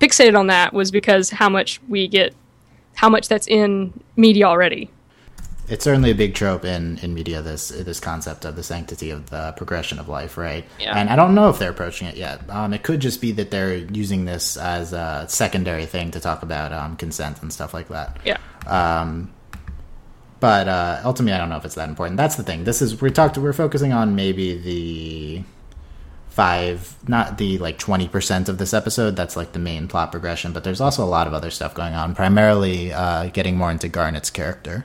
fixated 0.00 0.36
on 0.36 0.48
that 0.48 0.72
was 0.72 0.90
because 0.90 1.30
how 1.30 1.48
much 1.48 1.80
we 1.88 2.08
get, 2.08 2.34
how 2.96 3.08
much 3.08 3.28
that's 3.28 3.46
in 3.46 3.92
media 4.16 4.46
already. 4.46 4.90
It's 5.68 5.84
certainly 5.84 6.10
a 6.10 6.14
big 6.14 6.34
trope 6.34 6.64
in, 6.64 6.98
in 6.98 7.14
media 7.14 7.42
this 7.42 7.68
this 7.68 8.00
concept 8.00 8.44
of 8.44 8.56
the 8.56 8.62
sanctity 8.62 9.10
of 9.10 9.30
the 9.30 9.52
progression 9.56 9.98
of 9.98 10.08
life 10.08 10.36
right? 10.36 10.64
Yeah. 10.80 10.98
and 10.98 11.10
i 11.10 11.16
don't 11.16 11.34
know 11.34 11.48
if 11.48 11.58
they're 11.58 11.70
approaching 11.70 12.08
it 12.08 12.16
yet. 12.16 12.48
Um, 12.50 12.72
it 12.72 12.82
could 12.82 13.00
just 13.00 13.20
be 13.20 13.32
that 13.32 13.50
they're 13.50 13.76
using 13.76 14.24
this 14.24 14.56
as 14.56 14.92
a 14.92 15.26
secondary 15.28 15.86
thing 15.86 16.10
to 16.12 16.20
talk 16.20 16.42
about 16.42 16.72
um, 16.72 16.96
consent 16.96 17.42
and 17.42 17.52
stuff 17.52 17.74
like 17.74 17.88
that. 17.88 18.18
Yeah. 18.24 18.38
um, 18.66 19.32
but 20.40 20.68
uh, 20.68 21.00
ultimately 21.04 21.32
i 21.32 21.38
don't 21.38 21.48
know 21.48 21.56
if 21.56 21.64
it's 21.64 21.74
that 21.74 21.88
important. 21.88 22.16
That's 22.16 22.36
the 22.36 22.44
thing. 22.44 22.64
This 22.64 22.80
is 22.80 23.00
we're 23.00 23.10
talked 23.10 23.36
we're 23.38 23.52
focusing 23.52 23.92
on 23.92 24.14
maybe 24.14 24.56
the 24.56 25.42
five 26.28 26.94
not 27.08 27.36
the 27.38 27.58
like 27.58 27.78
20% 27.80 28.48
of 28.48 28.58
this 28.58 28.72
episode. 28.72 29.16
That's 29.16 29.36
like 29.36 29.52
the 29.52 29.58
main 29.58 29.88
plot 29.88 30.12
progression. 30.12 30.52
But 30.52 30.62
there's 30.62 30.80
also 30.80 31.02
a 31.04 31.10
lot 31.10 31.26
of 31.26 31.34
other 31.34 31.50
stuff 31.50 31.74
going 31.74 31.94
on 31.94 32.14
primarily 32.14 32.92
uh, 32.92 33.26
getting 33.30 33.56
more 33.56 33.72
into 33.72 33.88
garnet's 33.88 34.30
character 34.30 34.84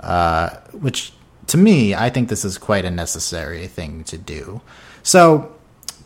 uh, 0.00 0.50
which 0.72 1.12
to 1.48 1.56
me, 1.56 1.94
I 1.94 2.10
think 2.10 2.28
this 2.28 2.44
is 2.44 2.58
quite 2.58 2.84
a 2.84 2.90
necessary 2.90 3.66
thing 3.66 4.04
to 4.04 4.18
do. 4.18 4.60
So, 5.02 5.54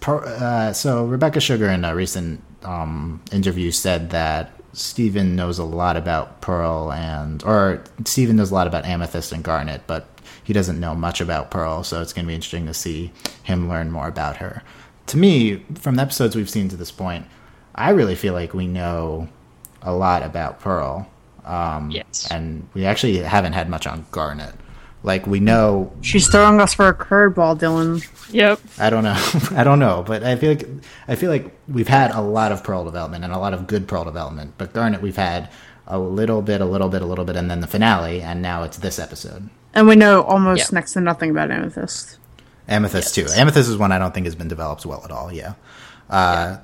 uh, 0.07 0.73
so 0.73 1.05
Rebecca 1.05 1.41
Sugar 1.41 1.69
in 1.69 1.85
a 1.85 1.95
recent 1.95 2.43
um, 2.63 3.23
interview 3.33 3.71
said 3.71 4.11
that 4.11 4.53
Steven 4.73 5.37
knows 5.37 5.59
a 5.59 5.65
lot 5.65 5.97
about 5.97 6.41
Pearl 6.41 6.93
and, 6.93 7.43
or 7.45 7.83
Steven 8.05 8.37
knows 8.37 8.51
a 8.51 8.55
lot 8.55 8.67
about 8.67 8.85
Amethyst 8.85 9.33
and 9.33 9.43
Garnet, 9.43 9.83
but 9.87 10.09
he 10.45 10.53
doesn't 10.53 10.81
know 10.81 10.95
much 10.95 11.21
about 11.21 11.51
Pearl, 11.51 11.83
so 11.85 12.01
it's 12.01 12.13
going 12.13 12.25
to 12.25 12.29
be 12.29 12.35
interesting 12.35 12.67
to 12.67 12.75
see 12.75 13.13
him 13.43 13.69
learn 13.69 13.91
more 13.91 14.09
about 14.09 14.37
her. 14.37 14.63
To 15.07 15.17
me, 15.17 15.65
from 15.75 15.95
the 15.95 16.03
episodes 16.03 16.37
we've 16.37 16.51
seen 16.51 16.69
to 16.69 16.77
this 16.77 16.91
point, 16.91 17.27
I 17.75 17.91
really 17.91 18.15
feel 18.15 18.35
like 18.35 18.55
we 18.55 18.67
know 18.67 19.29
a 19.83 19.93
lot 19.93 20.23
about 20.23 20.61
Pearl. 20.61 21.09
Um, 21.49 21.91
Yes. 21.91 22.29
And 22.31 22.69
we 22.75 22.85
actually 22.85 23.17
haven't 23.19 23.55
had 23.55 23.69
much 23.69 23.87
on 23.87 24.05
Garnet. 24.11 24.55
Like, 25.03 25.27
we 25.27 25.39
know 25.41 25.93
She's 26.03 26.29
throwing 26.29 26.61
us 26.61 26.75
for 26.75 26.89
a 26.89 26.95
curveball, 26.95 27.59
Dylan. 27.59 28.05
Yep. 28.33 28.61
I 28.79 28.91
don't 28.91 29.05
know. 29.05 29.17
I 29.59 29.65
don't 29.65 29.79
know, 29.79 30.05
but 30.07 30.23
I 30.25 30.37
feel 30.37 30.51
like 30.51 30.69
I 31.07 31.15
feel 31.15 31.31
like 31.31 31.57
we've 31.69 31.89
had 31.89 32.11
a 32.11 32.21
lot 32.21 32.53
of 32.53 32.63
pearl 32.65 32.85
development 32.85 33.25
and 33.25 33.33
a 33.33 33.39
lot 33.39 33.55
of 33.55 33.67
good 33.67 33.87
pearl 33.89 34.05
development. 34.05 34.55
But 34.59 34.73
Garnet, 34.73 35.01
we've 35.01 35.17
had 35.17 35.49
a 35.87 35.99
little 35.99 36.43
bit, 36.43 36.61
a 36.61 36.65
little 36.67 36.89
bit, 36.91 37.01
a 37.01 37.07
little 37.07 37.25
bit, 37.25 37.37
and 37.37 37.51
then 37.51 37.61
the 37.61 37.67
finale, 37.67 38.21
and 38.21 38.43
now 38.43 38.65
it's 38.65 38.77
this 38.77 38.99
episode. 38.99 39.49
And 39.73 39.87
we 39.89 39.97
know 39.97 40.23
almost 40.25 40.71
Yeah. 40.73 40.75
next 40.77 40.93
to 40.95 41.01
nothing 41.01 41.31
about 41.31 41.51
Amethyst. 41.51 42.19
Amethyst 42.69 43.15
too. 43.15 43.27
Amethyst 43.35 43.71
is 43.71 43.79
one 43.79 43.93
I 43.93 43.99
don't 43.99 44.13
think 44.13 44.27
has 44.27 44.35
been 44.35 44.49
developed 44.49 44.85
well 44.85 45.01
at 45.05 45.11
all. 45.11 45.33
Yeah, 45.33 45.55
uh, 46.11 46.57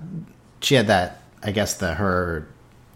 she 0.61 0.75
had 0.75 0.89
that. 0.89 1.23
I 1.43 1.53
guess 1.53 1.75
the 1.75 1.95
her 1.95 2.47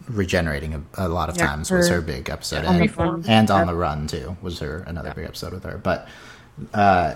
regenerating 0.08 0.74
a, 0.74 1.06
a 1.06 1.08
lot 1.08 1.28
of 1.28 1.36
Yeah, 1.36 1.46
times 1.46 1.70
was 1.70 1.88
her- 1.88 1.96
her 1.96 2.00
big 2.02 2.28
episode, 2.30 2.64
on 2.64 2.76
the 2.76 2.82
and, 2.82 2.90
farm. 2.92 3.24
and 3.28 3.50
on 3.50 3.66
the 3.66 3.74
run 3.74 4.06
too 4.06 4.36
was 4.42 4.58
her 4.60 4.84
another 4.86 5.12
big 5.14 5.24
episode 5.26 5.52
with 5.52 5.64
her. 5.64 5.78
But 5.78 6.08
uh, 6.74 7.14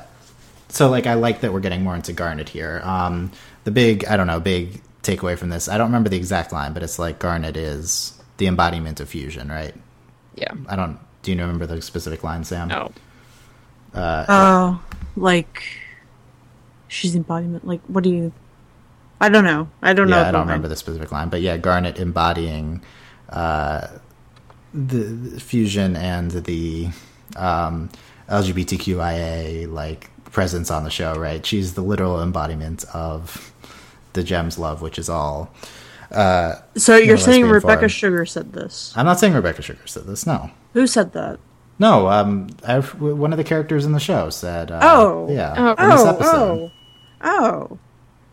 so 0.68 0.88
like 0.90 1.06
I 1.06 1.14
like 1.14 1.40
that 1.40 1.52
we're 1.52 1.60
getting 1.60 1.82
more 1.82 1.94
into 1.94 2.12
Garnet 2.12 2.48
here. 2.48 2.80
Um, 2.84 3.32
the 3.64 3.70
big 3.70 4.04
I 4.06 4.16
don't 4.16 4.26
know 4.26 4.40
big 4.40 4.82
takeaway 5.02 5.36
from 5.36 5.48
this. 5.50 5.68
I 5.68 5.78
don't 5.78 5.88
remember 5.88 6.08
the 6.08 6.16
exact 6.16 6.52
line, 6.52 6.72
but 6.72 6.82
it's 6.82 6.98
like 6.98 7.18
Garnet 7.18 7.56
is 7.56 8.18
the 8.36 8.46
embodiment 8.46 9.00
of 9.00 9.08
fusion, 9.08 9.48
right? 9.48 9.74
Yeah. 10.34 10.52
I 10.68 10.76
don't. 10.76 10.98
Do 11.22 11.30
you 11.32 11.38
remember 11.40 11.66
the 11.66 11.80
specific 11.82 12.22
line, 12.24 12.44
Sam? 12.44 12.68
No. 12.68 12.92
Oh, 13.94 14.82
like 15.16 15.62
she's 16.88 17.14
embodiment. 17.14 17.66
Like, 17.66 17.80
what 17.86 18.04
do 18.04 18.10
you? 18.10 18.32
I 19.22 19.28
don't 19.30 19.44
know. 19.44 19.68
I 19.80 19.92
don't 19.94 20.10
know. 20.10 20.16
Yeah, 20.16 20.22
if 20.22 20.28
I 20.28 20.32
don't 20.32 20.40
I'm- 20.40 20.48
remember 20.48 20.68
the 20.68 20.76
specific 20.76 21.10
line, 21.12 21.28
but 21.30 21.40
yeah, 21.40 21.56
Garnet 21.56 21.98
embodying 21.98 22.82
uh, 23.30 23.86
the, 24.74 24.96
the 24.98 25.40
fusion 25.40 25.96
and 25.96 26.30
the 26.32 26.88
um, 27.36 27.88
LGBTQIA 28.28 29.70
like 29.72 30.10
presence 30.30 30.70
on 30.70 30.84
the 30.84 30.90
show. 30.90 31.14
Right, 31.14 31.44
she's 31.44 31.74
the 31.74 31.82
literal 31.82 32.22
embodiment 32.22 32.84
of 32.92 33.52
the 34.12 34.22
Gems 34.22 34.58
love, 34.58 34.82
which 34.82 34.98
is 34.98 35.08
all. 35.08 35.52
Uh, 36.10 36.56
So 36.76 36.96
you're 36.96 37.16
saying 37.16 37.44
Rebecca 37.44 37.72
informed. 37.72 37.92
Sugar 37.92 38.26
said 38.26 38.52
this? 38.52 38.92
I'm 38.96 39.06
not 39.06 39.18
saying 39.18 39.32
Rebecca 39.32 39.62
Sugar 39.62 39.86
said 39.86 40.04
this. 40.06 40.26
No, 40.26 40.50
Who 40.74 40.86
said 40.86 41.12
that? 41.14 41.38
no. 41.78 42.08
Um, 42.08 42.48
I've, 42.66 43.00
one 43.00 43.32
of 43.32 43.38
the 43.38 43.44
characters 43.44 43.86
in 43.86 43.92
the 43.92 44.00
show 44.00 44.28
said. 44.30 44.70
Uh, 44.70 44.80
Oh. 44.82 45.28
yeah. 45.30 45.54
Oh. 45.56 45.82
in 45.84 45.90
this 45.90 46.00
Oh, 46.00 46.08
episode. 46.10 46.72
oh, 47.22 47.68
oh! 47.70 47.78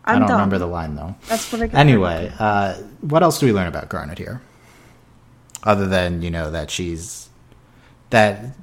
I'm 0.04 0.16
I 0.16 0.18
don't 0.18 0.28
dumb. 0.28 0.36
remember 0.38 0.58
the 0.58 0.66
line 0.66 0.94
though. 0.96 1.14
That's 1.28 1.52
what 1.52 1.62
I. 1.62 1.66
Anyway, 1.66 2.32
uh, 2.38 2.74
what 3.02 3.22
else 3.22 3.38
do 3.38 3.46
we 3.46 3.52
learn 3.52 3.66
about 3.68 3.88
Garnet 3.88 4.18
here? 4.18 4.40
Other 5.62 5.86
than 5.86 6.22
you 6.22 6.30
know 6.30 6.50
that 6.50 6.70
she's 6.70 7.28
that 8.10 8.56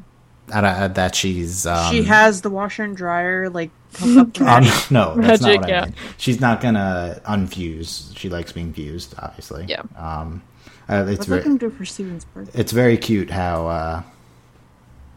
I 0.51 0.61
don't, 0.61 0.65
uh, 0.73 0.87
that 0.89 1.15
she's 1.15 1.65
um, 1.65 1.91
she 1.91 2.03
has 2.03 2.41
the 2.41 2.49
washer 2.49 2.83
and 2.83 2.95
dryer 2.95 3.49
like 3.49 3.69
hooked 3.95 4.41
up 4.41 4.47
um, 4.63 4.63
no, 4.89 5.15
that's 5.15 5.41
not 5.41 5.47
Magic, 5.47 5.61
what 5.61 5.69
yeah. 5.69 5.81
I 5.81 5.85
mean. 5.85 5.95
She's 6.17 6.39
not 6.39 6.61
gonna 6.61 7.21
unfuse. 7.25 8.17
She 8.17 8.29
likes 8.29 8.51
being 8.51 8.73
fused, 8.73 9.13
obviously. 9.19 9.65
Yeah. 9.67 9.81
Um, 9.95 10.41
uh, 10.89 11.05
it's 11.07 11.19
What's 11.19 11.25
very, 11.25 11.43
gonna 11.43 11.57
do 11.59 11.69
for 11.69 11.85
Steven's 11.85 12.25
birthday? 12.25 12.59
it's 12.59 12.71
very 12.71 12.97
cute 12.97 13.29
how 13.29 13.67
uh, 13.67 14.03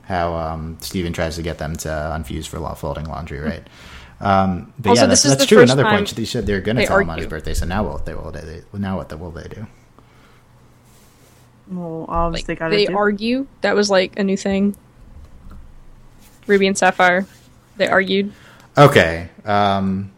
how 0.02 0.34
um, 0.34 0.76
Steven 0.80 1.12
tries 1.12 1.36
to 1.36 1.42
get 1.42 1.58
them 1.58 1.76
to 1.76 1.88
unfuse 1.88 2.46
for 2.46 2.58
law 2.58 2.74
folding 2.74 3.06
laundry, 3.06 3.38
right? 3.38 3.66
Um, 4.20 4.72
but 4.78 4.90
Also, 4.90 5.02
yeah, 5.02 5.06
that's, 5.08 5.22
that's 5.22 5.46
true. 5.46 5.62
Another 5.62 5.84
point 5.84 6.14
they 6.14 6.24
said 6.26 6.46
they're 6.46 6.60
going 6.60 6.76
to 6.76 6.82
they 6.82 6.86
tell 6.86 6.98
him 6.98 7.10
on 7.10 7.18
his 7.18 7.26
birthday. 7.26 7.54
So 7.54 7.66
now 7.66 7.84
what 7.84 8.04
they 8.04 8.14
will 8.14 8.30
they 8.30 8.62
now 8.74 8.96
what 8.96 9.08
the, 9.08 9.16
will 9.16 9.30
they 9.30 9.48
do? 9.48 9.66
Well, 11.70 12.00
Like, 12.00 12.08
obviously, 12.08 12.54
gotta 12.56 12.76
they 12.76 12.86
do. 12.86 12.96
argue. 12.96 13.46
That 13.62 13.74
was 13.74 13.90
like 13.90 14.18
a 14.18 14.24
new 14.24 14.36
thing. 14.36 14.76
Ruby 16.46 16.66
and 16.66 16.76
Sapphire. 16.76 17.26
They 17.76 17.86
argued. 17.88 18.32
Okay. 18.76 19.28
Um, 19.44 20.10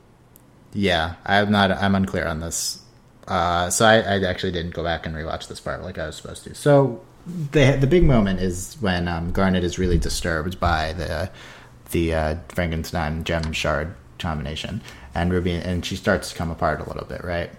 yeah, 0.72 1.14
I'm 1.24 1.52
not. 1.52 1.70
I'm 1.70 1.94
unclear 1.94 2.26
on 2.26 2.40
this. 2.40 2.82
Uh, 3.28 3.70
so 3.70 3.84
I, 3.86 3.98
I 3.98 4.22
actually 4.24 4.52
didn't 4.52 4.74
go 4.74 4.82
back 4.82 5.06
and 5.06 5.14
rewatch 5.14 5.46
this 5.46 5.60
part 5.60 5.82
like 5.82 5.98
I 5.98 6.06
was 6.06 6.16
supposed 6.16 6.44
to. 6.44 6.54
So 6.54 7.02
the 7.26 7.76
the 7.80 7.86
big 7.86 8.04
moment 8.04 8.40
is 8.40 8.76
when 8.80 9.06
um, 9.06 9.30
Garnet 9.30 9.62
is 9.62 9.78
really 9.78 9.98
disturbed 9.98 10.58
by 10.58 10.92
the 10.94 11.30
the 11.92 12.14
uh, 12.14 12.36
Frankenstein 12.48 13.24
gem 13.24 13.52
shard 13.52 13.94
combination, 14.18 14.82
and 15.14 15.32
Ruby 15.32 15.52
and 15.52 15.84
she 15.84 15.96
starts 15.96 16.30
to 16.30 16.36
come 16.36 16.50
apart 16.50 16.80
a 16.80 16.88
little 16.88 17.06
bit, 17.06 17.24
right? 17.24 17.50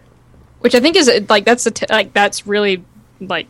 which 0.64 0.76
I 0.76 0.80
think 0.80 0.96
is 0.96 1.12
like 1.28 1.44
that's 1.44 1.66
a 1.66 1.72
t- 1.72 1.86
like 1.90 2.14
that's 2.14 2.48
really 2.48 2.86
like 3.20 3.48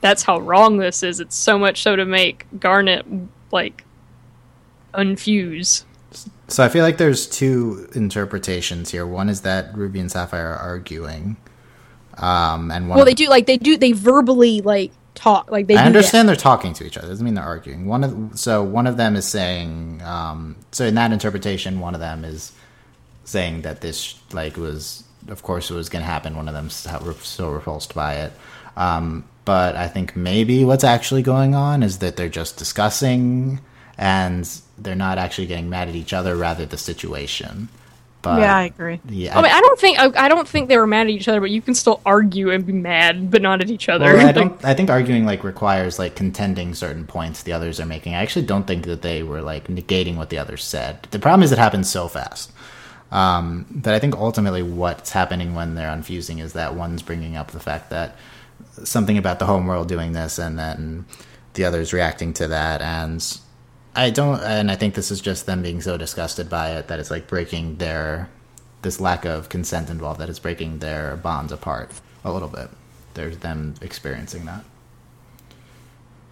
that's 0.00 0.22
how 0.22 0.40
wrong 0.40 0.78
this 0.78 1.02
is. 1.02 1.20
It's 1.20 1.36
so 1.36 1.58
much 1.58 1.82
so 1.82 1.94
to 1.94 2.06
make 2.06 2.46
Garnet 2.58 3.04
like 3.52 3.84
unfuse. 4.94 5.84
So 6.48 6.64
I 6.64 6.70
feel 6.70 6.82
like 6.82 6.96
there's 6.96 7.26
two 7.26 7.90
interpretations 7.94 8.90
here. 8.90 9.06
One 9.06 9.28
is 9.28 9.42
that 9.42 9.76
Ruby 9.76 10.00
and 10.00 10.10
Sapphire 10.10 10.54
are 10.54 10.56
arguing, 10.56 11.36
um, 12.16 12.70
and 12.70 12.88
one 12.88 12.96
Well, 12.96 13.04
they 13.04 13.12
do 13.12 13.28
like 13.28 13.44
they 13.44 13.58
do 13.58 13.76
they 13.76 13.92
verbally 13.92 14.62
like 14.62 14.90
talk 15.14 15.50
like 15.50 15.66
they. 15.66 15.76
I 15.76 15.84
understand 15.84 16.28
that. 16.28 16.34
they're 16.34 16.40
talking 16.42 16.72
to 16.74 16.86
each 16.86 16.96
other. 16.96 17.08
Doesn't 17.08 17.24
mean 17.24 17.34
they're 17.34 17.44
arguing. 17.44 17.86
One 17.86 18.04
of 18.04 18.38
so 18.38 18.62
one 18.62 18.86
of 18.86 18.96
them 18.96 19.16
is 19.16 19.26
saying. 19.26 20.02
Um, 20.02 20.56
so 20.72 20.86
in 20.86 20.94
that 20.94 21.12
interpretation, 21.12 21.80
one 21.80 21.94
of 21.94 22.00
them 22.00 22.24
is 22.24 22.52
saying 23.24 23.62
that 23.62 23.80
this 23.80 24.18
like 24.32 24.56
was, 24.56 25.04
of 25.28 25.42
course, 25.42 25.70
it 25.70 25.74
was 25.74 25.88
going 25.88 26.02
to 26.02 26.10
happen. 26.10 26.36
One 26.36 26.48
of 26.48 26.54
them's 26.54 26.74
so 26.74 27.12
so 27.22 27.50
repulsed 27.50 27.94
by 27.94 28.14
it. 28.16 28.32
Um, 28.76 29.24
but 29.44 29.76
I 29.76 29.88
think 29.88 30.14
maybe 30.14 30.64
what's 30.64 30.84
actually 30.84 31.22
going 31.22 31.54
on 31.54 31.82
is 31.82 31.98
that 31.98 32.16
they're 32.16 32.28
just 32.28 32.58
discussing 32.58 33.60
and 33.96 34.48
they're 34.76 34.94
not 34.94 35.18
actually 35.18 35.46
getting 35.46 35.68
mad 35.68 35.88
at 35.88 35.94
each 35.94 36.12
other, 36.12 36.36
rather 36.36 36.64
the 36.64 36.76
situation. 36.78 37.68
But 38.34 38.40
yeah, 38.40 38.56
I 38.56 38.64
agree. 38.64 39.00
yeah, 39.08 39.38
I 39.38 39.42
mean, 39.42 39.50
I 39.52 39.60
don't 39.60 39.78
think 39.80 39.98
I, 39.98 40.24
I 40.24 40.28
don't 40.28 40.46
think 40.48 40.68
they 40.68 40.76
were 40.76 40.86
mad 40.86 41.02
at 41.06 41.10
each 41.10 41.28
other, 41.28 41.40
but 41.40 41.50
you 41.50 41.62
can 41.62 41.74
still 41.74 42.00
argue 42.06 42.50
and 42.50 42.66
be 42.66 42.72
mad, 42.72 43.30
but 43.30 43.42
not 43.42 43.60
at 43.60 43.70
each 43.70 43.88
other. 43.88 44.04
Well, 44.14 44.26
I 44.26 44.32
Like, 44.32 44.34
don't. 44.34 44.64
I 44.64 44.74
think 44.74 44.90
arguing 44.90 45.24
like 45.24 45.44
requires 45.44 45.98
like 45.98 46.14
contending 46.16 46.74
certain 46.74 47.06
points 47.06 47.42
the 47.42 47.52
others 47.52 47.80
are 47.80 47.86
making. 47.86 48.14
I 48.14 48.22
actually 48.22 48.46
don't 48.46 48.66
think 48.66 48.86
that 48.86 49.02
they 49.02 49.22
were 49.22 49.42
like 49.42 49.68
negating 49.68 50.16
what 50.16 50.30
the 50.30 50.38
others 50.38 50.64
said. 50.64 51.06
The 51.10 51.18
problem 51.18 51.42
is 51.42 51.52
it 51.52 51.58
happens 51.58 51.88
so 51.90 52.08
fast. 52.08 52.52
Um, 53.10 53.64
but 53.70 53.94
I 53.94 53.98
think 53.98 54.14
ultimately 54.16 54.62
what's 54.62 55.10
happening 55.12 55.54
when 55.54 55.74
they're 55.74 55.88
unfusing 55.90 56.40
is 56.42 56.52
that 56.52 56.74
one's 56.74 57.02
bringing 57.02 57.36
up 57.36 57.52
the 57.52 57.60
fact 57.60 57.88
that 57.90 58.16
something 58.84 59.16
about 59.16 59.38
the 59.38 59.46
home 59.46 59.66
world 59.66 59.88
doing 59.88 60.12
this, 60.12 60.38
and 60.38 60.58
then 60.58 61.06
the 61.54 61.64
others 61.64 61.92
reacting 61.94 62.34
to 62.34 62.48
that, 62.48 62.82
and 62.82 63.22
I 63.98 64.10
don't, 64.10 64.40
and 64.42 64.70
I 64.70 64.76
think 64.76 64.94
this 64.94 65.10
is 65.10 65.20
just 65.20 65.46
them 65.46 65.60
being 65.60 65.80
so 65.80 65.96
disgusted 65.96 66.48
by 66.48 66.76
it 66.76 66.86
that 66.86 67.00
it's 67.00 67.10
like 67.10 67.26
breaking 67.26 67.76
their 67.76 68.28
this 68.82 69.00
lack 69.00 69.24
of 69.24 69.48
consent 69.48 69.90
involved 69.90 70.20
that 70.20 70.28
is 70.28 70.38
breaking 70.38 70.78
their 70.78 71.16
bonds 71.16 71.50
apart 71.50 71.90
a 72.24 72.32
little 72.32 72.48
bit. 72.48 72.68
There's 73.14 73.38
them 73.38 73.74
experiencing 73.82 74.44
that. 74.44 74.64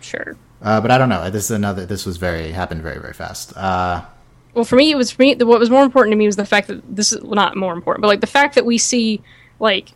Sure. 0.00 0.36
Uh, 0.62 0.80
but 0.80 0.92
I 0.92 0.98
don't 0.98 1.08
know. 1.08 1.28
This 1.28 1.46
is 1.46 1.50
another. 1.50 1.84
This 1.86 2.06
was 2.06 2.18
very 2.18 2.52
happened 2.52 2.82
very 2.82 3.00
very 3.00 3.14
fast. 3.14 3.56
Uh, 3.56 4.02
Well, 4.54 4.64
for 4.64 4.76
me, 4.76 4.92
it 4.92 4.96
was 4.96 5.10
for 5.10 5.22
me. 5.22 5.34
What 5.34 5.58
was 5.58 5.68
more 5.68 5.82
important 5.82 6.12
to 6.12 6.16
me 6.16 6.26
was 6.26 6.36
the 6.36 6.46
fact 6.46 6.68
that 6.68 6.82
this 6.94 7.12
is 7.12 7.20
well, 7.20 7.34
not 7.34 7.56
more 7.56 7.72
important, 7.72 8.02
but 8.02 8.08
like 8.08 8.20
the 8.20 8.28
fact 8.28 8.54
that 8.54 8.64
we 8.64 8.78
see 8.78 9.20
like 9.58 9.90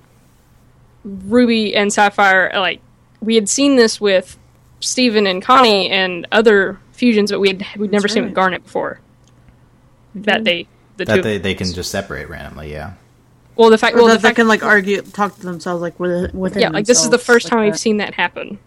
Ruby 1.05 1.77
and 1.77 1.93
Sapphire. 1.93 2.51
Like 2.53 2.81
we 3.21 3.37
had 3.37 3.49
seen 3.49 3.77
this 3.77 4.01
with 4.01 4.37
Steven 4.81 5.29
and 5.29 5.41
Connie 5.41 5.89
and 5.89 6.27
other 6.33 6.81
fusions, 7.01 7.31
but 7.33 7.41
we 7.41 7.49
had 7.49 7.65
we'd 7.77 7.91
never 7.91 8.03
That's 8.03 8.15
seen 8.15 8.25
with 8.25 8.35
Garnet 8.35 8.63
before. 8.65 9.01
That 10.15 10.45
they 10.45 10.67
the 10.97 11.05
two 11.07 11.13
that 11.17 11.23
they 11.23 11.39
they 11.39 11.55
can 11.55 11.73
just 11.73 11.91
separate 11.91 12.29
randomly. 12.29 12.71
Yeah. 12.73 12.93
well 13.57 13.71
the 13.71 13.79
fact 13.79 13.95
well 13.97 14.07
that 14.07 14.13
the 14.15 14.19
they 14.19 14.29
fact 14.29 14.37
can 14.37 14.49
like 14.49 14.63
argue, 14.63 15.03
talk 15.03 15.35
to 15.37 15.43
themselves 15.43 15.81
like 15.83 15.99
with, 16.01 16.35
within. 16.35 16.63
yeah 16.63 16.69
like 16.71 16.87
this 16.87 17.03
is 17.03 17.11
the 17.11 17.19
first 17.19 17.45
like 17.47 17.51
time 17.51 17.65
we've 17.65 17.79
seen 17.79 17.97
that 17.99 18.15
happen. 18.15 18.59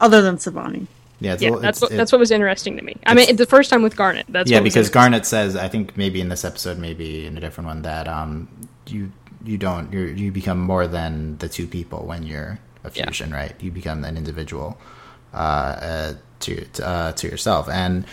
other 0.00 0.20
than 0.22 0.36
Stevonnie. 0.36 0.86
Yeah. 1.20 1.36
Yeah, 1.40 1.50
little- 1.50 1.60
that's 1.62 1.80
what 1.80 1.92
it- 1.92 1.96
that's 1.96 2.12
what 2.12 2.18
was 2.18 2.30
interesting 2.30 2.76
to 2.76 2.82
me. 2.82 2.96
I 3.06 3.14
mean, 3.14 3.36
the 3.36 3.46
first 3.46 3.70
time 3.70 3.82
with 3.82 3.96
Garnet. 3.96 4.26
That's 4.28 4.50
yeah 4.50 4.60
because. 4.60 4.90
Garnet 4.90 5.24
says 5.24 5.56
I 5.56 5.68
think 5.68 5.96
maybe 5.96 6.20
in 6.20 6.28
this 6.28 6.44
episode 6.44 6.78
maybe 6.78 7.26
in 7.26 7.36
a 7.38 7.40
different 7.40 7.66
one 7.68 7.82
that 7.82 8.06
um 8.08 8.48
you 8.86 9.10
you 9.44 9.56
don't 9.56 9.92
you 9.92 10.00
you 10.22 10.30
become 10.32 10.60
more 10.60 10.86
than 10.86 11.38
the 11.38 11.48
two 11.48 11.66
people 11.66 12.00
when 12.10 12.22
you're 12.24 12.58
a 12.84 12.90
Yeah. 12.92 13.04
fusion 13.04 13.32
right 13.32 13.54
you 13.60 13.70
become 13.70 14.04
an 14.04 14.16
individual 14.18 14.76
uh, 15.32 15.36
uh 15.36 16.12
to 16.44 16.64
to, 16.66 16.86
uh, 16.86 17.12
to 17.12 17.28
yourself 17.28 17.68
and 17.68 18.04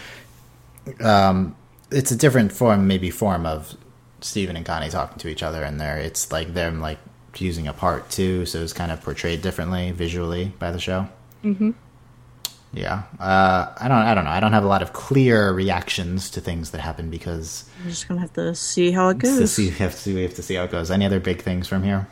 um 0.99 1.55
it's 1.91 2.11
a 2.11 2.15
different 2.15 2.51
form 2.51 2.87
maybe 2.87 3.09
form 3.11 3.45
of 3.45 3.75
Steven 4.21 4.55
and 4.55 4.65
Connie 4.65 4.89
talking 4.89 5.17
to 5.19 5.27
each 5.27 5.43
other 5.43 5.63
and 5.63 5.79
there 5.79 5.97
it's 5.97 6.31
like 6.31 6.53
them 6.53 6.81
like 6.81 6.97
fusing 7.33 7.65
part 7.73 8.09
too 8.09 8.45
so 8.45 8.61
it's 8.61 8.73
kind 8.73 8.91
of 8.91 9.01
portrayed 9.01 9.41
differently 9.41 9.91
visually 9.91 10.53
by 10.59 10.69
the 10.71 10.79
show 10.79 11.07
Mhm. 11.43 11.73
yeah 12.73 13.03
uh 13.19 13.73
I 13.79 13.87
don't 13.87 14.03
I 14.09 14.13
don't 14.13 14.25
know 14.25 14.31
I 14.31 14.39
don't 14.39 14.53
have 14.53 14.63
a 14.63 14.67
lot 14.67 14.81
of 14.81 14.93
clear 14.93 15.51
reactions 15.53 16.29
to 16.31 16.41
things 16.41 16.71
that 16.71 16.81
happen 16.81 17.09
because 17.09 17.65
We're 17.83 17.89
just 17.91 18.07
gonna 18.07 18.21
have 18.21 18.33
to 18.33 18.53
see 18.55 18.91
how 18.91 19.09
it 19.09 19.15
to 19.15 19.19
goes. 19.39 19.53
see, 19.53 19.69
we 19.69 19.75
have 19.77 19.95
to 20.03 20.13
we 20.15 20.21
have 20.23 20.35
to 20.35 20.43
see 20.43 20.55
how 20.55 20.63
it 20.65 20.71
goes. 20.71 20.91
Any 20.91 21.05
other 21.05 21.19
big 21.19 21.41
things 21.41 21.67
from 21.67 21.83
here? 21.83 22.07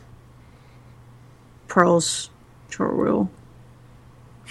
Pearl's 1.68 2.30
wheel. 2.78 3.30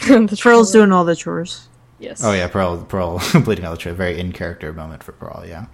The 0.07 0.39
Pearl's 0.41 0.73
doing 0.73 0.93
all 0.93 1.05
the 1.05 1.17
chores. 1.17 1.69
yes. 1.99 2.23
Oh 2.25 2.33
yeah, 2.33 2.49
Pearl 2.49 2.85
Pearl 2.85 3.21
bleeding 3.45 3.65
out 3.65 3.73
the 3.73 3.77
chores. 3.79 3.97
Very 3.97 4.19
in 4.19 4.33
character 4.33 4.73
moment 4.73 5.03
for 5.03 5.13
Pearl. 5.13 5.45
Yeah. 5.47 5.67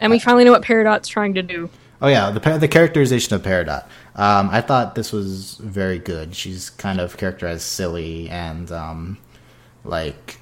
and 0.00 0.10
we 0.10 0.18
finally 0.18 0.44
know 0.44 0.52
what 0.52 0.62
Peridot's 0.62 1.08
trying 1.08 1.34
to 1.34 1.42
do. 1.42 1.68
Oh 2.00 2.08
yeah, 2.08 2.30
the 2.30 2.58
the 2.58 2.68
characterization 2.68 3.34
of 3.34 3.42
Peridot. 3.42 3.84
Um, 4.16 4.48
I 4.50 4.60
thought 4.60 4.94
this 4.94 5.12
was 5.12 5.56
very 5.56 5.98
good. 5.98 6.34
She's 6.34 6.68
kind 6.70 7.00
of 7.00 7.16
characterized 7.16 7.62
silly 7.62 8.28
and 8.28 8.70
um, 8.72 9.18
like 9.84 10.38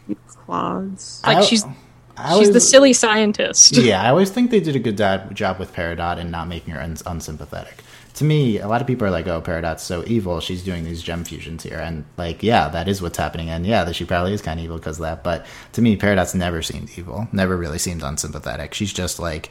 Quads. 0.46 1.22
Like 1.26 1.38
I- 1.38 1.42
she's 1.42 1.64
I 2.16 2.38
she's 2.38 2.50
the 2.52 2.60
silly 2.60 2.92
scientist. 2.92 3.76
yeah, 3.78 4.02
I 4.02 4.08
always 4.10 4.30
think 4.30 4.50
they 4.50 4.60
did 4.60 4.76
a 4.76 4.78
good 4.78 4.98
job, 4.98 5.34
job 5.34 5.58
with 5.58 5.72
Peridot 5.74 6.18
and 6.18 6.30
not 6.30 6.48
making 6.48 6.74
her 6.74 6.80
un- 6.80 6.96
unsympathetic. 7.06 7.82
To 8.20 8.26
me, 8.26 8.58
a 8.58 8.68
lot 8.68 8.82
of 8.82 8.86
people 8.86 9.06
are 9.06 9.10
like, 9.10 9.26
"Oh, 9.28 9.40
Peridot's 9.40 9.82
so 9.82 10.04
evil. 10.06 10.40
She's 10.40 10.62
doing 10.62 10.84
these 10.84 11.02
gem 11.02 11.24
fusions 11.24 11.62
here," 11.62 11.78
and 11.78 12.04
like, 12.18 12.42
yeah, 12.42 12.68
that 12.68 12.86
is 12.86 13.00
what's 13.00 13.16
happening, 13.16 13.48
and 13.48 13.64
yeah, 13.64 13.82
that 13.84 13.96
she 13.96 14.04
probably 14.04 14.34
is 14.34 14.42
kind 14.42 14.60
of 14.60 14.64
evil 14.64 14.76
because 14.76 14.98
of 14.98 15.04
that. 15.04 15.24
But 15.24 15.46
to 15.72 15.80
me, 15.80 15.96
Peridot's 15.96 16.34
never 16.34 16.60
seemed 16.60 16.90
evil. 16.98 17.28
Never 17.32 17.56
really 17.56 17.78
seemed 17.78 18.02
unsympathetic. 18.02 18.74
She's 18.74 18.92
just 18.92 19.20
like, 19.20 19.48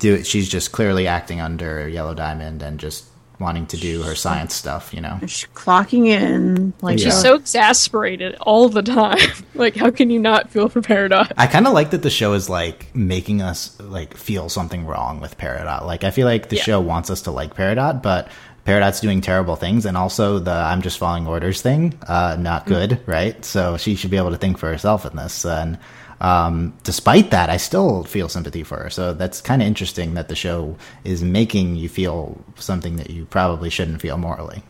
do 0.00 0.16
it. 0.16 0.26
she's 0.26 0.50
just 0.50 0.70
clearly 0.70 1.06
acting 1.06 1.40
under 1.40 1.88
Yellow 1.88 2.12
Diamond 2.12 2.60
and 2.60 2.78
just 2.78 3.06
wanting 3.40 3.66
to 3.66 3.76
do 3.76 4.02
her 4.02 4.14
science 4.14 4.54
stuff. 4.54 4.92
You 4.94 5.00
know? 5.00 5.18
She's 5.22 5.46
clocking 5.54 6.06
in 6.06 6.72
like 6.80 6.98
Yeah. 6.98 7.06
She's 7.06 7.20
so 7.20 7.34
exasperated 7.34 8.36
all 8.40 8.68
the 8.68 8.82
time. 8.82 9.18
like, 9.54 9.76
how 9.76 9.90
can 9.90 10.10
you 10.10 10.18
not 10.18 10.50
feel 10.50 10.68
for 10.68 10.80
Peridot? 10.80 11.32
I 11.36 11.46
kind 11.46 11.66
of 11.66 11.72
like 11.72 11.90
that 11.90 12.02
the 12.02 12.10
show 12.10 12.32
is 12.34 12.48
like 12.48 12.94
making 12.94 13.42
us 13.42 13.78
like 13.80 14.16
feel 14.16 14.48
something 14.48 14.86
wrong 14.86 15.20
with 15.20 15.36
Peridot. 15.38 15.84
Like 15.86 16.04
I 16.04 16.10
feel 16.10 16.26
like 16.26 16.48
the 16.48 16.56
Yeah. 16.56 16.62
show 16.62 16.80
wants 16.80 17.10
us 17.10 17.22
to 17.22 17.30
like 17.30 17.54
Peridot, 17.54 18.02
but 18.02 18.28
Peridot's 18.66 19.00
doing 19.00 19.20
terrible 19.20 19.56
things, 19.56 19.84
and 19.84 19.94
also 19.94 20.38
the 20.38 20.50
"I'm 20.50 20.80
just 20.80 20.96
following 20.96 21.26
orders" 21.26 21.60
thing, 21.60 21.92
uh, 22.08 22.36
not 22.40 22.64
good, 22.64 22.98
right? 23.04 23.44
So 23.44 23.76
she 23.76 23.94
should 23.94 24.10
be 24.10 24.16
able 24.16 24.30
to 24.30 24.38
think 24.38 24.56
for 24.56 24.70
herself 24.70 25.04
in 25.04 25.14
this. 25.16 25.44
And 25.44 25.76
um, 26.24 26.72
despite 26.84 27.30
that, 27.32 27.50
I 27.50 27.58
still 27.58 28.02
feel 28.04 28.30
sympathy 28.30 28.62
for 28.62 28.78
her. 28.78 28.88
So 28.88 29.12
that's 29.12 29.42
kind 29.42 29.60
of 29.60 29.68
interesting 29.68 30.14
that 30.14 30.28
the 30.28 30.34
show 30.34 30.74
is 31.04 31.22
making 31.22 31.76
you 31.76 31.90
feel 31.90 32.42
something 32.56 32.96
that 32.96 33.10
you 33.10 33.26
probably 33.26 33.68
shouldn't 33.68 34.00
feel 34.00 34.16
morally. 34.16 34.62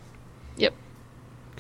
Yep. 0.57 0.74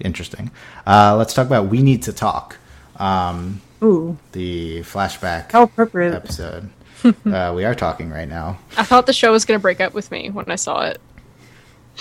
Interesting. 0.00 0.50
Uh, 0.84 1.14
let's 1.16 1.32
talk 1.32 1.46
about 1.46 1.68
"We 1.68 1.80
Need 1.80 2.02
to 2.02 2.12
Talk," 2.12 2.58
um, 2.96 3.60
ooh, 3.84 4.18
the 4.32 4.80
flashback 4.80 5.52
how 5.52 5.62
appropriate. 5.62 6.12
episode. 6.12 6.70
uh, 7.26 7.52
we 7.54 7.64
are 7.64 7.76
talking 7.76 8.10
right 8.10 8.28
now. 8.28 8.58
I 8.76 8.82
thought 8.82 9.06
the 9.06 9.12
show 9.12 9.30
was 9.30 9.44
going 9.44 9.60
to 9.60 9.62
break 9.62 9.80
up 9.80 9.94
with 9.94 10.10
me 10.10 10.28
when 10.28 10.50
I 10.50 10.56
saw 10.56 10.86
it. 10.86 11.00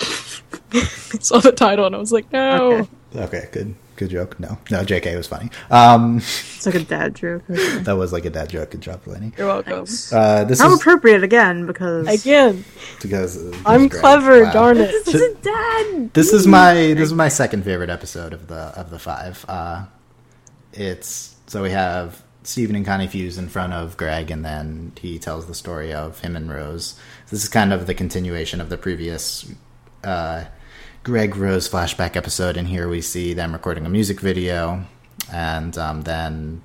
I 0.72 1.18
saw 1.20 1.38
the 1.38 1.52
title 1.52 1.86
and 1.86 1.94
I 1.94 1.98
was 1.98 2.10
like, 2.10 2.32
no. 2.32 2.72
Okay. 2.72 2.88
Okay, 3.20 3.48
good, 3.52 3.74
good 3.96 4.10
joke. 4.10 4.38
No, 4.40 4.58
no, 4.70 4.82
Jk 4.84 5.16
was 5.16 5.26
funny. 5.26 5.50
Um, 5.70 6.16
It's 6.56 6.66
like 6.66 6.74
a 6.76 6.80
dad 6.80 7.14
joke. 7.14 7.42
Okay. 7.50 7.78
that 7.82 7.92
was 7.96 8.12
like 8.12 8.24
a 8.24 8.30
dad 8.30 8.48
joke. 8.48 8.70
Good 8.70 8.80
job, 8.80 9.02
Lenny. 9.06 9.32
You're 9.36 9.46
welcome. 9.48 9.84
Uh, 10.12 10.44
this 10.44 10.60
How 10.60 10.72
is 10.72 10.80
appropriate 10.80 11.22
again 11.22 11.66
because 11.66 12.06
Again, 12.08 12.64
because 13.02 13.36
uh, 13.36 13.56
I'm 13.66 13.88
clever, 13.88 14.44
Wow. 14.44 14.52
darn 14.52 14.76
it. 14.78 14.90
This 15.04 15.14
is 15.14 15.36
dad. 15.42 16.12
This 16.14 16.32
is 16.32 16.46
my 16.46 16.74
this 16.74 17.00
is 17.08 17.12
my 17.12 17.28
second 17.28 17.64
favorite 17.64 17.90
episode 17.90 18.32
of 18.32 18.46
the 18.48 18.72
of 18.78 18.90
the 18.90 18.98
five. 18.98 19.44
Uh, 19.48 19.84
it's 20.72 21.34
so 21.46 21.62
we 21.62 21.70
have 21.70 22.22
Steven 22.42 22.76
and 22.76 22.84
Connie 22.86 23.06
fuse 23.06 23.38
in 23.38 23.48
front 23.48 23.72
of 23.72 23.96
Greg, 23.96 24.30
and 24.30 24.44
then 24.44 24.92
he 25.00 25.18
tells 25.18 25.46
the 25.46 25.54
story 25.54 25.92
of 25.92 26.20
him 26.20 26.36
and 26.36 26.50
Rose. 26.50 26.98
This 27.30 27.42
is 27.42 27.48
kind 27.48 27.72
of 27.72 27.86
the 27.86 27.94
continuation 27.94 28.60
of 28.60 28.68
the 28.70 28.76
previous 28.78 29.50
uh, 30.02 30.44
Greg 31.04 31.36
Rose 31.36 31.68
flashback 31.68 32.16
episode, 32.16 32.56
and 32.56 32.66
here 32.66 32.88
we 32.88 33.02
see 33.02 33.34
them 33.34 33.52
recording 33.52 33.84
a 33.84 33.90
music 33.90 34.20
video, 34.20 34.86
and 35.30 35.76
um, 35.76 36.00
then 36.02 36.62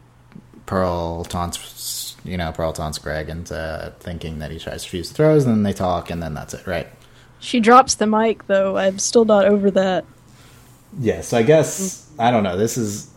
Pearl 0.65 1.25
taunts 1.25 2.15
you 2.23 2.37
know 2.37 2.53
Pearl 2.53 2.71
taunts 2.71 2.97
Greg 2.99 3.27
into 3.27 3.93
thinking 3.99 4.39
that 4.39 4.49
he 4.49 4.57
tries 4.57 4.83
to 4.85 4.89
fuse 4.89 5.09
the 5.09 5.15
throws, 5.15 5.43
and 5.45 5.53
then 5.53 5.63
they 5.63 5.73
talk, 5.73 6.09
and 6.09 6.23
then 6.23 6.33
that's 6.33 6.53
it, 6.53 6.65
right? 6.65 6.87
She 7.39 7.59
drops 7.59 7.95
the 7.95 8.07
mic, 8.07 8.47
though. 8.47 8.77
I'm 8.77 8.97
still 8.97 9.25
not 9.25 9.45
over 9.45 9.69
that. 9.71 10.05
Yeah, 10.97 11.19
so 11.19 11.37
I 11.37 11.43
guess 11.43 12.09
I 12.17 12.31
don't 12.31 12.43
know. 12.43 12.55
This 12.55 12.77
is 12.77 13.09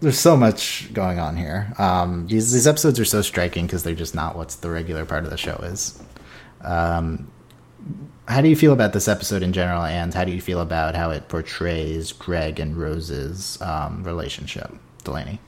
there's 0.00 0.18
so 0.18 0.36
much 0.36 0.92
going 0.92 1.20
on 1.20 1.36
here. 1.36 1.72
Um, 1.78 2.26
these 2.26 2.50
these 2.50 2.66
episodes 2.66 2.98
are 2.98 3.04
so 3.04 3.22
striking 3.22 3.66
because 3.66 3.84
they're 3.84 3.94
just 3.94 4.16
not 4.16 4.36
what's 4.36 4.56
the 4.56 4.70
regular 4.70 5.04
part 5.04 5.22
of 5.22 5.30
the 5.30 5.36
show 5.36 5.54
is. 5.62 6.02
Um, 6.62 7.30
how 8.32 8.40
do 8.40 8.48
you 8.48 8.56
feel 8.56 8.72
about 8.72 8.92
this 8.92 9.08
episode 9.08 9.42
in 9.42 9.52
general, 9.52 9.84
and 9.84 10.12
how 10.12 10.24
do 10.24 10.32
you 10.32 10.40
feel 10.40 10.60
about 10.60 10.94
how 10.94 11.10
it 11.10 11.28
portrays 11.28 12.12
Greg 12.12 12.58
and 12.58 12.76
Rose's 12.76 13.60
um, 13.60 14.02
relationship, 14.02 14.72
Delaney? 15.04 15.38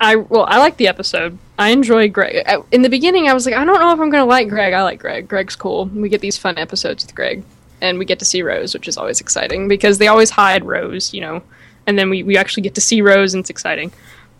I 0.00 0.16
well, 0.16 0.44
I 0.48 0.58
like 0.58 0.76
the 0.76 0.88
episode. 0.88 1.36
I 1.58 1.70
enjoy 1.70 2.08
Greg. 2.08 2.46
In 2.70 2.82
the 2.82 2.88
beginning, 2.88 3.28
I 3.28 3.34
was 3.34 3.44
like, 3.44 3.54
I 3.54 3.64
don't 3.64 3.80
know 3.80 3.92
if 3.92 4.00
I'm 4.00 4.10
gonna 4.10 4.24
like 4.24 4.48
Greg. 4.48 4.72
I 4.72 4.82
like 4.82 4.98
Greg. 4.98 5.28
Greg's 5.28 5.56
cool. 5.56 5.86
We 5.86 6.08
get 6.08 6.20
these 6.20 6.38
fun 6.38 6.58
episodes 6.58 7.04
with 7.04 7.14
Greg, 7.14 7.44
and 7.80 7.98
we 7.98 8.04
get 8.04 8.18
to 8.20 8.24
see 8.24 8.42
Rose, 8.42 8.72
which 8.74 8.88
is 8.88 8.96
always 8.96 9.20
exciting 9.20 9.68
because 9.68 9.98
they 9.98 10.08
always 10.08 10.30
hide 10.30 10.64
Rose, 10.64 11.12
you 11.12 11.20
know, 11.20 11.42
and 11.86 11.98
then 11.98 12.08
we 12.08 12.22
we 12.22 12.36
actually 12.36 12.62
get 12.62 12.74
to 12.76 12.80
see 12.80 13.02
Rose, 13.02 13.34
and 13.34 13.42
it's 13.42 13.50
exciting. 13.50 13.92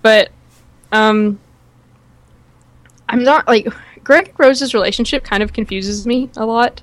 But 0.02 0.30
um, 0.92 1.38
I'm 3.08 3.22
not 3.22 3.46
like 3.46 3.68
Greg 4.04 4.34
Rose's 4.38 4.74
relationship 4.74 5.24
kind 5.24 5.42
of 5.42 5.52
confuses 5.52 6.06
me 6.06 6.30
a 6.36 6.44
lot 6.44 6.82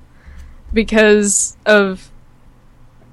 because 0.74 1.58
of 1.66 2.12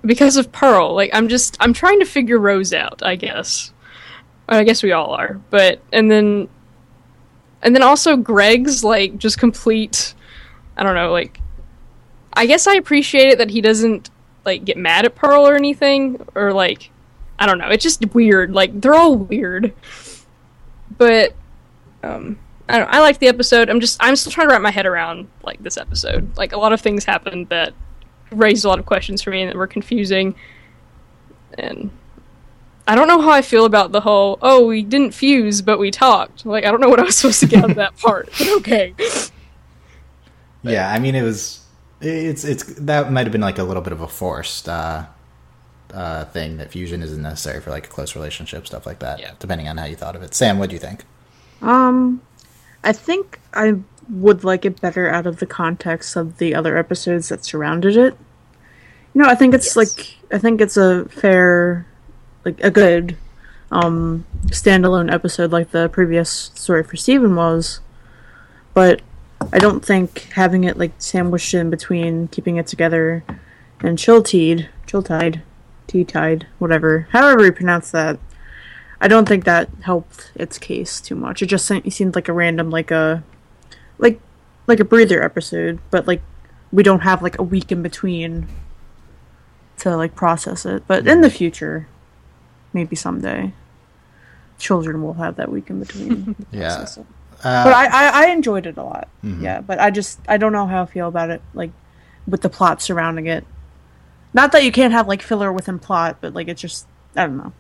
because 0.05 0.37
of 0.37 0.53
Pearl. 0.53 0.95
Like 0.95 1.11
I'm 1.13 1.29
just 1.29 1.57
I'm 1.61 1.73
trying 1.73 1.99
to 1.99 2.05
figure 2.05 2.39
Rose 2.39 2.73
out, 2.73 3.03
I 3.03 3.17
guess. 3.17 3.73
I 4.49 4.63
guess 4.65 4.83
we 4.83 4.93
all 4.93 5.11
are. 5.11 5.41
But 5.51 5.81
and 5.93 6.11
then 6.11 6.49
and 7.63 7.75
then 7.75 7.83
also 7.83 8.17
Greg's 8.17 8.85
like 8.85 9.19
just 9.19 9.39
complete 9.39 10.15
I 10.77 10.83
don't 10.83 10.95
know, 10.95 11.11
like 11.11 11.41
I 12.33 12.47
guess 12.47 12.67
I 12.67 12.75
appreciate 12.75 13.29
it 13.29 13.39
that 13.39 13.51
he 13.51 13.61
doesn't 13.61 14.11
like 14.45 14.65
get 14.65 14.77
mad 14.77 15.05
at 15.05 15.15
Pearl 15.17 15.47
or 15.47 15.57
anything 15.57 16.25
or 16.35 16.53
like 16.53 16.91
I 17.39 17.47
don't 17.47 17.59
know, 17.59 17.69
it's 17.69 17.83
just 17.83 18.15
weird. 18.15 18.53
Like 18.53 18.81
they're 18.81 18.95
all 18.95 19.17
weird. 19.17 19.75
But 20.97 21.35
um 22.03 22.39
I 22.69 22.79
don't 22.79 22.89
I 22.93 23.01
like 23.01 23.19
the 23.19 23.29
episode. 23.29 23.71
I'm 23.71 23.81
just 23.81 23.97
I'm 24.03 24.17
still 24.17 24.33
trying 24.33 24.49
to 24.49 24.53
wrap 24.53 24.63
my 24.63 24.71
head 24.71 24.87
around 24.87 25.29
like 25.43 25.63
this 25.63 25.77
episode. 25.77 26.37
Like 26.37 26.53
a 26.53 26.59
lot 26.59 26.73
of 26.73 26.81
things 26.81 27.05
happened 27.05 27.49
that 27.49 27.73
raised 28.31 28.65
a 28.65 28.69
lot 28.69 28.79
of 28.79 28.87
questions 28.87 29.23
for 29.23 29.31
me 29.31 29.43
and 29.43 29.51
that 29.51 29.57
were 29.57 29.67
confusing. 29.69 30.35
And 31.59 31.91
I 32.89 32.95
don't 32.97 33.09
know 33.09 33.21
how 33.21 33.31
I 33.31 33.43
feel 33.43 33.65
about 33.67 33.93
the 33.93 34.01
whole. 34.01 34.39
Oh, 34.43 34.67
we 34.67 34.83
didn't 34.83 35.13
fuse, 35.13 35.63
but 35.63 35.79
we 35.79 35.91
talked. 35.91 36.45
Like 36.45 36.65
I 36.65 36.71
don't 36.71 36.81
know 36.81 36.89
what 36.89 36.99
I 37.01 37.05
was 37.05 37.17
supposed 37.17 37.41
to 37.41 37.47
get 37.47 37.63
out 37.65 37.71
of 37.71 37.77
that 37.77 37.97
part. 37.99 38.31
But 38.39 38.49
okay. 38.59 38.95
Yeah, 40.63 40.91
I 40.91 40.99
mean 40.99 41.15
it 41.15 41.23
was 41.23 41.65
it's 42.01 42.43
it's 42.45 42.65
that 42.81 43.13
might 43.13 43.25
have 43.25 43.33
been 43.33 43.41
like 43.41 43.59
a 43.59 43.63
little 43.63 43.83
bit 43.83 43.93
of 43.93 44.01
a 44.01 44.09
forced 44.09 44.69
uh 44.69 45.07
uh 45.95 46.25
thing 46.27 46.57
that 46.57 46.73
fusion 46.73 47.03
isn't 47.03 47.23
necessary 47.23 47.61
for 47.61 47.71
like 47.71 47.87
a 47.87 47.89
close 47.89 48.17
relationship 48.17 48.67
stuff 48.67 48.85
like 48.85 48.99
that 48.99 49.21
Yeah. 49.21 49.31
depending 49.39 49.69
on 49.69 49.77
how 49.77 49.85
you 49.85 49.95
thought 49.95 50.17
of 50.17 50.23
it. 50.23 50.35
Sam, 50.35 50.59
what 50.59 50.69
do 50.71 50.75
you 50.75 50.81
think? 50.81 51.05
Um, 51.63 52.21
I 52.85 52.93
think 52.93 53.41
I 53.53 53.75
would 54.09 54.45
like 54.45 54.65
it 54.65 54.81
better 54.81 55.09
out 55.09 55.27
of 55.27 55.39
the 55.39 55.47
context 55.47 56.17
of 56.17 56.39
the 56.39 56.55
other 56.55 56.77
episodes 56.77 57.29
that 57.29 57.45
surrounded 57.45 57.97
it. 57.97 58.17
You 59.15 59.23
know, 59.23 59.29
I 59.29 59.35
think 59.35 59.55
it's 59.55 59.75
Yes. 59.75 59.77
like 59.77 60.17
I 60.33 60.39
think 60.39 60.61
it's 60.61 60.77
a 60.77 61.07
fair, 61.07 61.87
like 62.45 62.63
a 62.63 62.71
good, 62.71 63.17
um, 63.71 64.25
standalone 64.49 65.13
episode 65.13 65.51
like 65.53 65.71
the 65.73 65.89
previous 65.89 66.51
story 66.55 66.83
for 66.85 66.97
Steven 66.97 67.35
was, 67.35 67.81
but 68.75 69.03
I 69.53 69.59
don't 69.59 69.85
think 69.85 70.29
having 70.35 70.65
it 70.65 70.77
like 70.77 70.93
sandwiched 70.99 71.55
in 71.55 71.71
between 71.71 72.29
keeping 72.29 72.57
it 72.57 72.67
together 72.67 73.25
and 73.81 73.99
Chilltide, 73.99 74.67
Chilltide, 74.87 75.43
Tea 75.87 76.05
Tide, 76.05 76.47
whatever, 76.59 77.09
however 77.11 77.45
you 77.45 77.53
pronounce 77.53 77.91
that. 77.91 78.19
I 79.01 79.09
don't 79.09 79.27
think 79.29 79.45
that 79.45 79.69
helped 79.83 80.31
its 80.35 80.59
case 80.59 81.01
too 81.01 81.15
much. 81.15 81.43
It 81.43 81.47
just 81.47 81.67
se- 81.67 81.89
seemed 81.91 82.15
like 82.15 82.29
a 82.29 82.33
random, 82.33 82.71
like 82.71 82.91
a, 82.91 83.23
like, 83.99 84.21
like 84.67 84.81
a 84.81 84.85
breather 84.85 85.23
episode, 85.23 85.79
but 85.91 86.07
like 86.07 86.23
we 86.73 86.83
don't 86.83 87.01
have 87.01 87.23
like 87.23 87.39
a 87.39 87.43
week 87.43 87.71
in 87.71 87.83
between 87.83 88.49
to 89.79 89.97
like 89.97 90.15
process 90.15 90.65
it. 90.67 90.85
But 90.87 91.07
in 91.07 91.21
the 91.21 91.31
future, 91.31 91.87
maybe 92.73 92.97
someday, 92.97 93.53
children 94.59 95.03
will 95.03 95.15
have 95.15 95.37
that 95.37 95.51
week 95.51 95.69
in 95.71 95.81
between. 95.81 96.35
Yeah. 96.51 96.83
it. 96.83 96.99
Uh, 97.45 97.65
But 97.65 97.75
I, 97.75 97.87
I, 97.87 98.25
I 98.25 98.27
enjoyed 98.31 98.67
it 98.67 98.79
a 98.79 98.83
lot. 98.83 99.09
Mhm. 99.23 99.43
Yeah, 99.43 99.61
but 99.61 99.79
I 99.79 99.91
just 99.91 100.19
I 100.27 100.39
don't 100.39 100.53
know 100.53 100.67
how 100.67 100.83
I 100.85 100.87
feel 100.87 101.09
about 101.09 101.29
it, 101.31 101.43
like 101.53 101.71
with 102.27 102.41
the 102.41 102.49
plot 102.49 102.81
surrounding 102.81 103.27
it. 103.27 103.45
Not 104.33 104.53
that 104.53 104.65
you 104.65 104.73
can't 104.73 104.93
have 104.95 105.07
like 105.07 105.21
filler 105.23 105.53
within 105.53 105.79
plot, 105.79 106.17
but 106.23 106.33
like 106.33 106.49
it's 106.49 106.61
just 106.63 106.87
I 107.15 107.27
don't 107.27 107.37
know. 107.37 107.53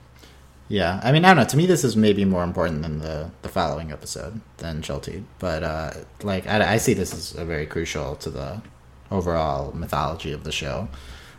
Yeah, 0.69 1.01
I 1.05 1.13
mean, 1.13 1.25
I 1.25 1.29
don't 1.29 1.37
know. 1.37 1.45
To 1.45 1.57
me, 1.57 1.67
this 1.67 1.85
is 1.85 1.97
maybe 1.97 2.25
more 2.25 2.43
important 2.43 2.83
than 2.83 2.99
the 2.99 3.31
the 3.43 3.49
following 3.49 3.93
episode 3.93 4.41
than 4.59 4.83
Chilty, 4.83 5.25
but 5.39 5.63
uh, 5.63 5.91
like 6.23 6.47
I, 6.49 6.75
I 6.75 6.77
see 6.79 6.93
this 6.95 7.13
as 7.15 7.35
a 7.37 7.45
very 7.45 7.67
crucial 7.67 8.17
to 8.17 8.31
the 8.31 8.63
overall 9.11 9.73
mythology 9.73 10.33
of 10.33 10.43
the 10.43 10.51
show. 10.53 10.89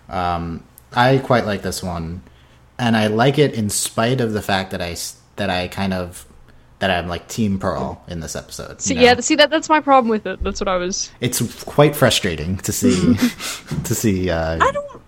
Um, 0.07 0.63
I 0.93 1.17
quite 1.17 1.45
like 1.45 1.61
this 1.61 1.83
one, 1.83 2.21
and 2.79 2.95
I 2.95 3.07
like 3.07 3.37
it 3.37 3.53
in 3.53 3.69
spite 3.69 4.21
of 4.21 4.31
the 4.31 4.41
fact 4.41 4.71
that 4.71 4.81
I 4.81 4.91
s- 4.91 5.19
that 5.35 5.49
I 5.49 5.67
kind 5.67 5.93
of 5.93 6.25
that 6.79 6.89
I'm 6.91 7.07
like 7.09 7.27
Team 7.27 7.59
Pearl 7.59 8.01
in 8.07 8.21
this 8.21 8.35
episode. 8.35 8.79
See, 8.81 8.93
you 8.93 9.01
know? 9.01 9.05
yeah, 9.07 9.19
see 9.19 9.35
that 9.35 9.49
that's 9.49 9.67
my 9.67 9.81
problem 9.81 10.09
with 10.09 10.25
it. 10.25 10.41
That's 10.41 10.61
what 10.61 10.69
I 10.69 10.77
was. 10.77 11.11
it's 11.19 11.41
quite 11.65 11.97
frustrating 11.97 12.57
to 12.59 12.71
see 12.71 13.15
to 13.83 13.93
see. 13.93 14.29
Uh, 14.29 14.57
I 14.61 14.71
don't 14.71 15.01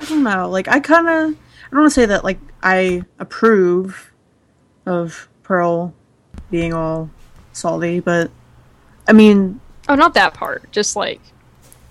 I 0.00 0.04
don't 0.06 0.22
know. 0.22 0.48
Like 0.48 0.68
I 0.68 0.80
kind 0.80 1.08
of 1.08 1.36
I 1.74 1.76
don't 1.76 1.82
want 1.82 1.90
to 1.94 2.00
say 2.00 2.06
that 2.06 2.22
like 2.22 2.38
I 2.62 3.02
approve 3.18 4.12
of 4.86 5.28
Pearl 5.42 5.92
being 6.48 6.72
all 6.72 7.10
salty, 7.52 7.98
but 7.98 8.30
I 9.08 9.12
mean, 9.12 9.60
Oh, 9.88 9.96
not 9.96 10.14
that 10.14 10.34
part. 10.34 10.70
Just 10.70 10.94
like 10.94 11.20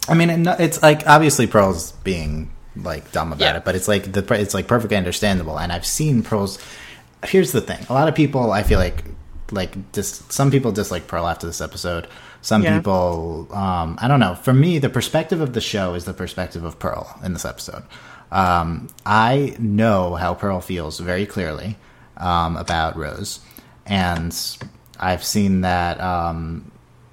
I 0.07 0.13
mean, 0.13 0.29
it- 0.29 0.59
it's 0.61 0.81
like 0.81 1.05
obviously 1.05 1.47
Pearl's 1.47 1.91
being 2.05 2.49
like 2.77 3.11
dumb 3.11 3.33
about 3.33 3.41
Yeah. 3.41 3.57
it, 3.57 3.65
but 3.65 3.75
it's 3.75 3.89
like 3.89 4.13
the 4.13 4.25
it's 4.35 4.53
like 4.53 4.67
perfectly 4.67 4.95
understandable. 4.95 5.59
And 5.59 5.69
I've 5.71 5.85
seen 5.85 6.23
Pearl's. 6.23 6.59
Here's 7.25 7.51
the 7.51 7.59
thing: 7.61 7.85
a 7.89 7.93
lot 7.93 8.07
of 8.07 8.15
people, 8.15 8.53
I 8.53 8.63
feel 8.63 8.79
like, 8.79 9.03
like 9.51 9.91
just 9.91 10.31
some 10.31 10.49
people 10.49 10.71
dislike 10.71 11.07
Pearl 11.07 11.27
after 11.27 11.45
this 11.45 11.59
episode. 11.59 12.07
Some 12.41 12.63
Yeah. 12.63 12.77
people, 12.77 13.49
um, 13.51 13.97
I 14.01 14.07
don't 14.07 14.19
know. 14.21 14.35
For 14.35 14.53
me, 14.53 14.79
the 14.79 14.89
perspective 14.89 15.39
of 15.41 15.51
the 15.53 15.61
show 15.61 15.93
is 15.93 16.05
the 16.05 16.13
perspective 16.13 16.63
of 16.63 16.79
Pearl 16.79 17.19
in 17.23 17.33
this 17.33 17.43
episode. 17.45 17.83
Um, 18.33 18.89
I 19.05 19.55
know 19.59 20.15
how 20.15 20.33
Pearl 20.33 20.59
feels 20.59 20.99
very 20.99 21.25
clearly 21.27 21.77
um, 22.17 22.57
about 22.57 22.97
Rose, 22.97 23.39
and 23.85 24.35
I've 24.99 25.23
seen 25.23 25.61
that 25.61 26.01
um, 26.01 26.71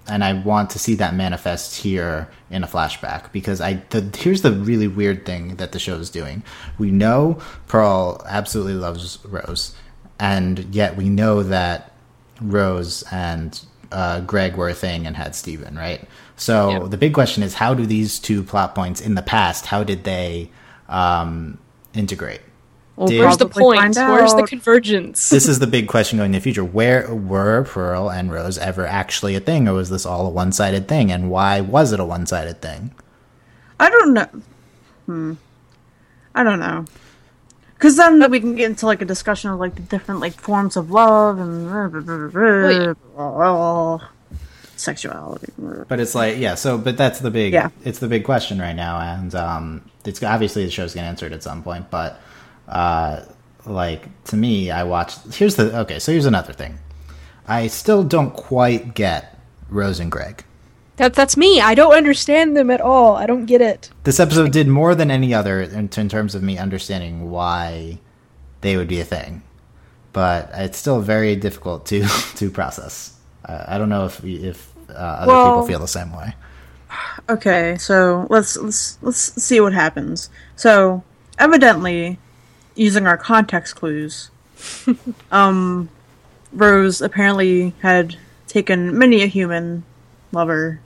and 0.08 0.24
I 0.24 0.32
want 0.32 0.70
to 0.70 0.78
see 0.78 0.94
that 0.96 1.14
manifest 1.14 1.76
here 1.82 2.28
in 2.50 2.64
a 2.64 2.66
flashback 2.66 3.30
because 3.32 3.60
I 3.60 3.82
the, 3.90 4.10
here's 4.16 4.42
the 4.42 4.50
really 4.52 4.88
weird 4.88 5.24
thing 5.26 5.56
that 5.56 5.72
the 5.72 5.78
show 5.78 5.96
is 5.96 6.08
doing. 6.10 6.42
We 6.78 6.90
know 6.90 7.38
Pearl 7.68 8.22
absolutely 8.26 8.74
loves 8.74 9.18
Rose, 9.24 9.74
and 10.18 10.74
yet 10.74 10.96
we 10.96 11.08
know 11.10 11.42
that 11.42 11.92
Rose 12.40 13.04
and 13.12 13.60
uh, 13.92 14.20
Greg 14.22 14.56
were 14.56 14.70
a 14.70 14.74
thing 14.74 15.06
and 15.06 15.16
had 15.16 15.34
Steven, 15.36 15.76
right? 15.76 16.08
So 16.36 16.70
Yeah. 16.70 16.88
the 16.88 16.96
big 16.96 17.12
question 17.12 17.42
is 17.42 17.54
how 17.54 17.74
do 17.74 17.84
these 17.84 18.18
two 18.18 18.42
plot 18.42 18.74
points 18.74 19.00
in 19.02 19.14
the 19.14 19.22
past 19.22 19.66
how 19.66 19.84
did 19.84 20.04
they 20.04 20.50
um, 20.90 21.58
integrate? 21.94 22.42
we'll 22.96 23.08
Did- 23.08 23.20
where's 23.20 23.38
the 23.38 23.46
probably 23.46 23.78
point? 23.78 23.96
Where's 23.96 24.34
the 24.34 24.46
convergence? 24.46 25.30
this 25.30 25.48
is 25.48 25.58
the 25.58 25.66
big 25.66 25.88
question 25.88 26.18
going 26.18 26.28
in 26.28 26.32
the 26.32 26.40
future. 26.40 26.64
Where 26.64 27.12
were 27.14 27.64
Pearl 27.64 28.10
and 28.10 28.30
Rose 28.30 28.58
ever 28.58 28.86
actually 28.86 29.34
a 29.34 29.40
thing, 29.40 29.66
or 29.66 29.74
was 29.74 29.88
this 29.88 30.04
all 30.04 30.26
a 30.26 30.30
one 30.30 30.52
sided 30.52 30.86
thing? 30.86 31.10
And 31.10 31.30
why 31.30 31.60
was 31.62 31.92
it 31.92 32.00
a 32.00 32.04
one 32.04 32.26
sided 32.26 32.60
thing? 32.60 32.94
I 33.78 33.88
don't 33.88 34.12
know. 34.12 34.28
Hmm. 35.06 35.34
I 36.34 36.44
don't 36.44 36.60
know. 36.60 36.84
Because 37.74 37.96
then 37.96 38.30
we 38.30 38.40
can 38.40 38.54
get 38.56 38.66
into 38.66 38.84
like 38.84 39.00
a 39.00 39.06
discussion 39.06 39.48
of 39.50 39.58
like 39.58 39.74
the 39.74 39.80
different 39.80 40.20
like 40.20 40.34
forms 40.34 40.76
of 40.76 40.90
love 40.90 41.38
and 41.38 41.70
sexuality. 44.80 45.52
But 45.88 46.00
it's 46.00 46.14
like, 46.14 46.38
yeah. 46.38 46.54
So, 46.54 46.78
but 46.78 46.96
that's 46.96 47.20
the 47.20 47.30
big, 47.30 47.52
Yeah. 47.52 47.70
it's 47.84 47.98
the 47.98 48.08
big 48.08 48.24
question 48.24 48.58
right 48.58 48.74
now, 48.76 48.98
and 49.00 49.34
um, 49.34 49.90
it's 50.04 50.22
obviously 50.22 50.64
the 50.64 50.70
show's 50.70 50.94
gonna 50.94 51.06
answer 51.06 51.26
it 51.26 51.32
at 51.32 51.42
some 51.42 51.62
point. 51.62 51.90
But 51.90 52.20
uh, 52.68 53.22
like 53.66 54.08
to 54.24 54.36
me, 54.36 54.70
I 54.70 54.84
watched. 54.84 55.34
Here's 55.34 55.56
the 55.56 55.78
okay. 55.80 55.98
So 55.98 56.12
here's 56.12 56.26
another 56.26 56.52
thing. 56.52 56.78
I 57.46 57.66
still 57.66 58.04
don't 58.04 58.32
quite 58.32 58.94
get 58.94 59.38
Rose 59.68 60.00
and 60.00 60.10
Greg. 60.10 60.44
That 60.96 61.14
that's 61.14 61.36
me. 61.36 61.60
I 61.60 61.74
don't 61.74 61.94
understand 61.94 62.56
them 62.56 62.70
at 62.70 62.80
all. 62.80 63.16
I 63.16 63.26
don't 63.26 63.46
get 63.46 63.60
it. 63.60 63.90
This 64.04 64.20
episode 64.20 64.52
did 64.52 64.68
more 64.68 64.94
than 64.94 65.10
any 65.10 65.32
other 65.34 65.62
in, 65.62 65.88
in 65.96 66.08
terms 66.08 66.34
of 66.34 66.42
me 66.42 66.58
understanding 66.58 67.30
why 67.30 67.98
they 68.60 68.76
would 68.76 68.88
be 68.88 69.00
a 69.00 69.04
thing, 69.04 69.42
but 70.12 70.50
it's 70.52 70.76
still 70.78 71.00
very 71.00 71.36
difficult 71.36 71.86
to 71.86 72.04
to 72.36 72.50
process. 72.50 73.14
Uh, 73.44 73.64
I 73.66 73.78
don't 73.78 73.88
know 73.88 74.04
if 74.04 74.22
if 74.24 74.69
uh, 74.94 75.16
other 75.20 75.32
Well- 75.32 75.46
people 75.52 75.66
feel 75.66 75.78
the 75.80 75.88
same 75.88 76.12
way. 76.12 76.34
Okay, 77.28 77.76
so 77.78 78.26
let's 78.30 78.56
let's 78.56 78.98
let's 79.02 79.40
see 79.40 79.60
what 79.60 79.72
happens. 79.72 80.28
So 80.56 81.04
evidently, 81.38 82.18
using 82.74 83.06
our 83.06 83.16
context 83.16 83.76
clues, 83.76 84.30
um, 85.30 85.88
Rose 86.52 87.00
apparently 87.00 87.74
had 87.82 88.16
taken 88.48 88.98
many 88.98 89.22
a 89.22 89.26
human 89.26 89.84
lover 90.32 90.80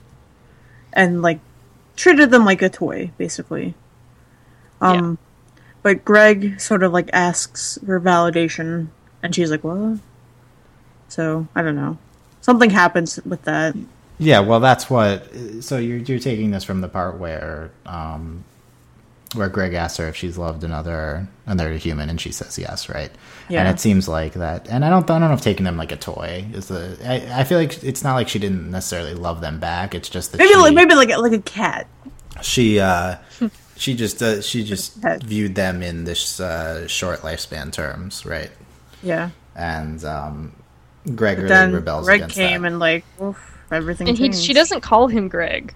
and 0.93 1.21
like 1.21 1.39
treated 1.95 2.29
them 2.29 2.45
like 2.45 2.61
a 2.61 2.69
toy, 2.69 3.11
basically. 3.17 3.73
Um, 4.81 5.17
but 5.81 6.05
Greg 6.05 6.59
sort 6.59 6.83
of 6.83 6.93
like 6.93 7.09
asks 7.13 7.79
for 7.85 7.99
validation, 7.99 8.87
and 9.23 9.33
she's 9.33 9.49
like, 9.49 9.63
"What?" 9.63 9.99
So 11.09 11.47
I 11.55 11.61
don't 11.61 11.75
know. 11.75 11.97
Something 12.41 12.69
happens 12.69 13.19
with 13.25 13.43
that. 13.43 13.75
Yeah, 14.17 14.39
well, 14.39 14.59
that's 14.59 14.89
what. 14.89 15.27
So 15.61 15.77
you're 15.77 15.97
you're 15.97 16.19
taking 16.19 16.51
this 16.51 16.63
from 16.63 16.81
the 16.81 16.87
part 16.87 17.17
where 17.19 17.71
um, 17.85 18.43
where 19.33 19.49
Greg 19.49 19.73
asks 19.73 19.97
her 19.97 20.07
if 20.07 20.15
she's 20.15 20.37
loved 20.37 20.63
another 20.63 21.27
another 21.45 21.73
human, 21.73 22.09
and 22.09 22.19
she 22.21 22.31
says 22.31 22.57
yes, 22.57 22.87
right? 22.87 23.11
Yeah. 23.49 23.59
And 23.59 23.67
it 23.75 23.79
seems 23.81 24.07
like 24.07 24.33
that. 24.33 24.69
And 24.69 24.85
I 24.85 24.89
don't 24.89 25.09
I 25.09 25.19
don't 25.19 25.27
know 25.29 25.33
if 25.33 25.41
taking 25.41 25.65
them 25.65 25.75
like 25.77 25.91
a 25.91 25.97
toy 25.97 26.45
is 26.53 26.67
the. 26.69 26.97
I, 27.05 27.41
I 27.41 27.43
feel 27.43 27.57
like 27.57 27.83
it's 27.83 28.03
not 28.03 28.15
like 28.15 28.29
she 28.29 28.39
didn't 28.39 28.71
necessarily 28.71 29.13
love 29.13 29.41
them 29.41 29.59
back. 29.59 29.93
It's 29.93 30.07
just 30.09 30.31
that 30.31 30.37
Maybe 30.37 30.49
she, 30.53 30.55
like 30.59 30.73
maybe 30.75 30.95
like 30.95 31.09
a- 31.09 31.17
like 31.17 31.33
a 31.33 31.41
cat. 31.41 31.87
she 32.41 32.79
uh, 32.79 33.17
she 33.75 33.95
just 33.95 34.21
uh, 34.23 34.41
she 34.41 34.63
just 34.63 34.95
viewed 35.25 35.55
them 35.55 35.83
in 35.83 36.05
this 36.05 36.39
uh, 36.39 36.87
short 36.87 37.19
lifespan 37.19 37.71
terms, 37.73 38.25
right? 38.25 38.51
Yeah. 39.03 39.31
And 39.57 40.03
um, 40.05 40.53
Greg 41.15 41.37
really 41.37 41.49
then 41.49 41.73
rebels 41.73 42.05
Greg 42.05 42.21
against 42.21 42.35
came 42.37 42.61
that. 42.61 42.67
and 42.69 42.79
like 42.79 43.03
oof, 43.21 43.54
everything 43.71 44.07
And 44.09 44.17
he, 44.17 44.25
changed. 44.25 44.43
she 44.43 44.53
doesn't 44.53 44.81
call 44.81 45.07
him 45.07 45.27
Greg. 45.27 45.73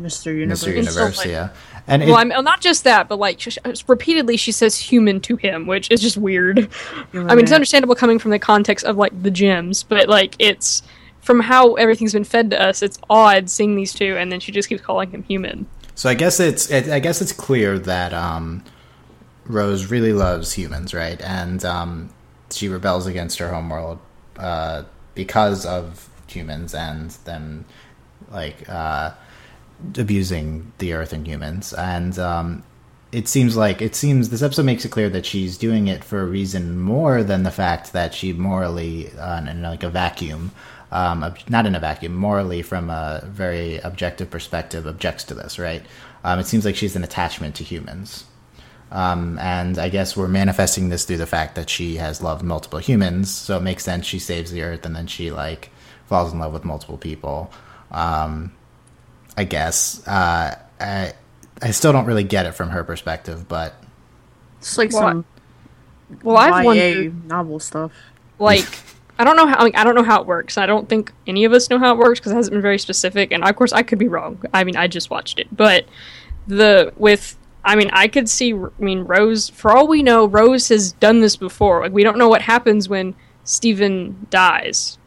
Mr. 0.00 0.34
Universe. 0.36 0.64
Mr. 0.64 0.74
Universe, 0.74 1.18
like- 1.18 1.28
yeah. 1.28 1.50
And 1.86 2.02
well, 2.04 2.18
it- 2.18 2.32
I'm 2.32 2.44
not 2.44 2.60
just 2.60 2.84
that, 2.84 3.08
but 3.08 3.18
like 3.18 3.40
sh- 3.40 3.58
repeatedly, 3.88 4.36
she 4.36 4.52
says 4.52 4.76
"human" 4.78 5.20
to 5.22 5.36
him, 5.36 5.66
which 5.66 5.90
is 5.90 6.00
just 6.00 6.16
weird. 6.16 6.68
Human 7.12 7.30
I 7.30 7.34
mean, 7.34 7.44
it's 7.44 7.52
understandable 7.52 7.94
coming 7.96 8.18
from 8.20 8.30
the 8.30 8.38
context 8.38 8.84
of 8.84 8.96
like 8.96 9.20
the 9.22 9.30
gems, 9.32 9.82
but 9.82 10.08
like 10.08 10.34
it's 10.38 10.82
from 11.20 11.40
how 11.40 11.74
everything's 11.74 12.12
been 12.12 12.24
fed 12.24 12.50
to 12.50 12.60
us. 12.62 12.82
It's 12.82 12.98
odd 13.10 13.50
seeing 13.50 13.74
these 13.76 13.92
two, 13.92 14.16
and 14.16 14.30
then 14.30 14.38
she 14.40 14.52
just 14.52 14.68
keeps 14.68 14.80
calling 14.82 15.10
him 15.10 15.22
human. 15.24 15.66
So 15.96 16.08
I 16.08 16.14
guess 16.14 16.38
it's 16.40 16.70
it, 16.70 16.88
I 16.88 17.00
guess 17.00 17.20
it's 17.20 17.32
clear 17.32 17.78
that 17.80 18.14
um, 18.14 18.62
Rose 19.46 19.90
really 19.90 20.12
loves 20.12 20.52
humans, 20.52 20.94
right? 20.94 21.20
And 21.20 21.64
um, 21.64 22.10
she 22.50 22.68
rebels 22.68 23.06
against 23.08 23.38
her 23.38 23.52
homeworld 23.52 23.98
uh, 24.38 24.84
because 25.14 25.66
of 25.66 26.08
humans 26.32 26.74
and 26.74 27.10
them 27.24 27.64
like 28.30 28.68
uh, 28.68 29.12
abusing 29.96 30.72
the 30.78 30.92
Earth 30.92 31.12
and 31.12 31.26
humans. 31.26 31.72
And 31.72 32.18
um, 32.18 32.62
it 33.10 33.28
seems 33.28 33.56
like 33.56 33.82
it 33.82 33.94
seems 33.94 34.30
this 34.30 34.42
episode 34.42 34.64
makes 34.64 34.84
it 34.84 34.90
clear 34.90 35.10
that 35.10 35.26
she's 35.26 35.58
doing 35.58 35.88
it 35.88 36.02
for 36.02 36.20
a 36.22 36.26
reason 36.26 36.78
more 36.78 37.22
than 37.22 37.42
the 37.42 37.50
fact 37.50 37.92
that 37.92 38.14
she 38.14 38.32
morally, 38.32 39.10
uh, 39.18 39.44
in 39.44 39.62
like 39.62 39.82
a 39.82 39.90
vacuum, 39.90 40.52
um, 40.90 41.34
not 41.48 41.66
in 41.66 41.74
a 41.74 41.80
vacuum, 41.80 42.14
morally 42.14 42.62
from 42.62 42.90
a 42.90 43.22
very 43.26 43.78
objective 43.78 44.30
perspective, 44.30 44.86
objects 44.86 45.24
to 45.24 45.34
this. 45.34 45.58
Right? 45.58 45.84
Um, 46.24 46.38
it 46.38 46.46
seems 46.46 46.64
like 46.64 46.76
she's 46.76 46.96
an 46.96 47.04
attachment 47.04 47.54
to 47.56 47.64
humans. 47.64 48.24
Um, 48.90 49.38
and 49.38 49.78
I 49.78 49.88
guess 49.88 50.18
we're 50.18 50.28
manifesting 50.28 50.90
this 50.90 51.06
through 51.06 51.16
the 51.16 51.26
fact 51.26 51.54
that 51.54 51.70
she 51.70 51.96
has 51.96 52.22
loved 52.22 52.42
multiple 52.42 52.78
humans, 52.78 53.30
so 53.30 53.56
it 53.56 53.62
makes 53.62 53.84
sense 53.84 54.04
she 54.04 54.18
saves 54.18 54.50
the 54.50 54.62
Earth 54.62 54.84
and 54.84 54.94
then 54.94 55.06
she 55.06 55.30
like 55.30 55.70
falls 56.06 56.32
in 56.32 56.38
love 56.38 56.52
with 56.52 56.64
multiple 56.64 56.98
people. 56.98 57.50
Um, 57.90 58.52
I 59.36 59.44
guess 59.44 60.06
uh, 60.06 60.58
I 60.80 61.12
I 61.62 61.70
still 61.70 61.92
don't 61.92 62.06
really 62.06 62.24
get 62.24 62.46
it 62.46 62.52
from 62.52 62.70
her 62.70 62.84
perspective, 62.84 63.48
but 63.48 63.74
It's 64.58 64.76
like 64.76 64.92
Well, 64.92 65.00
some 65.02 65.24
Well, 66.22 66.36
I've 66.36 66.64
YA 66.64 66.64
wondered, 66.64 67.28
novel 67.28 67.60
stuff. 67.60 67.92
like, 68.38 68.66
I 69.18 69.24
don't 69.24 69.36
know 69.36 69.46
how 69.46 69.60
like, 69.60 69.76
I 69.76 69.84
don't 69.84 69.94
know 69.94 70.02
how 70.02 70.20
it 70.20 70.26
works. 70.26 70.58
I 70.58 70.66
don't 70.66 70.88
think 70.88 71.12
any 71.26 71.44
of 71.44 71.52
us 71.52 71.70
know 71.70 71.78
how 71.78 71.92
it 71.92 71.98
works 71.98 72.18
because 72.20 72.32
it 72.32 72.36
hasn't 72.36 72.52
been 72.54 72.62
very 72.62 72.78
specific. 72.78 73.30
And 73.32 73.44
of 73.44 73.54
course, 73.56 73.72
I 73.72 73.82
could 73.82 73.98
be 73.98 74.08
wrong. 74.08 74.42
I 74.52 74.64
mean, 74.64 74.76
I 74.76 74.88
just 74.88 75.10
watched 75.10 75.38
it, 75.38 75.46
but 75.54 75.86
the 76.46 76.92
with 76.96 77.36
I 77.64 77.76
mean, 77.76 77.90
I 77.92 78.08
could 78.08 78.28
see. 78.28 78.52
I 78.54 78.68
mean, 78.78 79.00
Rose. 79.00 79.48
For 79.48 79.70
all 79.70 79.86
we 79.86 80.02
know, 80.02 80.26
Rose 80.26 80.68
has 80.68 80.92
done 80.94 81.20
this 81.20 81.36
before. 81.36 81.80
Like, 81.80 81.92
we 81.92 82.02
don't 82.02 82.18
know 82.18 82.28
what 82.28 82.42
happens 82.42 82.88
when 82.88 83.14
Steven 83.44 84.26
dies, 84.30 84.98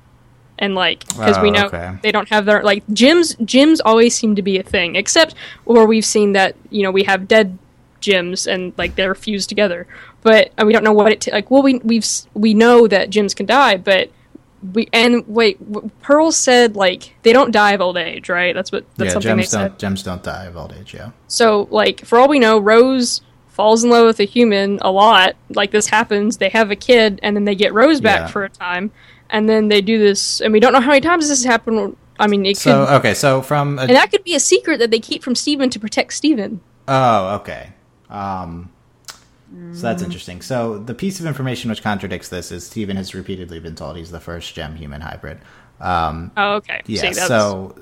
and 0.60 0.76
like 0.76 1.06
because 1.08 1.38
we 1.40 1.50
Oh, 1.50 1.52
know 1.54 1.66
okay. 1.68 1.92
they 2.02 2.12
don't 2.12 2.30
have 2.30 2.46
their 2.46 2.64
like 2.64 2.84
gems. 2.94 3.36
Gems 3.44 3.80
always 3.82 4.16
seem 4.16 4.36
to 4.36 4.42
be 4.42 4.58
a 4.58 4.64
thing, 4.64 4.96
except 4.96 5.36
where 5.66 5.86
we've 5.86 6.06
seen 6.06 6.34
that 6.34 6.56
you 6.70 6.84
know 6.84 6.92
we 6.92 7.04
have 7.04 7.28
dead 7.28 7.58
gems 8.02 8.46
and 8.48 8.74
like 8.78 8.96
they're 8.96 9.16
fused 9.16 9.50
together. 9.50 9.88
But 10.22 10.52
uh, 10.60 10.66
we 10.66 10.74
don't 10.74 10.84
know 10.84 10.94
what 10.94 11.12
it 11.12 11.22
t- 11.22 11.32
like. 11.32 11.52
Well, 11.52 11.62
we 11.64 11.80
we've 11.80 12.06
we 12.34 12.54
know 12.54 12.88
that 12.88 13.10
gems 13.10 13.34
can 13.34 13.46
die, 13.46 13.78
but 13.78 14.10
we 14.74 14.90
and 14.92 15.24
wait, 15.28 15.58
Pearl 16.02 16.32
said 16.32 16.76
like 16.76 17.14
they 17.24 17.32
don't 17.34 17.52
die 17.52 17.74
of 17.74 17.82
old 17.82 17.98
age, 17.98 18.30
right? 18.30 18.56
That's 18.56 18.72
what 18.72 18.86
that's 18.96 19.10
yeah, 19.10 19.14
something 19.14 19.38
gems 19.38 19.50
said. 19.50 19.68
don't 19.68 19.80
gems 19.80 20.04
don't 20.04 20.24
die 20.24 20.46
of 20.46 20.58
old 20.58 20.74
age. 20.80 20.94
Yeah, 20.94 21.12
So, 21.28 21.68
like, 21.70 22.04
for 22.06 22.18
all 22.18 22.28
we 22.28 22.40
know, 22.40 22.58
Rose 22.58 23.22
falls 23.50 23.84
in 23.84 23.90
love 23.92 24.06
with 24.08 24.20
a 24.20 24.24
human 24.26 24.80
a 24.82 24.92
lot. 24.92 25.36
Like, 25.50 25.72
this 25.72 25.88
happens. 25.88 26.38
They 26.38 26.50
have 26.50 26.72
a 26.72 26.76
kid, 26.76 27.20
and 27.22 27.36
then 27.36 27.46
they 27.46 27.56
get 27.56 27.74
Rose 27.74 28.02
back 28.02 28.22
Yeah. 28.22 28.28
for 28.28 28.44
a 28.44 28.50
time, 28.50 28.92
and 29.36 29.50
then 29.50 29.68
they 29.68 29.82
do 29.82 29.98
this. 30.00 30.40
And 30.42 30.54
we 30.54 30.60
don't 30.60 30.72
know 30.74 30.80
how 30.82 30.92
many 30.96 31.02
times 31.02 31.28
this 31.28 31.40
has 31.40 31.46
happened. 31.46 31.96
I 32.20 32.28
mean, 32.28 32.46
it 32.46 32.58
So 32.58 32.86
could. 32.86 32.94
okay, 33.00 33.14
so 33.14 33.42
from 33.42 33.78
a, 33.78 33.82
and 33.84 33.92
that 34.00 34.10
could 34.12 34.24
be 34.24 34.36
a 34.36 34.40
secret 34.40 34.78
that 34.80 34.90
they 34.92 35.00
keep 35.00 35.22
from 35.24 35.36
Steven 35.36 35.70
to 35.70 35.80
protect 35.80 36.14
Steven. 36.14 36.62
oh 36.88 37.36
okay, 37.40 37.74
um, 38.10 38.72
so 39.74 39.82
that's 39.82 40.02
interesting. 40.04 40.42
So 40.42 40.78
the 40.80 40.94
piece 40.94 41.20
of 41.20 41.26
information 41.26 41.70
which 41.70 41.82
contradicts 41.84 42.30
this 42.30 42.52
is 42.52 42.66
Steven 42.66 42.96
has 42.98 43.14
repeatedly 43.14 43.60
been 43.60 43.76
told 43.76 43.98
he's 43.98 44.12
the 44.12 44.20
first 44.20 44.54
gem 44.56 44.76
human 44.76 45.02
hybrid. 45.02 45.40
Um, 45.80 46.32
Oh, 46.38 46.54
okay. 46.56 46.82
yeah, 46.88 47.02
See, 47.02 47.14
so 47.14 47.76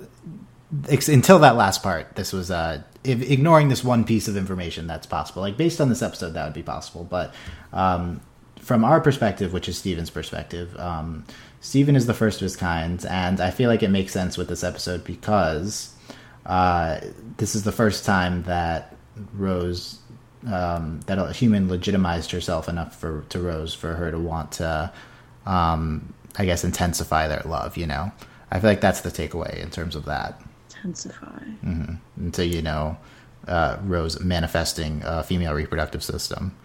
ex- 0.89 1.09
until 1.09 1.39
that 1.39 1.55
last 1.55 1.83
part, 1.83 2.15
this 2.15 2.33
was 2.33 2.49
uh, 2.49 2.81
if, 3.03 3.21
ignoring 3.21 3.69
this 3.69 3.83
one 3.83 4.03
piece 4.03 4.27
of 4.27 4.35
information 4.35 4.87
that's 4.87 5.05
possible. 5.05 5.41
Like 5.43 5.57
based 5.57 5.79
on 5.79 5.89
this 5.89 6.01
episode, 6.01 6.31
that 6.33 6.43
would 6.45 6.53
be 6.55 6.63
possible, 6.63 7.03
but 7.03 7.33
um, 7.71 8.21
from 8.63 8.85
our 8.85 9.01
perspective, 9.01 9.51
which 9.51 9.67
is 9.67 9.77
Steven's 9.77 10.09
perspective, 10.09 10.75
um, 10.79 11.25
Steven 11.59 11.95
is 11.95 12.07
the 12.07 12.13
first 12.13 12.37
of 12.37 12.45
his 12.45 12.55
kind, 12.55 13.05
and 13.05 13.39
I 13.41 13.51
feel 13.51 13.69
like 13.69 13.83
it 13.83 13.89
makes 13.89 14.13
sense 14.13 14.37
with 14.37 14.47
this 14.47 14.63
episode 14.63 15.03
because 15.03 15.93
uh, 16.45 16.99
this 17.37 17.55
is 17.55 17.63
the 17.63 17.71
first 17.71 18.05
time 18.05 18.43
that 18.43 18.95
Rose, 19.33 19.99
um, 20.47 21.01
that 21.07 21.19
a 21.19 21.31
human 21.31 21.69
legitimized 21.69 22.31
herself 22.31 22.67
enough 22.67 22.97
for 22.99 23.25
to 23.29 23.39
Rose 23.39 23.73
for 23.73 23.95
her 23.95 24.11
to 24.11 24.19
want 24.19 24.53
to, 24.53 24.91
um, 25.45 26.13
I 26.37 26.45
guess, 26.45 26.63
intensify 26.63 27.27
their 27.27 27.43
love. 27.45 27.77
You 27.77 27.87
know, 27.87 28.11
I 28.51 28.59
feel 28.59 28.69
like 28.69 28.81
that's 28.81 29.01
the 29.01 29.11
takeaway 29.11 29.61
in 29.61 29.69
terms 29.69 29.95
of 29.95 30.05
that. 30.05 30.41
Intensify. 30.69 31.43
Until 32.17 32.45
you 32.45 32.61
know, 32.61 32.97
uh, 33.47 33.77
Rose 33.83 34.19
manifesting 34.21 35.01
a 35.05 35.23
female 35.23 35.53
reproductive 35.53 36.03
system. 36.03 36.55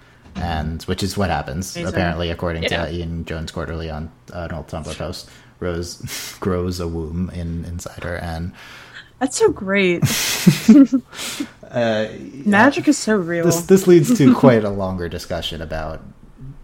And 0.43 0.82
which 0.84 1.03
is 1.03 1.16
what 1.16 1.30
happens 1.30 1.76
Amazing. 1.76 1.95
apparently, 1.95 2.30
according 2.30 2.62
Yeah. 2.64 2.86
to 2.86 2.93
Ian 2.95 3.24
Jones-Quarrey 3.24 3.93
on 3.95 4.11
uh, 4.32 4.49
an 4.51 4.53
old 4.53 4.68
Tumblr 4.68 4.97
post. 4.97 5.28
Rose 5.61 6.36
grows 6.41 6.80
a 6.80 6.86
womb 6.89 7.30
in 7.30 7.64
inside 7.64 8.05
her, 8.05 8.16
and 8.16 8.53
That's 9.18 9.36
so 9.36 9.51
great. 9.51 10.03
uh, 11.70 12.07
Magic 12.45 12.89
is 12.89 12.97
so 12.99 13.16
real. 13.16 13.45
this 13.45 13.62
this 13.62 13.86
leads 13.86 14.16
to 14.18 14.34
quite 14.34 14.64
a 14.64 14.70
longer 14.70 15.09
discussion 15.09 15.61
about 15.61 16.01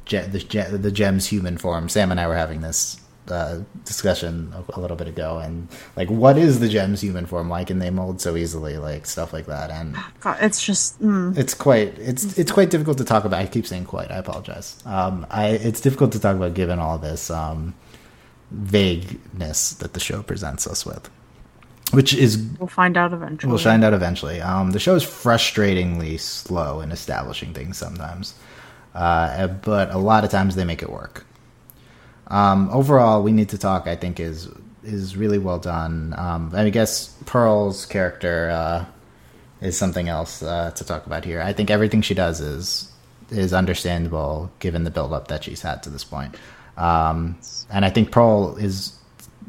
ge- 0.07 0.27
the, 0.31 0.39
ge- 0.39 0.71
the 0.71 0.93
gem's 0.93 1.27
human 1.27 1.59
form. 1.59 1.89
Sam 1.89 2.11
and 2.11 2.21
I 2.21 2.27
were 2.29 2.37
having 2.37 2.61
this 2.61 3.01
uh, 3.29 3.61
discussion 3.85 4.53
a, 4.55 4.79
a 4.79 4.81
little 4.81 4.97
bit 4.97 5.09
ago, 5.09 5.39
and 5.39 5.69
like, 5.97 6.11
what 6.11 6.37
is 6.37 6.61
the 6.61 6.69
gem's 6.69 7.01
human 7.01 7.27
form? 7.27 7.49
Why 7.49 7.65
can 7.65 7.79
they 7.79 7.91
mold 7.91 8.21
so 8.21 8.37
easily? 8.37 8.77
Like 8.79 9.07
stuff 9.07 9.33
like 9.33 9.47
that, 9.47 9.71
and 9.71 9.97
God, 10.21 10.39
it's 10.41 10.63
just 10.63 11.01
mm, 11.03 11.37
it's 11.37 11.55
quite 11.55 11.99
it's 11.99 12.39
it's 12.39 12.53
quite 12.53 12.71
difficult 12.71 12.99
to 12.99 13.05
talk 13.05 13.25
about. 13.25 13.41
I 13.41 13.47
keep 13.47 13.67
saying 13.67 13.87
quite. 13.87 14.11
I 14.11 14.17
apologize. 14.19 14.83
Um, 14.85 15.27
I 15.31 15.49
it's 15.49 15.81
difficult 15.81 16.13
to 16.13 16.21
talk 16.21 16.37
about 16.37 16.55
given 16.55 16.79
all 16.79 16.99
this 16.99 17.31
um, 17.31 17.75
vagueness 18.51 19.73
that 19.75 19.95
the 19.95 20.01
show 20.01 20.23
presents 20.23 20.67
us 20.67 20.85
with, 20.85 21.11
which 21.93 22.15
is 22.15 22.39
we'll 22.59 22.69
find 22.69 22.97
out 22.97 23.13
eventually. 23.13 23.51
We'll 23.51 23.59
find 23.59 23.85
out 23.85 23.95
eventually. 23.95 24.41
Um, 24.41 24.73
the 24.73 24.81
show 24.81 24.95
is 24.95 25.05
frustratingly 25.05 26.21
slow 26.21 26.81
in 26.81 26.93
establishing 26.93 27.55
things 27.55 27.79
sometimes, 27.79 28.35
uh, 28.95 29.47
but 29.47 29.91
a 29.91 29.99
lot 29.99 30.25
of 30.25 30.31
times 30.31 30.57
they 30.57 30.65
make 30.65 30.83
it 30.83 30.91
work. 30.91 31.25
Um, 32.29 32.71
overall, 32.71 33.23
we 33.23 33.33
need 33.33 33.51
to 33.51 33.59
talk. 33.59 33.87
I 33.87 33.97
think 33.97 34.21
is 34.21 34.49
is 34.83 35.17
really 35.17 35.39
well 35.39 35.59
done. 35.59 36.15
Um, 36.17 36.53
I 36.55 36.69
guess 36.71 37.09
Pearl's 37.27 37.87
character 37.87 38.51
uh, 38.51 38.85
is 39.61 39.79
something 39.79 40.09
else 40.09 40.43
uh, 40.43 40.71
to 40.73 40.85
talk 40.85 41.07
about 41.07 41.25
here. 41.25 41.41
I 41.41 41.53
think 41.53 41.71
everything 41.71 42.03
she 42.03 42.15
does 42.15 42.41
is 42.41 42.91
is 43.31 43.53
understandable 43.53 44.51
given 44.59 44.85
the 44.85 44.91
build 44.91 45.13
up 45.13 45.29
that 45.29 45.45
she's 45.45 45.63
had 45.63 45.83
to 45.83 45.91
this 45.91 46.05
point. 46.05 46.37
Um, 46.77 47.39
and 47.71 47.85
I 47.85 47.91
think 47.91 48.11
Pearl 48.11 48.57
is 48.57 48.99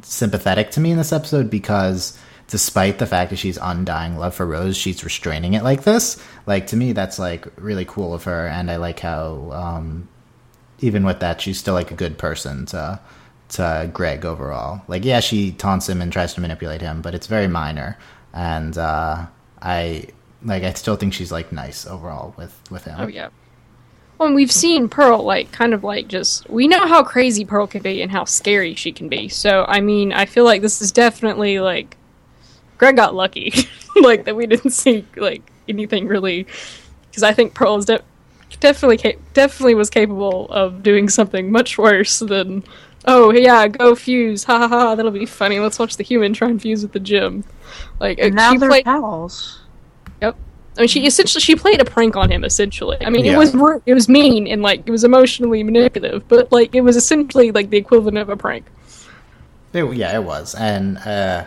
sympathetic 0.03 0.71
to 0.71 0.80
me 0.80 0.91
in 0.91 0.97
this 0.97 1.11
episode 1.11 1.49
because 1.49 2.17
despite 2.47 2.99
the 2.99 3.07
fact 3.07 3.32
that 3.32 3.38
she's 3.38 3.57
undying 3.61 4.17
love 4.17 4.36
for 4.36 4.45
Rose, 4.45 4.78
she's 4.78 5.03
restraining 5.03 5.53
it 5.53 5.63
like 5.63 5.84
this. 5.84 6.21
Like 6.45 6.67
to 6.67 6.76
me, 6.76 6.93
that's 6.93 7.19
like 7.19 7.47
really 7.57 7.86
cool 7.86 8.13
of 8.13 8.23
her, 8.26 8.47
and 8.47 8.69
I 8.69 8.78
like 8.78 8.99
how 8.99 9.51
um, 9.51 10.07
even 10.80 11.05
with 11.05 11.19
that, 11.19 11.41
she's 11.41 11.57
still 11.59 11.73
like 11.73 11.91
a 11.91 11.95
good 11.95 12.17
person 12.17 12.65
to 12.67 12.99
to 13.49 13.89
Greg 13.93 14.26
overall. 14.26 14.82
Like 14.88 15.05
yeah, 15.05 15.19
she 15.19 15.51
taunts 15.51 15.88
him 15.88 16.01
and 16.01 16.11
tries 16.11 16.34
to 16.34 16.41
manipulate 16.41 16.82
him, 16.82 17.01
but 17.01 17.15
it's 17.15 17.28
very 17.28 17.47
minor, 17.47 17.97
and 18.34 18.78
uh, 18.78 19.26
I 19.61 20.07
like 20.43 20.63
I 20.63 20.73
still 20.73 20.95
think 20.95 21.13
she's 21.13 21.32
like 21.32 21.51
nice 21.51 21.86
overall 21.86 22.34
with 22.38 22.59
with 22.69 22.86
him. 22.86 22.95
Oh 22.99 23.07
yeah. 23.07 23.30
Well, 24.17 24.28
and 24.28 24.36
we've 24.36 24.51
seen 24.51 24.88
Pearl 24.88 25.23
like 25.23 25.51
kind 25.51 25.73
of 25.73 25.84
like 25.84 26.07
just 26.07 26.49
we 26.49 26.67
know 26.67 26.88
how 26.88 27.03
crazy 27.03 27.43
Pearl 27.43 27.67
can 27.67 27.82
be 27.82 28.01
and 28.01 28.11
how 28.11 28.26
scary 28.26 28.76
she 28.76 28.91
can 28.91 29.09
be. 29.09 29.28
So 29.28 29.65
I 29.67 29.82
mean, 29.82 30.13
I 30.13 30.26
feel 30.26 30.45
like 30.45 30.61
this 30.61 30.82
is 30.82 30.91
definitely 30.91 31.59
like 31.59 31.97
Greg 32.78 32.95
got 32.95 33.15
lucky, 33.15 33.53
like 34.01 34.26
that 34.26 34.36
we 34.36 34.47
didn't 34.47 34.71
see 34.71 35.05
like 35.17 35.41
anything 35.67 36.07
really, 36.07 36.45
because 37.09 37.23
I 37.23 37.34
think 37.34 37.53
Pearl 37.53 37.76
is 37.78 37.86
de- 37.86 38.03
definitely 38.68 38.97
ca- 38.97 39.20
definitely 39.34 39.76
was 39.76 39.89
capable 39.89 40.47
of 40.49 40.82
doing 40.82 41.07
something 41.09 41.51
much 41.51 41.78
worse 41.78 42.20
than 42.20 42.63
oh 43.05 43.32
yeah 43.32 43.68
go 43.68 43.93
fuse 43.95 44.43
ha 44.43 44.57
ha 44.57 44.68
ha 44.68 44.95
that'll 44.95 45.11
be 45.11 45.26
funny 45.26 45.59
let's 45.59 45.78
watch 45.78 45.97
the 45.97 46.03
human 46.03 46.34
try 46.34 46.49
and 46.49 46.61
fuse 46.61 46.84
at 46.84 46.91
the 46.93 46.99
gym 46.99 47.43
like 47.99 48.18
uh, 48.20 48.24
And 48.26 48.36
now 48.36 48.51
she 48.51 48.57
they're 48.57 48.70
played 48.70 48.86
pals. 48.86 49.59
Yep. 50.22 50.36
I 50.78 50.82
mean, 50.82 50.88
she 50.88 51.05
essentially 51.05 51.41
she 51.41 51.55
played 51.55 51.80
a 51.82 51.86
prank 51.86 52.16
on 52.16 52.32
him. 52.32 52.43
Essentially, 52.43 52.97
I 53.05 53.09
mean, 53.09 53.24
Yeah. 53.26 53.34
it 53.34 53.38
was 53.38 53.82
it 53.86 53.93
was 53.93 54.09
mean 54.09 54.47
and 54.47 54.61
like 54.61 54.82
it 54.86 54.91
was 54.91 55.03
emotionally 55.03 55.61
manipulative, 55.63 56.28
but 56.28 56.51
like 56.51 56.74
it 56.76 56.82
was 56.82 56.95
essentially 56.97 57.51
like 57.51 57.70
the 57.70 57.78
equivalent 57.78 58.18
of 58.18 58.30
a 58.30 58.36
prank. 58.36 58.66
It, 59.74 59.84
yeah, 59.95 60.16
it 60.16 60.24
was, 60.24 60.55
and 60.55 60.97
uh, 60.99 61.45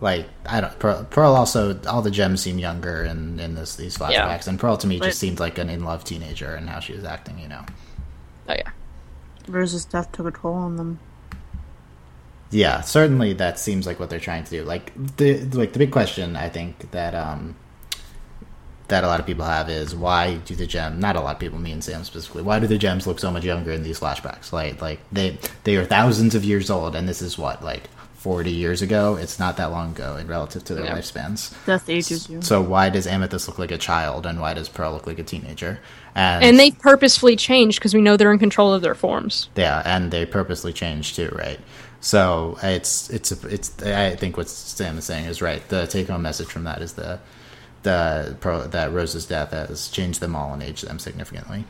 like 0.00 0.28
I 0.44 0.60
don't. 0.60 0.78
Pearl, 0.78 1.04
Pearl 1.10 1.34
also 1.34 1.78
all 1.86 2.02
the 2.02 2.10
gems 2.10 2.42
seem 2.42 2.58
younger 2.58 3.04
in 3.04 3.40
in 3.40 3.54
this 3.54 3.76
these 3.76 3.96
flashbacks, 3.96 4.12
Yeah. 4.12 4.40
and 4.48 4.58
Pearl 4.60 4.76
to 4.78 4.86
me 4.86 4.98
But- 4.98 5.06
just 5.06 5.18
seemed 5.18 5.40
like 5.40 5.58
an 5.58 5.68
in 5.70 5.84
love 5.84 6.04
teenager 6.04 6.54
and 6.54 6.68
how 6.68 6.80
she 6.80 6.92
was 6.92 7.04
acting. 7.04 7.38
You 7.38 7.48
know. 7.48 7.64
Oh 8.48 8.54
yeah, 8.54 8.70
Rose's 9.48 9.84
death 9.84 10.12
took 10.12 10.26
a 10.26 10.30
toll 10.30 10.54
on 10.54 10.76
them. 10.76 10.98
Yeah, 12.50 12.80
certainly 12.82 13.32
that 13.34 13.58
seems 13.58 13.86
like 13.86 13.98
what 13.98 14.08
they're 14.08 14.20
trying 14.20 14.44
to 14.44 14.50
do. 14.50 14.64
Like 14.64 14.92
the 15.16 15.40
like 15.46 15.72
the 15.72 15.78
big 15.80 15.90
question 15.90 16.36
I 16.36 16.48
think 16.48 16.90
that 16.92 17.14
um 17.14 17.56
that 18.88 19.02
a 19.02 19.08
lot 19.08 19.18
of 19.18 19.26
people 19.26 19.44
have 19.44 19.68
is 19.68 19.96
why 19.96 20.36
do 20.36 20.54
the 20.54 20.66
gem? 20.66 21.00
Not 21.00 21.16
a 21.16 21.20
lot 21.20 21.34
of 21.34 21.40
people, 21.40 21.58
me 21.58 21.72
and 21.72 21.82
Sam 21.82 22.04
specifically. 22.04 22.42
Why 22.44 22.60
do 22.60 22.68
the 22.68 22.78
gems 22.78 23.04
look 23.04 23.18
so 23.18 23.32
much 23.32 23.42
younger 23.44 23.72
in 23.72 23.82
these 23.82 23.98
flashbacks? 23.98 24.52
Like 24.52 24.80
like 24.80 25.00
they 25.10 25.38
they 25.64 25.74
are 25.76 25.84
thousands 25.84 26.34
of 26.36 26.44
years 26.44 26.70
old, 26.70 26.94
and 26.94 27.08
this 27.08 27.20
is 27.22 27.36
what 27.36 27.64
like. 27.64 27.84
40 28.26 28.50
years 28.50 28.82
ago 28.82 29.14
it's 29.14 29.38
not 29.38 29.56
that 29.56 29.70
long 29.70 29.92
ago 29.92 30.16
in 30.16 30.26
relative 30.26 30.64
to 30.64 30.74
their 30.74 30.84
Yeah. 30.86 30.96
lifespans 30.98 31.54
Death 31.64 31.88
ages 31.88 32.28
you. 32.28 32.42
so 32.42 32.60
why 32.60 32.88
does 32.88 33.06
amethyst 33.06 33.46
look 33.46 33.56
like 33.56 33.70
a 33.70 33.78
child 33.78 34.26
and 34.26 34.40
why 34.40 34.52
does 34.52 34.68
pearl 34.68 34.90
look 34.94 35.06
like 35.06 35.20
a 35.20 35.22
teenager 35.22 35.78
and, 36.16 36.42
And 36.44 36.58
they 36.58 36.72
purposefully 36.72 37.36
changed 37.36 37.78
because 37.78 37.94
we 37.94 38.00
know 38.00 38.16
they're 38.16 38.32
in 38.32 38.40
control 38.40 38.72
of 38.74 38.82
their 38.82 38.96
forms. 38.96 39.48
yeah 39.54 39.80
and 39.84 40.10
they 40.10 40.26
purposely 40.26 40.72
changed 40.72 41.14
too 41.14 41.28
right 41.38 41.60
so 42.00 42.58
it's 42.64 43.08
it's 43.10 43.30
it's 43.44 43.80
i 43.84 44.16
think 44.16 44.36
what 44.36 44.48
sam 44.48 44.98
is 44.98 45.04
saying 45.04 45.26
is 45.26 45.40
right 45.40 45.62
the 45.68 45.86
take-home 45.86 46.22
message 46.22 46.48
from 46.48 46.64
that 46.64 46.82
is 46.82 46.94
the 46.94 47.20
the 47.84 48.36
pro, 48.40 48.66
that 48.66 48.92
rose's 48.92 49.24
death 49.26 49.52
has 49.52 49.86
changed 49.88 50.18
them 50.18 50.34
all 50.34 50.52
and 50.52 50.64
aged 50.64 50.84
them 50.88 50.98
significantly 50.98 51.64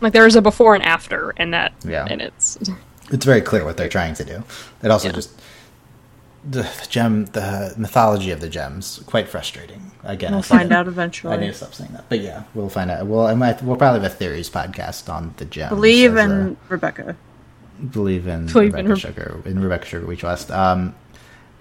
Like 0.00 0.12
there 0.12 0.26
is 0.26 0.34
a 0.34 0.42
before 0.42 0.74
and 0.74 0.82
after 0.82 1.30
in 1.36 1.52
that. 1.52 1.72
Yeah. 1.84 2.06
And 2.10 2.20
it's 2.20 2.58
it's 3.12 3.24
very 3.24 3.42
clear 3.42 3.64
what 3.64 3.76
they're 3.76 3.88
trying 4.00 4.14
to 4.14 4.24
do 4.24 4.42
it 4.82 4.90
also 4.90 5.06
Yeah. 5.08 5.14
just 5.20 5.30
the, 6.48 6.62
the 6.62 6.86
gem 6.88 7.26
the 7.26 7.74
mythology 7.76 8.30
of 8.30 8.40
the 8.40 8.48
gems 8.48 9.02
quite 9.06 9.28
frustrating 9.28 9.90
again 10.04 10.32
We'll 10.32 10.42
find 10.42 10.72
out 10.72 10.86
eventually. 10.88 11.34
I 11.34 11.36
need 11.36 11.48
to 11.48 11.54
stop 11.54 11.74
saying 11.74 11.92
that, 11.92 12.08
but 12.08 12.20
yeah, 12.20 12.44
we'll 12.54 12.68
find 12.70 12.90
out. 12.90 13.06
We'll 13.06 13.26
I 13.26 13.34
might, 13.34 13.62
we'll 13.62 13.76
probably 13.76 14.00
have 14.00 14.10
a 14.10 14.14
theories 14.14 14.48
podcast 14.48 15.12
on 15.12 15.34
the 15.36 15.44
gems. 15.44 15.70
Believe 15.70 16.16
as 16.16 16.30
a- 16.30 16.34
in 16.34 16.56
Rebecca. 16.68 17.16
believe 17.90 18.26
in 18.26 18.46
Believe 18.46 18.74
in 18.74 18.86
Rebecca 18.86 19.00
Sugar 19.00 19.42
in 19.44 19.60
Rebecca 19.62 19.84
Sugar 19.86 20.06
Beach 20.06 20.22
West. 20.22 20.50
Um, 20.50 20.94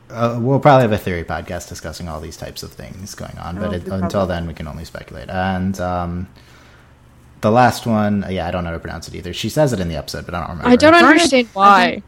uh, 0.09 0.39
we'll 0.41 0.59
probably 0.59 0.81
have 0.83 0.91
a 0.91 0.97
theory 0.97 1.23
podcast 1.23 1.69
discussing 1.69 2.07
all 2.07 2.19
these 2.19 2.35
types 2.37 2.63
of 2.63 2.71
things 2.71 3.13
going 3.15 3.37
on, 3.37 3.57
Oh, 3.59 3.61
but 3.61 3.73
it, 3.73 3.87
until 3.87 4.25
then, 4.25 4.47
we 4.47 4.53
can 4.55 4.67
only 4.67 4.83
speculate. 4.85 5.29
And 5.29 5.79
um, 5.79 6.27
the 7.41 7.51
last 7.51 7.85
one, 7.85 8.25
yeah, 8.29 8.47
I 8.47 8.51
don't 8.51 8.63
know 8.63 8.71
how 8.71 8.75
to 8.75 8.79
pronounce 8.79 9.07
it 9.07 9.13
either. 9.13 9.33
She 9.33 9.49
says 9.49 9.71
it 9.71 9.79
in 9.79 9.87
the 9.87 9.95
episode, 9.95 10.25
but 10.25 10.33
I 10.33 10.39
don't 10.39 10.49
remember. 10.49 10.69
I 10.69 10.75
don't 10.77 10.93
Darn 10.93 11.03
it. 11.05 11.07
understand 11.09 11.47
I 11.55 11.57
why. 11.57 12.03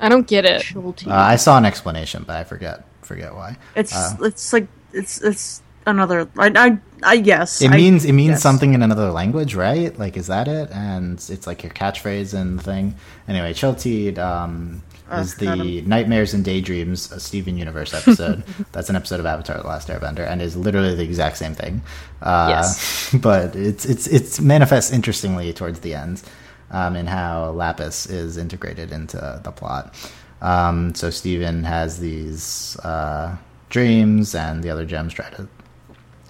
I 0.00 0.08
don't 0.08 0.26
get 0.26 0.44
it. 0.44 0.64
Uh, 0.76 0.92
I 1.12 1.36
saw 1.36 1.58
an 1.58 1.64
explanation, 1.64 2.24
but 2.26 2.36
I 2.36 2.44
forget 2.44 2.84
forget 3.02 3.34
why. 3.34 3.56
it's 3.74 3.94
uh, 3.94 4.16
it's 4.22 4.52
like 4.52 4.68
it's 4.92 5.20
it's 5.22 5.62
another. 5.86 6.28
I 6.38 6.52
I, 6.54 6.78
I 7.02 7.12
yes. 7.14 7.62
It 7.62 7.70
I- 7.72 7.76
means 7.76 8.04
it 8.04 8.12
means 8.12 8.30
yes. 8.30 8.42
something 8.42 8.74
in 8.74 8.82
another 8.82 9.10
language, 9.10 9.54
right? 9.54 9.96
Like, 9.98 10.16
is 10.16 10.26
that 10.28 10.46
it? 10.48 10.70
And 10.70 11.14
it's 11.28 11.46
like 11.46 11.62
your 11.62 11.72
catchphrase 11.72 12.34
and 12.34 12.62
thing. 12.62 12.94
Anyway, 13.26 13.52
Chille 13.54 13.74
Tid 13.74 14.18
um, 14.18 14.82
is 15.12 15.34
got 15.34 15.58
the 15.58 15.80
Nightmares 15.82 16.34
and 16.34 16.44
Daydreams 16.44 17.10
a 17.10 17.18
Steven 17.18 17.56
Universe 17.56 17.92
episode. 17.94 18.44
That's 18.72 18.90
an 18.90 18.96
episode 18.96 19.20
of 19.20 19.26
Avatar: 19.26 19.58
The 19.60 19.66
Last 19.66 19.88
Airbender, 19.88 20.26
and 20.28 20.40
is 20.42 20.56
literally 20.56 20.94
the 20.94 21.02
exact 21.04 21.38
same 21.38 21.54
thing. 21.54 21.82
Uh, 22.22 22.46
Yes. 22.50 23.14
but 23.20 23.56
it's 23.56 23.84
it's 23.84 24.06
it's 24.06 24.40
manifests 24.40 24.92
interestingly 24.92 25.52
towards 25.52 25.80
the 25.80 25.94
end 25.94 26.22
um, 26.70 26.96
in 26.96 27.06
how 27.06 27.50
Lapis 27.50 28.06
is 28.06 28.36
integrated 28.36 28.92
into 28.92 29.40
the 29.44 29.50
plot. 29.50 29.94
Um, 30.40 30.94
so 30.94 31.10
Steven 31.10 31.64
has 31.64 31.98
these 31.98 32.76
uh, 32.80 33.36
dreams, 33.70 34.34
and 34.34 34.62
the 34.62 34.70
other 34.70 34.84
gems 34.84 35.12
try 35.12 35.30
to 35.30 35.48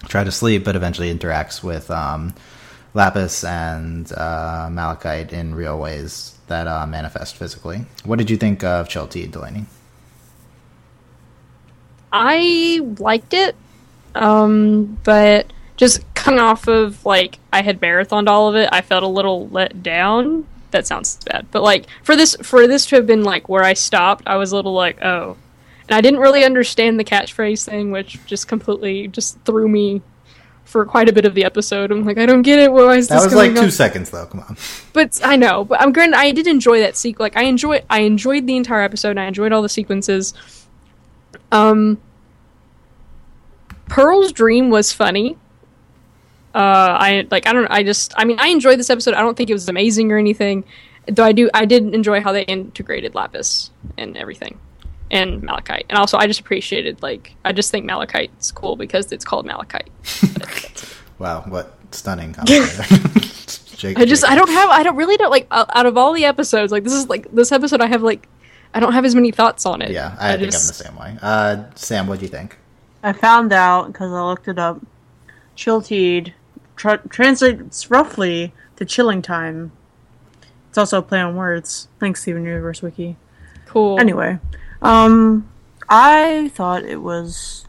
try 0.07 0.23
to 0.23 0.31
sleep, 0.31 0.63
but 0.63 0.75
eventually 0.75 1.13
interacts 1.13 1.61
with 1.61 1.91
um, 1.91 2.33
Lapis 2.93 3.43
and 3.43 4.11
uh, 4.13 4.69
Malachite 4.71 5.31
in 5.33 5.53
real 5.53 5.77
ways 5.77 6.37
that 6.47 6.67
uh, 6.67 6.85
manifest 6.87 7.35
physically. 7.35 7.85
What 8.03 8.17
did 8.17 8.29
you 8.29 8.37
think 8.37 8.63
of 8.63 8.89
Chille 8.89 9.07
Tid, 9.07 9.31
Delaney? 9.31 9.65
I 12.11 12.81
liked 12.97 13.35
it, 13.35 13.55
um, 14.15 14.97
but 15.03 15.53
just 15.79 16.03
coming 16.13 16.41
off 16.41 16.67
of 16.67 17.05
like 17.05 17.39
I 17.53 17.61
had 17.61 17.79
marathoned 17.79 18.27
all 18.27 18.49
of 18.49 18.55
it, 18.55 18.67
I 18.69 18.81
felt 18.81 19.01
a 19.01 19.07
little 19.07 19.47
let 19.47 19.81
down. 19.81 20.45
That 20.71 20.85
sounds 20.85 21.17
bad, 21.23 21.47
but 21.51 21.63
like 21.63 21.85
for 22.03 22.17
this 22.17 22.35
for 22.43 22.67
this 22.67 22.85
to 22.87 22.97
have 22.97 23.07
been 23.07 23.23
like 23.23 23.47
where 23.47 23.63
I 23.63 23.73
stopped, 23.73 24.25
I 24.27 24.35
was 24.35 24.51
a 24.51 24.57
little 24.57 24.73
like 24.73 25.01
oh, 25.01 25.37
and 25.87 25.95
I 25.95 26.01
didn't 26.01 26.19
really 26.19 26.43
understand 26.43 26.99
the 26.99 27.05
catchphrase 27.05 27.65
thing, 27.65 27.91
which 27.91 28.19
just 28.25 28.49
completely 28.49 29.07
just 29.07 29.39
threw 29.45 29.69
me 29.69 30.01
for 30.65 30.85
quite 30.85 31.07
a 31.07 31.13
bit 31.13 31.23
of 31.23 31.33
the 31.33 31.45
episode. 31.45 31.91
I'm 31.91 32.03
like 32.03 32.17
I 32.17 32.25
don't 32.25 32.41
get 32.41 32.59
it. 32.59 32.73
Why 32.73 32.97
is 32.97 33.07
That 33.07 33.15
this 33.15 33.25
was 33.25 33.33
like 33.33 33.55
two 33.55 33.71
seconds, 33.71 34.09
though. 34.09 34.25
Come 34.25 34.41
on. 34.41 34.57
but 34.91 35.17
I 35.23 35.37
know, 35.37 35.63
but 35.63 35.81
I'm 35.81 35.93
granted 35.93 36.17
I 36.17 36.31
did 36.31 36.45
enjoy 36.45 36.81
that 36.81 36.97
sequence. 36.97 37.33
Like 37.33 37.37
I 37.37 37.47
enjoyed, 37.47 37.85
I 37.89 38.01
enjoyed 38.01 38.45
the 38.47 38.57
entire 38.57 38.81
episode. 38.81 39.17
I 39.17 39.27
enjoyed 39.27 39.53
all 39.53 39.61
the 39.61 39.69
sequences. 39.69 40.33
Um, 41.53 41.99
Pearl's 43.87 44.33
dream 44.33 44.69
was 44.69 44.91
funny. 44.91 45.37
Uh, 46.53 46.97
I 46.99 47.27
like, 47.29 47.47
I 47.47 47.53
don't, 47.53 47.67
I 47.67 47.83
just, 47.83 48.13
I 48.17 48.25
mean, 48.25 48.39
I 48.39 48.47
enjoyed 48.47 48.79
this 48.79 48.89
episode. 48.89 49.13
I 49.13 49.21
don't 49.21 49.37
think 49.37 49.49
it 49.49 49.53
was 49.53 49.69
amazing 49.69 50.11
or 50.11 50.17
anything, 50.17 50.63
though. 51.07 51.23
I 51.23 51.31
do, 51.31 51.49
I 51.53 51.65
did 51.65 51.93
enjoy 51.93 52.21
how 52.21 52.31
they 52.31 52.43
integrated 52.43 53.13
Lapis 53.13 53.69
and 53.97 54.17
everything, 54.17 54.59
and 55.11 55.43
Malachite, 55.43 55.85
and 55.89 55.97
also 55.97 56.17
I 56.17 56.25
just 56.25 56.39
appreciated 56.39 57.03
like, 57.03 57.35
I 57.45 57.51
just 57.51 57.69
think 57.69 57.85
Malachite's 57.85 58.51
cool 58.51 58.75
because 58.75 59.11
it's 59.11 59.23
called 59.23 59.45
Malachite. 59.45 59.89
Wow, 61.19 61.43
what 61.49 61.77
stunning 61.91 62.33
commentary. 62.33 62.65
Jake, 63.75 63.97
I 63.97 64.05
just 64.05 64.23
Jake. 64.23 64.31
I 64.31 64.35
don't 64.35 64.49
have 64.49 64.69
I 64.69 64.83
don't 64.83 64.95
really 64.95 65.17
don't 65.17 65.29
like 65.29 65.47
out 65.51 65.85
of 65.85 65.97
all 65.97 66.13
the 66.13 66.25
episodes 66.25 66.71
like 66.71 66.83
this 66.83 66.93
is 66.93 67.07
like 67.07 67.31
this 67.33 67.51
episode 67.51 67.81
I 67.81 67.87
have 67.87 68.01
like 68.01 68.27
I 68.73 68.79
don't 68.79 68.93
have 68.93 69.05
as 69.05 69.15
many 69.15 69.31
thoughts 69.31 69.65
on 69.65 69.81
it. 69.81 69.91
Yeah, 69.91 70.15
I, 70.19 70.31
think 70.31 70.43
I'm 70.43 70.51
the 70.51 70.51
same 70.51 70.95
way. 70.95 71.17
Uh, 71.21 71.63
Sam, 71.75 72.07
what 72.07 72.19
do 72.19 72.25
you 72.25 72.29
think? 72.29 72.57
I 73.01 73.13
found 73.13 73.51
out 73.51 73.87
because 73.87 74.11
I 74.11 74.21
looked 74.21 74.47
it 74.47 74.59
up. 74.59 74.79
Chille 75.55 75.81
Tid 75.81 76.33
tra- 76.79 77.07
translates 77.09 77.91
roughly 77.91 78.53
to 78.77 78.85
chilling 78.85 79.21
time. 79.21 79.71
It's 80.69 80.77
also 80.77 80.99
a 80.99 81.01
play 81.01 81.19
on 81.19 81.35
words. 81.35 81.89
Thanks, 81.99 82.21
Steven 82.21 82.45
Universe 82.45 82.81
Wiki. 82.81 83.17
cool. 83.67 83.99
Anyway, 83.99 84.39
um, 84.81 85.47
I 85.87 86.51
thought 86.55 86.83
it 86.83 87.01
was 87.01 87.65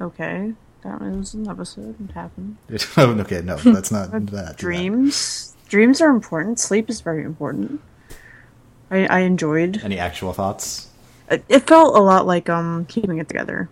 okay. 0.00 0.54
That 0.82 1.00
was 1.00 1.34
an 1.34 1.48
episode. 1.48 1.96
It 2.08 2.12
happened. 2.12 2.56
okay, 2.98 3.42
no, 3.42 3.56
that's 3.56 3.90
not 3.90 4.10
that. 4.30 4.56
Dreams. 4.56 5.56
Dreams 5.68 6.00
are 6.00 6.10
important. 6.10 6.60
Sleep 6.60 6.88
is 6.88 7.00
very 7.00 7.24
important. 7.24 7.80
I, 8.90 9.06
I 9.06 9.18
enjoyed. 9.20 9.82
Any 9.82 9.98
actual 9.98 10.32
thoughts? 10.32 10.88
It, 11.30 11.42
it 11.48 11.66
felt 11.66 11.96
a 11.96 12.00
lot 12.00 12.26
like 12.26 12.48
um 12.50 12.84
keeping 12.84 13.18
it 13.18 13.28
together, 13.28 13.70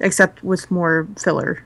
except 0.00 0.42
with 0.42 0.70
more 0.70 1.06
filler. 1.16 1.64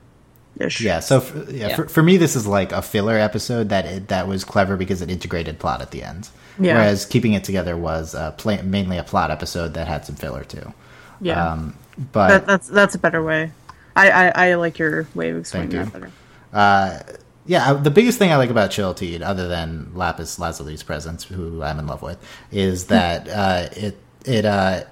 Ish. 0.61 0.81
Yeah, 0.81 0.99
so 0.99 1.19
for, 1.21 1.51
yeah, 1.51 1.69
Yeah. 1.69 1.75
For, 1.75 1.87
for 1.87 2.03
me, 2.03 2.17
this 2.17 2.35
is 2.35 2.45
like 2.47 2.71
a 2.71 2.81
filler 2.81 3.17
episode 3.17 3.69
that 3.69 3.85
it, 3.85 4.07
that 4.09 4.27
was 4.27 4.43
clever 4.43 4.77
because 4.77 5.01
it 5.01 5.09
integrated 5.09 5.59
plot 5.59 5.81
at 5.81 5.91
the 5.91 6.03
end. 6.03 6.29
Yeah. 6.59 6.75
Whereas 6.75 7.05
keeping 7.05 7.33
it 7.33 7.43
together 7.43 7.75
was 7.77 8.13
uh, 8.15 8.31
pla 8.31 8.61
mainly 8.63 8.97
a 8.97 9.03
plot 9.03 9.31
episode 9.31 9.73
that 9.75 9.87
had 9.87 10.05
some 10.05 10.15
filler 10.15 10.43
too. 10.43 10.73
Yeah. 11.21 11.51
Um, 11.53 11.75
but 12.11 12.27
that, 12.29 12.45
that's 12.47 12.67
that's 12.67 12.95
a 12.95 12.99
better 12.99 13.23
way. 13.23 13.51
I, 13.95 14.09
I, 14.09 14.49
I 14.49 14.53
like 14.55 14.79
your 14.79 15.07
way 15.15 15.29
of 15.29 15.37
explaining 15.37 15.69
that 15.71 15.91
better. 15.93 16.11
Uh, 16.53 16.99
yeah, 17.45 17.71
I- 17.71 17.73
the 17.73 17.91
biggest 17.91 18.19
thing 18.19 18.31
I 18.31 18.37
like 18.37 18.49
about 18.49 18.71
Chille 18.71 18.93
Tid, 18.95 19.21
other 19.21 19.47
than 19.47 19.91
Lapis 19.95 20.37
Lazuli's 20.39 20.83
presence, 20.83 21.23
who 21.23 21.61
I'm 21.63 21.79
in 21.79 21.87
love 21.87 22.01
with, 22.01 22.17
is 22.51 22.87
that 22.87 23.27
uh, 23.27 23.67
it 23.75 23.97
it 24.25 24.45
uh, 24.45 24.83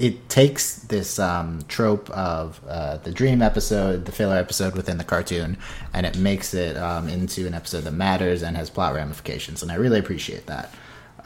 it 0.00 0.30
takes 0.30 0.76
this 0.76 1.18
um, 1.18 1.60
trope 1.68 2.08
of 2.10 2.58
uh, 2.66 2.96
the 2.96 3.12
dream 3.12 3.42
episode, 3.42 4.06
the 4.06 4.12
filler 4.12 4.36
episode 4.36 4.74
within 4.74 4.96
the 4.96 5.04
cartoon, 5.04 5.58
and 5.92 6.06
it 6.06 6.16
makes 6.16 6.54
it 6.54 6.76
um, 6.78 7.06
into 7.06 7.46
an 7.46 7.52
episode 7.52 7.82
that 7.82 7.92
matters 7.92 8.42
and 8.42 8.56
has 8.56 8.70
plot 8.70 8.94
ramifications, 8.94 9.62
and 9.62 9.70
I 9.70 9.74
really 9.74 9.98
appreciate 9.98 10.46
that. 10.46 10.74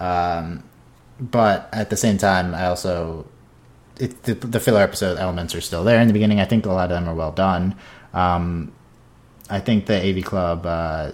Um, 0.00 0.64
but 1.20 1.68
at 1.72 1.90
the 1.90 1.96
same 1.96 2.18
time, 2.18 2.52
I 2.52 2.66
also 2.66 3.26
it, 4.00 4.24
the, 4.24 4.34
the 4.34 4.58
filler 4.58 4.80
episode 4.80 5.18
elements 5.18 5.54
are 5.54 5.60
still 5.60 5.84
there 5.84 6.00
in 6.00 6.08
the 6.08 6.12
beginning. 6.12 6.40
I 6.40 6.44
think 6.44 6.66
a 6.66 6.72
lot 6.72 6.90
of 6.90 6.96
them 6.96 7.08
are 7.08 7.14
well 7.14 7.30
done. 7.30 7.76
Um, 8.12 8.72
I 9.48 9.60
think 9.60 9.86
the 9.86 10.02
AV 10.02 10.24
Club 10.24 10.66
uh, 10.66 11.12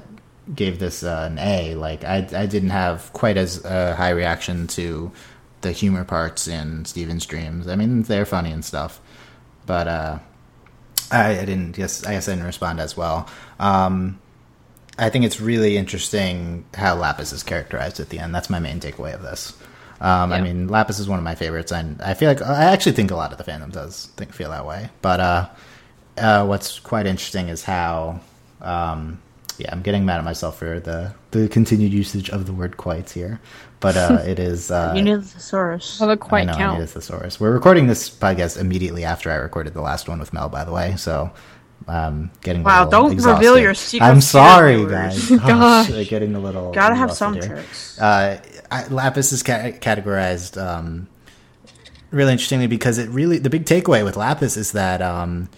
gave 0.55 0.79
this 0.79 1.03
uh, 1.03 1.29
an 1.31 1.39
A. 1.39 1.75
Like 1.75 2.05
I, 2.05 2.27
I 2.35 2.47
didn't 2.47 2.71
have 2.71 3.13
quite 3.13 3.37
as 3.37 3.63
uh, 3.67 3.95
high 3.97 4.11
reaction 4.11 4.67
to 4.69 5.13
the 5.61 5.73
humor 5.73 6.05
parts 6.05 6.49
in 6.49 6.85
Steven's 6.85 7.27
dreams. 7.27 7.69
I 7.69 7.77
mean, 7.77 8.03
they're 8.03 8.27
funny 8.27 8.51
and 8.51 8.65
stuff, 8.65 9.01
but 9.67 9.89
uh, 9.89 10.19
I, 11.11 11.41
I 11.41 11.45
didn't. 11.45 11.73
Guess 11.73 12.05
I 12.05 12.13
guess 12.13 12.29
I 12.29 12.33
didn't 12.33 12.47
respond 12.47 12.81
as 12.81 12.97
well. 12.97 13.29
Um, 13.59 14.19
I 14.99 15.09
think 15.09 15.25
it's 15.25 15.41
really 15.41 15.77
interesting 15.77 16.65
how 16.75 16.95
Lapis 16.95 17.33
is 17.33 17.43
characterized 17.43 18.01
at 18.01 18.11
the 18.11 18.19
end. 18.19 18.35
That's 18.35 18.51
my 18.51 18.59
main 18.59 18.81
takeaway 18.81 19.15
of 19.15 19.23
this. 19.23 19.57
Um, 20.01 20.33
I 20.33 20.41
mean, 20.41 20.69
Lapis 20.69 20.99
is 20.99 21.09
one 21.09 21.19
of 21.19 21.25
my 21.25 21.35
favorites, 21.35 21.73
and 21.73 22.01
I 22.01 22.15
feel 22.15 22.29
like 22.29 22.41
I 22.41 22.65
actually 22.65 22.93
think 22.93 23.11
a 23.11 23.17
lot 23.17 23.33
of 23.33 23.39
the 23.39 23.45
fandom 23.45 23.71
does 23.71 24.07
think 24.17 24.33
feel 24.33 24.51
that 24.51 24.67
way. 24.67 24.89
But 25.03 25.21
uh, 25.21 25.49
uh, 26.17 26.47
what's 26.47 26.79
quite 26.81 27.07
interesting 27.07 27.49
is 27.49 27.65
how, 27.65 28.21
um, 28.63 29.21
yeah, 29.59 29.69
I'm 29.71 29.83
getting 29.83 30.07
mad 30.07 30.19
at 30.19 30.25
myself 30.25 30.59
for 30.59 30.81
the 30.81 31.15
the 31.33 31.49
continued 31.49 31.93
usage 31.93 32.31
of 32.31 32.47
the 32.47 32.53
word 32.53 32.79
"quite" 32.79 33.11
here, 33.11 33.41
but 33.81 33.97
uh, 33.97 34.23
it 34.27 34.39
is. 34.39 34.71
Uh, 34.81 34.93
you 34.95 35.03
need 35.03 35.15
the 35.15 35.23
thesaurus. 35.23 35.99
Have 35.99 36.09
a 36.09 36.13
I 36.13 36.17
quite 36.17 36.47
know, 36.47 36.53
I 36.53 36.57
count. 36.57 36.79
need 36.79 36.85
a 36.85 36.87
thesaurus. 36.87 37.41
We're 37.41 37.53
recording 37.53 37.87
this 37.87 38.09
podcast 38.11 38.59
immediately 38.61 39.05
after 39.05 39.31
I 39.31 39.35
recorded 39.37 39.75
the 39.75 39.81
last 39.81 40.09
one 40.09 40.19
with 40.21 40.33
Mel, 40.33 40.49
by 40.49 40.65
the 40.65 40.73
way. 40.73 40.95
So 40.97 41.31
Um, 41.89 42.31
getting 42.43 42.61
a 42.63 42.65
Wow, 42.65 42.85
little 42.85 42.91
don't 43.03 43.13
exhausted. 43.13 43.35
reveal 43.39 43.59
your 43.59 43.75
secrets 43.75 44.11
I'm 44.11 44.21
sorry, 44.21 44.85
guys. 44.87 45.17
viewers. 45.17 45.41
Gosh, 45.47 45.89
Gosh. 45.89 46.09
getting 46.09 46.35
a 46.35 46.39
little. 46.41 46.73
Gotta 46.73 46.95
have 46.95 47.11
some 47.13 47.35
here. 47.35 47.43
tricks. 47.43 47.99
Uh, 47.99 48.39
I, 48.71 48.87
Lapis 48.89 49.33
is 49.33 49.43
ca- 49.43 49.73
categorized 49.81 50.61
um, 50.61 51.09
really 52.11 52.33
interestingly 52.33 52.67
because 52.67 52.99
it 52.99 53.09
really 53.09 53.39
the 53.39 53.51
big 53.51 53.65
takeaway 53.65 54.05
with 54.05 54.17
Lapis 54.17 54.57
is 54.59 54.73
that 54.73 55.01
um, 55.03 55.49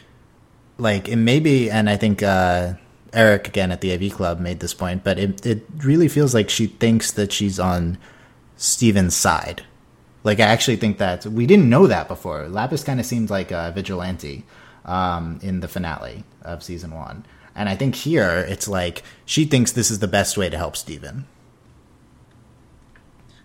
like 0.79 1.09
it 1.09 1.16
may 1.16 1.41
be, 1.41 1.68
and 1.70 1.91
I 1.91 1.97
think 1.97 2.23
uh, 2.23 2.75
Eric 3.13 3.49
again 3.49 3.71
at 3.73 3.81
the 3.81 3.93
AV 3.93 4.13
Club 4.17 4.41
made 4.41 4.61
this 4.61 4.75
point, 4.75 5.05
but 5.05 5.19
it 5.19 5.45
it 5.47 5.67
really 5.79 6.09
feels 6.09 6.35
like 6.35 6.49
she 6.51 6.67
thinks 6.67 7.11
that 7.13 7.33
she's 7.33 7.59
on 7.59 7.99
Steven's 8.57 9.17
side. 9.17 9.63
Like 10.25 10.39
I 10.41 10.45
actually 10.45 10.77
think 10.77 10.99
that 10.99 11.27
we 11.27 11.47
didn't 11.47 11.69
know 11.69 11.87
that 11.87 12.09
before. 12.09 12.49
Lapis 12.49 12.85
kind 12.85 13.01
of 13.01 13.07
seemed 13.07 13.29
like 13.31 13.51
a 13.51 13.73
vigilante 13.75 14.45
um, 14.85 15.41
in 15.43 15.61
the 15.61 15.69
finale 15.69 16.25
of 16.43 16.63
season 16.63 16.95
one, 16.95 17.25
and 17.55 17.69
I 17.69 17.77
think 17.77 17.95
here 17.97 18.39
it's 18.49 18.69
like 18.69 19.03
she 19.27 19.45
thinks 19.45 19.73
this 19.73 19.91
is 19.91 19.99
the 19.99 20.09
best 20.09 20.37
way 20.39 20.49
to 20.49 20.57
help 20.57 20.77
Steven. 20.77 21.27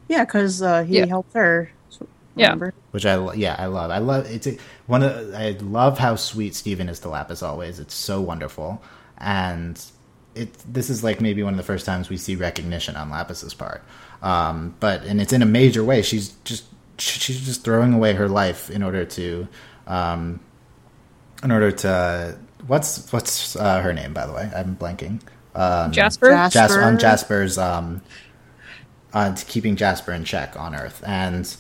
Yeah, 0.08 0.24
because 0.24 0.62
uh, 0.62 0.84
he 0.84 1.00
Yeah. 1.00 1.06
helped 1.08 1.34
her. 1.34 1.70
So, 1.90 2.08
Yeah. 2.36 2.56
which 2.92 3.06
I 3.06 3.16
lo- 3.16 3.34
yeah 3.34 3.56
I 3.58 3.66
love. 3.66 3.92
I 3.92 3.98
love 3.98 4.30
it's 4.32 4.48
a, 4.48 4.58
one 4.86 5.04
of 5.04 5.34
I 5.34 5.58
love 5.62 5.98
how 5.98 6.16
sweet 6.16 6.56
Steven 6.56 6.88
is 6.90 7.00
to 7.02 7.10
Lapis 7.10 7.44
always. 7.44 7.80
It's 7.80 7.94
so 7.96 8.22
wonderful, 8.22 8.82
and 9.18 9.84
it 10.36 10.54
this 10.72 10.90
is 10.90 11.04
like 11.04 11.20
maybe 11.20 11.44
one 11.44 11.54
of 11.54 11.58
the 11.58 11.64
first 11.64 11.86
times 11.86 12.10
we 12.10 12.18
see 12.18 12.36
recognition 12.36 12.96
on 12.96 13.10
Lapis's 13.10 13.54
part. 13.54 13.84
Um, 14.22 14.76
but 14.80 15.04
and 15.04 15.22
it's 15.22 15.34
in 15.34 15.42
a 15.42 15.46
major 15.46 15.84
way. 15.84 16.02
She's 16.02 16.30
just 16.44 16.66
she's 16.98 17.46
just 17.46 17.64
throwing 17.64 17.94
away 17.94 18.14
her 18.14 18.28
life 18.28 18.70
in 18.70 18.84
order 18.84 19.06
to, 19.06 19.48
um, 19.86 20.40
in 21.44 21.52
order 21.52 21.72
to 21.72 22.38
what's 22.66 23.12
what's 23.12 23.56
uh, 23.56 23.82
her 23.82 23.94
name 23.94 24.14
by 24.14 24.26
the 24.26 24.34
way? 24.34 24.50
I'm 24.56 24.76
blanking. 24.76 25.22
Um, 25.56 25.92
Jasper? 25.92 26.30
Jas- 26.30 26.54
Jasper 26.54 26.82
on 26.82 27.00
Jasper's 27.00 27.58
um, 27.58 28.02
on 29.14 29.36
keeping 29.36 29.76
Jasper 29.76 30.12
in 30.12 30.24
check 30.24 30.60
on 30.60 30.76
Earth, 30.76 31.04
and 31.06 31.56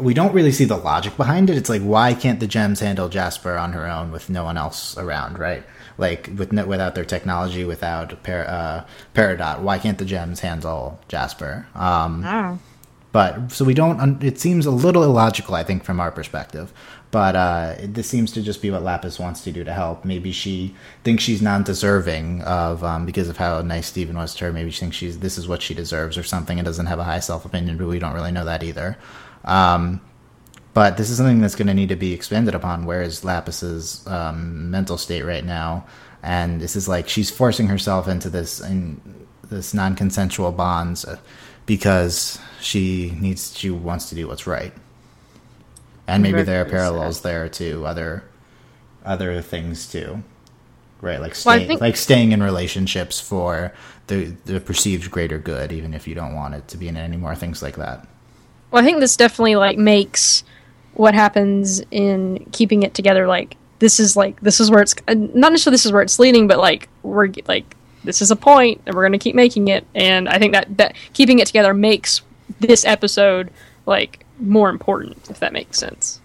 we 0.00 0.14
don't 0.14 0.32
really 0.32 0.52
see 0.52 0.64
the 0.64 0.76
logic 0.76 1.16
behind 1.16 1.50
it. 1.50 1.56
It's 1.56 1.68
like 1.68 1.82
why 1.82 2.14
can't 2.14 2.40
the 2.40 2.46
gems 2.46 2.80
handle 2.80 3.08
Jasper 3.08 3.56
on 3.56 3.72
her 3.72 3.86
own 3.86 4.10
with 4.12 4.28
no 4.30 4.44
one 4.44 4.56
else 4.56 4.96
around, 4.98 5.38
right? 5.38 5.64
Like 5.98 6.30
with 6.36 6.52
no, 6.52 6.64
without 6.66 6.94
their 6.94 7.04
technology, 7.04 7.64
without 7.64 8.22
par- 8.22 8.46
uh, 8.48 8.84
Peridot, 9.14 9.60
why 9.60 9.78
can't 9.78 9.98
the 9.98 10.04
gems 10.04 10.40
handle 10.40 11.00
Jasper? 11.08 11.66
Um, 11.74 12.24
Oh. 12.24 12.58
but 13.12 13.50
so 13.50 13.64
we 13.64 13.74
don't. 13.74 14.22
It 14.22 14.38
seems 14.38 14.64
a 14.66 14.70
little 14.70 15.02
illogical, 15.02 15.54
I 15.54 15.64
think, 15.64 15.82
from 15.84 15.98
our 16.00 16.10
perspective. 16.12 16.72
But 17.10 17.36
uh, 17.36 17.74
this 17.82 18.06
seems 18.06 18.32
to 18.32 18.42
just 18.42 18.60
be 18.60 18.70
what 18.70 18.82
Lapis 18.82 19.18
wants 19.18 19.40
to 19.44 19.50
do 19.50 19.64
to 19.64 19.72
help. 19.72 20.04
Maybe 20.04 20.30
she 20.30 20.74
thinks 21.04 21.24
she's 21.24 21.40
non-deserving 21.40 22.42
of 22.42 22.84
um, 22.84 23.06
because 23.06 23.30
of 23.30 23.38
how 23.38 23.62
nice 23.62 23.86
Steven 23.86 24.14
was 24.14 24.34
to 24.34 24.44
her. 24.44 24.52
Maybe 24.52 24.70
she 24.70 24.80
thinks 24.80 24.96
she's 24.96 25.18
this 25.20 25.38
is 25.38 25.48
what 25.48 25.62
she 25.62 25.72
deserves 25.74 26.18
or 26.18 26.22
something, 26.22 26.58
and 26.58 26.66
doesn't 26.66 26.84
have 26.86 26.98
a 26.98 27.04
high 27.04 27.20
self-opinion. 27.20 27.78
But 27.78 27.88
we 27.88 27.98
don't 27.98 28.12
really 28.12 28.30
know 28.30 28.44
that 28.44 28.62
either. 28.62 28.98
Um, 29.48 30.00
but 30.74 30.96
this 30.96 31.10
is 31.10 31.16
something 31.16 31.40
that's 31.40 31.56
going 31.56 31.66
to 31.66 31.74
need 31.74 31.88
to 31.88 31.96
be 31.96 32.12
expanded 32.12 32.54
upon. 32.54 32.84
Where 32.84 33.02
is 33.02 33.24
Lapis's 33.24 34.06
um, 34.06 34.70
mental 34.70 34.96
state 34.96 35.22
right 35.22 35.44
now? 35.44 35.86
And 36.22 36.60
this 36.60 36.76
is 36.76 36.86
like 36.86 37.08
she's 37.08 37.30
forcing 37.30 37.66
herself 37.66 38.06
into 38.06 38.30
this 38.30 38.60
in 38.60 39.00
this 39.50 39.72
non-consensual 39.72 40.52
bonds 40.52 41.04
uh, 41.04 41.18
because 41.66 42.38
she 42.60 43.16
needs 43.18 43.56
she 43.56 43.70
wants 43.70 44.08
to 44.10 44.14
do 44.14 44.28
what's 44.28 44.46
right. 44.46 44.72
And 46.06 46.22
maybe 46.22 46.42
there 46.42 46.62
are 46.62 46.64
parallels 46.64 47.22
there 47.22 47.48
to 47.48 47.84
other 47.86 48.24
other 49.04 49.40
things 49.42 49.90
too. 49.90 50.22
Right, 51.00 51.20
like 51.20 51.32
Well, 51.44 51.56
staying, 51.56 51.68
think- 51.68 51.80
like 51.80 51.96
staying 51.96 52.32
in 52.32 52.42
relationships 52.42 53.20
for 53.20 53.72
the 54.08 54.34
the 54.44 54.60
perceived 54.60 55.10
greater 55.10 55.38
good, 55.38 55.72
even 55.72 55.94
if 55.94 56.06
you 56.06 56.14
don't 56.14 56.34
want 56.34 56.54
it 56.54 56.68
to 56.68 56.76
be 56.76 56.88
in 56.88 56.96
it 56.96 57.02
anymore. 57.02 57.34
Things 57.34 57.62
like 57.62 57.76
that. 57.76 58.06
Well, 58.70 58.82
I 58.82 58.84
think 58.84 59.00
this 59.00 59.16
definitely 59.16 59.56
like 59.56 59.78
makes 59.78 60.44
what 60.94 61.14
happens 61.14 61.80
in 61.90 62.44
keeping 62.52 62.82
it 62.82 62.92
together 62.92 63.26
like 63.26 63.56
this 63.78 64.00
is 64.00 64.16
like 64.16 64.40
this 64.40 64.60
is 64.60 64.70
where 64.70 64.82
it's 64.82 64.94
uh, 65.06 65.14
not 65.14 65.52
necessarily 65.52 65.74
this 65.74 65.86
is 65.86 65.92
where 65.92 66.02
it's 66.02 66.18
leading, 66.18 66.48
but 66.48 66.58
like 66.58 66.88
we're 67.02 67.28
like 67.46 67.76
this 68.04 68.22
is 68.22 68.30
a 68.30 68.36
point 68.36 68.80
and 68.86 68.94
we're 68.94 69.02
going 69.02 69.12
to 69.12 69.18
keep 69.18 69.34
making 69.34 69.68
it. 69.68 69.86
And 69.94 70.28
I 70.28 70.38
think 70.38 70.52
that 70.52 70.76
that 70.76 70.94
keeping 71.12 71.38
it 71.38 71.46
together 71.46 71.74
makes 71.74 72.22
this 72.60 72.84
episode 72.84 73.50
like 73.86 74.24
more 74.38 74.68
important, 74.68 75.30
if 75.30 75.40
that 75.40 75.52
makes 75.52 75.78
sense, 75.78 76.20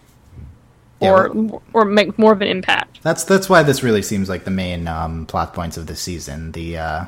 Yeah, 1.01 1.11
or 1.11 1.61
or 1.73 1.85
make 1.85 2.17
more 2.17 2.33
of 2.33 2.41
an 2.41 2.47
impact. 2.47 3.01
That's 3.03 3.23
that's 3.23 3.49
why 3.49 3.63
this 3.63 3.83
really 3.83 4.01
seems 4.01 4.29
like 4.29 4.43
the 4.45 4.51
main 4.51 4.87
um, 4.87 5.25
plot 5.25 5.53
points 5.53 5.77
of 5.77 5.87
the 5.87 5.95
season. 5.95 6.51
The 6.51 6.77
uh, 6.77 7.05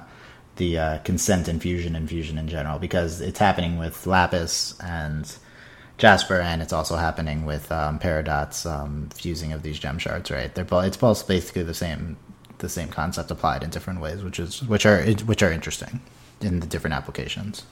the 0.58 0.78
uh, 0.78 0.97
consent 0.99 1.47
infusion 1.47 1.95
infusion 1.95 2.38
in 2.38 2.47
general, 2.47 2.80
because 2.80 3.22
it's 3.22 3.39
happening 3.39 3.78
with 3.78 4.06
Lapis 4.08 4.76
and 4.80 5.36
Jasper, 5.97 6.39
and 6.39 6.62
it's 6.62 6.74
also 6.74 6.95
happening 6.95 7.45
with 7.45 7.72
um, 7.72 7.99
Peridot's 7.99 8.66
um, 8.66 9.10
fusing 9.14 9.53
of 9.53 9.64
these 9.64 9.80
gem 9.80 9.97
shards. 9.99 10.32
Right? 10.32 10.53
They're 10.53 10.66
both 10.66 10.86
it's 10.86 10.97
both 10.97 11.28
basically 11.28 11.64
the 11.64 11.74
same 11.74 12.18
the 12.60 12.70
same 12.70 12.89
concept 12.89 13.32
applied 13.32 13.64
in 13.64 13.70
different 13.70 13.99
ways, 14.01 14.24
which 14.24 14.39
is 14.39 14.64
which 14.64 14.86
are 14.86 15.03
which 15.03 15.43
are 15.43 15.51
interesting 15.51 16.01
in 16.41 16.60
the 16.60 16.68
different 16.68 16.93
applications. 16.93 17.64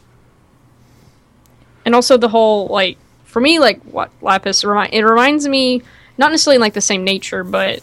and 1.86 1.96
also 1.96 2.18
the 2.18 2.30
whole 2.30 2.68
like 2.68 2.98
for 3.26 3.42
me 3.42 3.60
like 3.60 3.82
what 3.84 4.10
lapis 4.22 4.64
remind 4.64 4.94
it 4.94 5.04
reminds 5.04 5.48
me 5.48 5.82
not 6.18 6.32
necessarily 6.32 6.56
in, 6.56 6.62
like 6.62 6.74
the 6.74 6.82
same 6.82 7.04
nature 7.04 7.44
but 7.44 7.82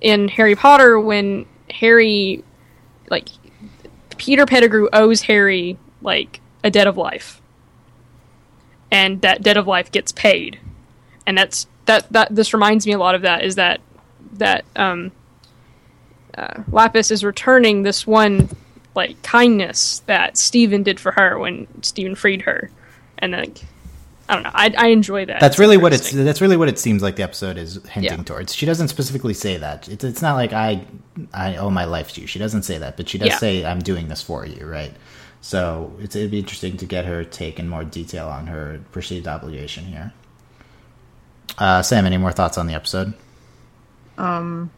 in 0.00 0.28
harry 0.28 0.54
potter 0.54 1.00
when 1.00 1.46
harry 1.70 2.42
like 3.10 3.28
peter 4.18 4.46
pettigrew 4.46 4.88
owes 4.92 5.22
harry 5.22 5.78
like 6.02 6.40
a 6.66 6.70
debt 6.70 6.86
of 6.86 6.96
life. 6.96 7.40
And 8.90 9.20
that 9.22 9.42
debt 9.42 9.56
of 9.56 9.66
life 9.66 9.90
gets 9.90 10.12
paid. 10.12 10.58
And 11.26 11.38
that's 11.38 11.66
that 11.86 12.10
that 12.12 12.34
this 12.34 12.52
reminds 12.52 12.86
me 12.86 12.92
a 12.92 12.98
lot 12.98 13.14
of 13.14 13.22
that 13.22 13.44
is 13.44 13.54
that 13.54 13.80
that 14.34 14.64
um 14.74 15.12
uh, 16.36 16.62
lapis 16.70 17.10
is 17.10 17.24
returning 17.24 17.82
this 17.82 18.06
one 18.06 18.48
like 18.94 19.20
kindness 19.22 20.00
that 20.06 20.36
Steven 20.36 20.82
did 20.82 21.00
for 21.00 21.12
her 21.12 21.38
when 21.38 21.66
Steven 21.82 22.14
freed 22.14 22.42
her. 22.42 22.70
And 23.18 23.32
like, 23.32 23.64
I 24.28 24.34
don't 24.34 24.42
know. 24.42 24.50
I, 24.52 24.74
I 24.76 24.86
enjoy 24.88 25.24
that. 25.26 25.40
That's 25.40 25.58
really 25.58 25.76
what 25.76 25.92
it's. 25.92 26.10
That's 26.10 26.40
really 26.40 26.56
what 26.56 26.68
it 26.68 26.78
seems 26.78 27.02
like 27.02 27.16
the 27.16 27.22
episode 27.22 27.56
is 27.58 27.76
hinting 27.86 28.18
Yeah. 28.18 28.22
towards. 28.24 28.54
She 28.54 28.66
doesn't 28.66 28.88
specifically 28.88 29.34
say 29.34 29.56
that. 29.56 29.88
It's, 29.88 30.02
it's 30.04 30.20
not 30.22 30.34
like 30.34 30.52
I 30.52 30.84
I 31.32 31.56
owe 31.56 31.70
my 31.70 31.84
life 31.84 32.12
to 32.14 32.20
you. 32.20 32.26
She 32.26 32.38
doesn't 32.38 32.62
say 32.62 32.78
that, 32.78 32.96
but 32.96 33.08
she 33.08 33.18
does 33.18 33.28
Yeah. 33.28 33.38
say 33.38 33.64
I'm 33.64 33.78
doing 33.78 34.08
this 34.08 34.22
for 34.22 34.44
you, 34.44 34.66
right? 34.66 34.92
So 35.42 35.92
it's, 36.00 36.16
it'd 36.16 36.32
be 36.32 36.40
interesting 36.40 36.76
to 36.78 36.86
get 36.86 37.04
her 37.04 37.22
take 37.22 37.60
in 37.60 37.68
more 37.68 37.84
detail 37.84 38.26
on 38.28 38.48
her 38.48 38.80
perceived 38.90 39.28
obligation 39.28 39.84
here. 39.84 40.12
Uh, 41.58 41.82
Sam, 41.82 42.04
any 42.04 42.16
more 42.16 42.32
thoughts 42.32 42.58
on 42.58 42.66
the 42.66 42.74
episode? 42.74 43.14
Um. 44.18 44.70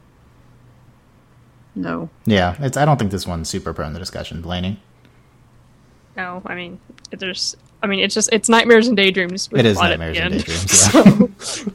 No. 1.74 2.10
Yeah, 2.26 2.56
it's. 2.60 2.76
I 2.76 2.84
don't 2.84 2.98
think 2.98 3.12
this 3.12 3.26
one's 3.26 3.48
super 3.48 3.72
prone 3.72 3.92
to 3.94 3.98
discussion. 3.98 4.42
Delaney, 4.42 4.80
No, 6.16 6.42
I 6.44 6.54
mean, 6.54 6.80
there's. 7.10 7.56
I 7.82 7.86
mean, 7.86 8.00
it's 8.00 8.14
just 8.14 8.28
it's 8.32 8.48
nightmares 8.48 8.88
and 8.88 8.96
daydreams. 8.96 9.48
It 9.52 9.64
is 9.64 9.78
nightmares 9.78 10.18
and 10.18 10.34
end. 10.34 10.44
daydreams. 10.44 11.74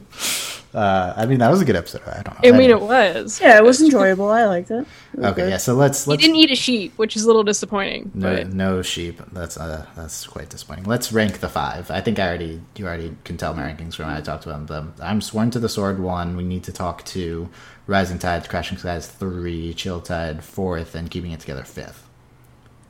Yeah. 0.74 0.78
uh, 0.80 1.14
I 1.16 1.26
mean, 1.26 1.38
that 1.38 1.50
was 1.50 1.60
a 1.60 1.64
good 1.64 1.76
episode. 1.76 2.02
I 2.06 2.22
don't 2.22 2.42
know. 2.42 2.48
I 2.48 2.58
mean, 2.58 2.70
it 2.70 2.80
was. 2.80 3.40
Yeah, 3.40 3.56
it 3.56 3.64
was 3.64 3.80
enjoyable. 3.80 4.28
I 4.28 4.44
liked 4.44 4.70
it. 4.70 4.86
It 5.14 5.18
Okay, 5.24 5.42
good. 5.42 5.50
yeah. 5.50 5.56
So 5.56 5.74
let's 5.74 6.04
He 6.04 6.10
let's 6.10 6.20
We 6.20 6.26
didn't 6.26 6.36
eat 6.36 6.50
a 6.50 6.56
sheep, 6.56 6.92
which 6.96 7.16
is 7.16 7.22
a 7.24 7.26
little 7.26 7.44
disappointing. 7.44 8.10
No, 8.14 8.34
but 8.34 8.52
no 8.52 8.82
sheep. 8.82 9.20
That's 9.32 9.56
uh, 9.56 9.86
that's 9.96 10.26
quite 10.26 10.50
disappointing. 10.50 10.84
Let's 10.84 11.12
rank 11.12 11.40
the 11.40 11.48
five. 11.48 11.90
I 11.90 12.00
think 12.00 12.18
I 12.18 12.26
already 12.28 12.60
you 12.76 12.86
already 12.86 13.16
can 13.24 13.36
tell 13.36 13.54
my 13.54 13.62
rankings 13.62 13.94
from 13.94 14.06
when 14.06 14.16
I 14.16 14.20
talked 14.20 14.46
about 14.46 14.66
them. 14.66 14.94
I'm 15.00 15.20
sworn 15.20 15.50
to 15.52 15.58
the 15.60 15.68
sword 15.68 16.00
one. 16.00 16.36
We 16.36 16.44
need 16.44 16.64
to 16.64 16.72
talk 16.72 17.04
to 17.06 17.48
Rising 17.86 18.18
Tide, 18.18 18.48
Crashing 18.48 18.78
Skies 18.78 19.06
three, 19.06 19.74
Chill 19.74 20.00
Tide 20.00 20.42
fourth, 20.44 20.94
and 20.94 21.10
Keeping 21.10 21.30
It 21.32 21.40
Together 21.40 21.64
fifth. 21.64 22.08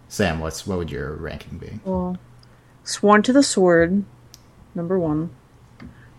Sam, 0.09 0.41
what's 0.41 0.67
what 0.67 0.79
would 0.79 0.91
your 0.91 1.13
ranking 1.15 1.59
be? 1.59 1.81
Well, 1.85 2.17
Sworn 2.85 3.23
to 3.23 3.33
the 3.33 3.43
Sword, 3.43 4.05
number 4.75 4.99
one. 4.99 5.31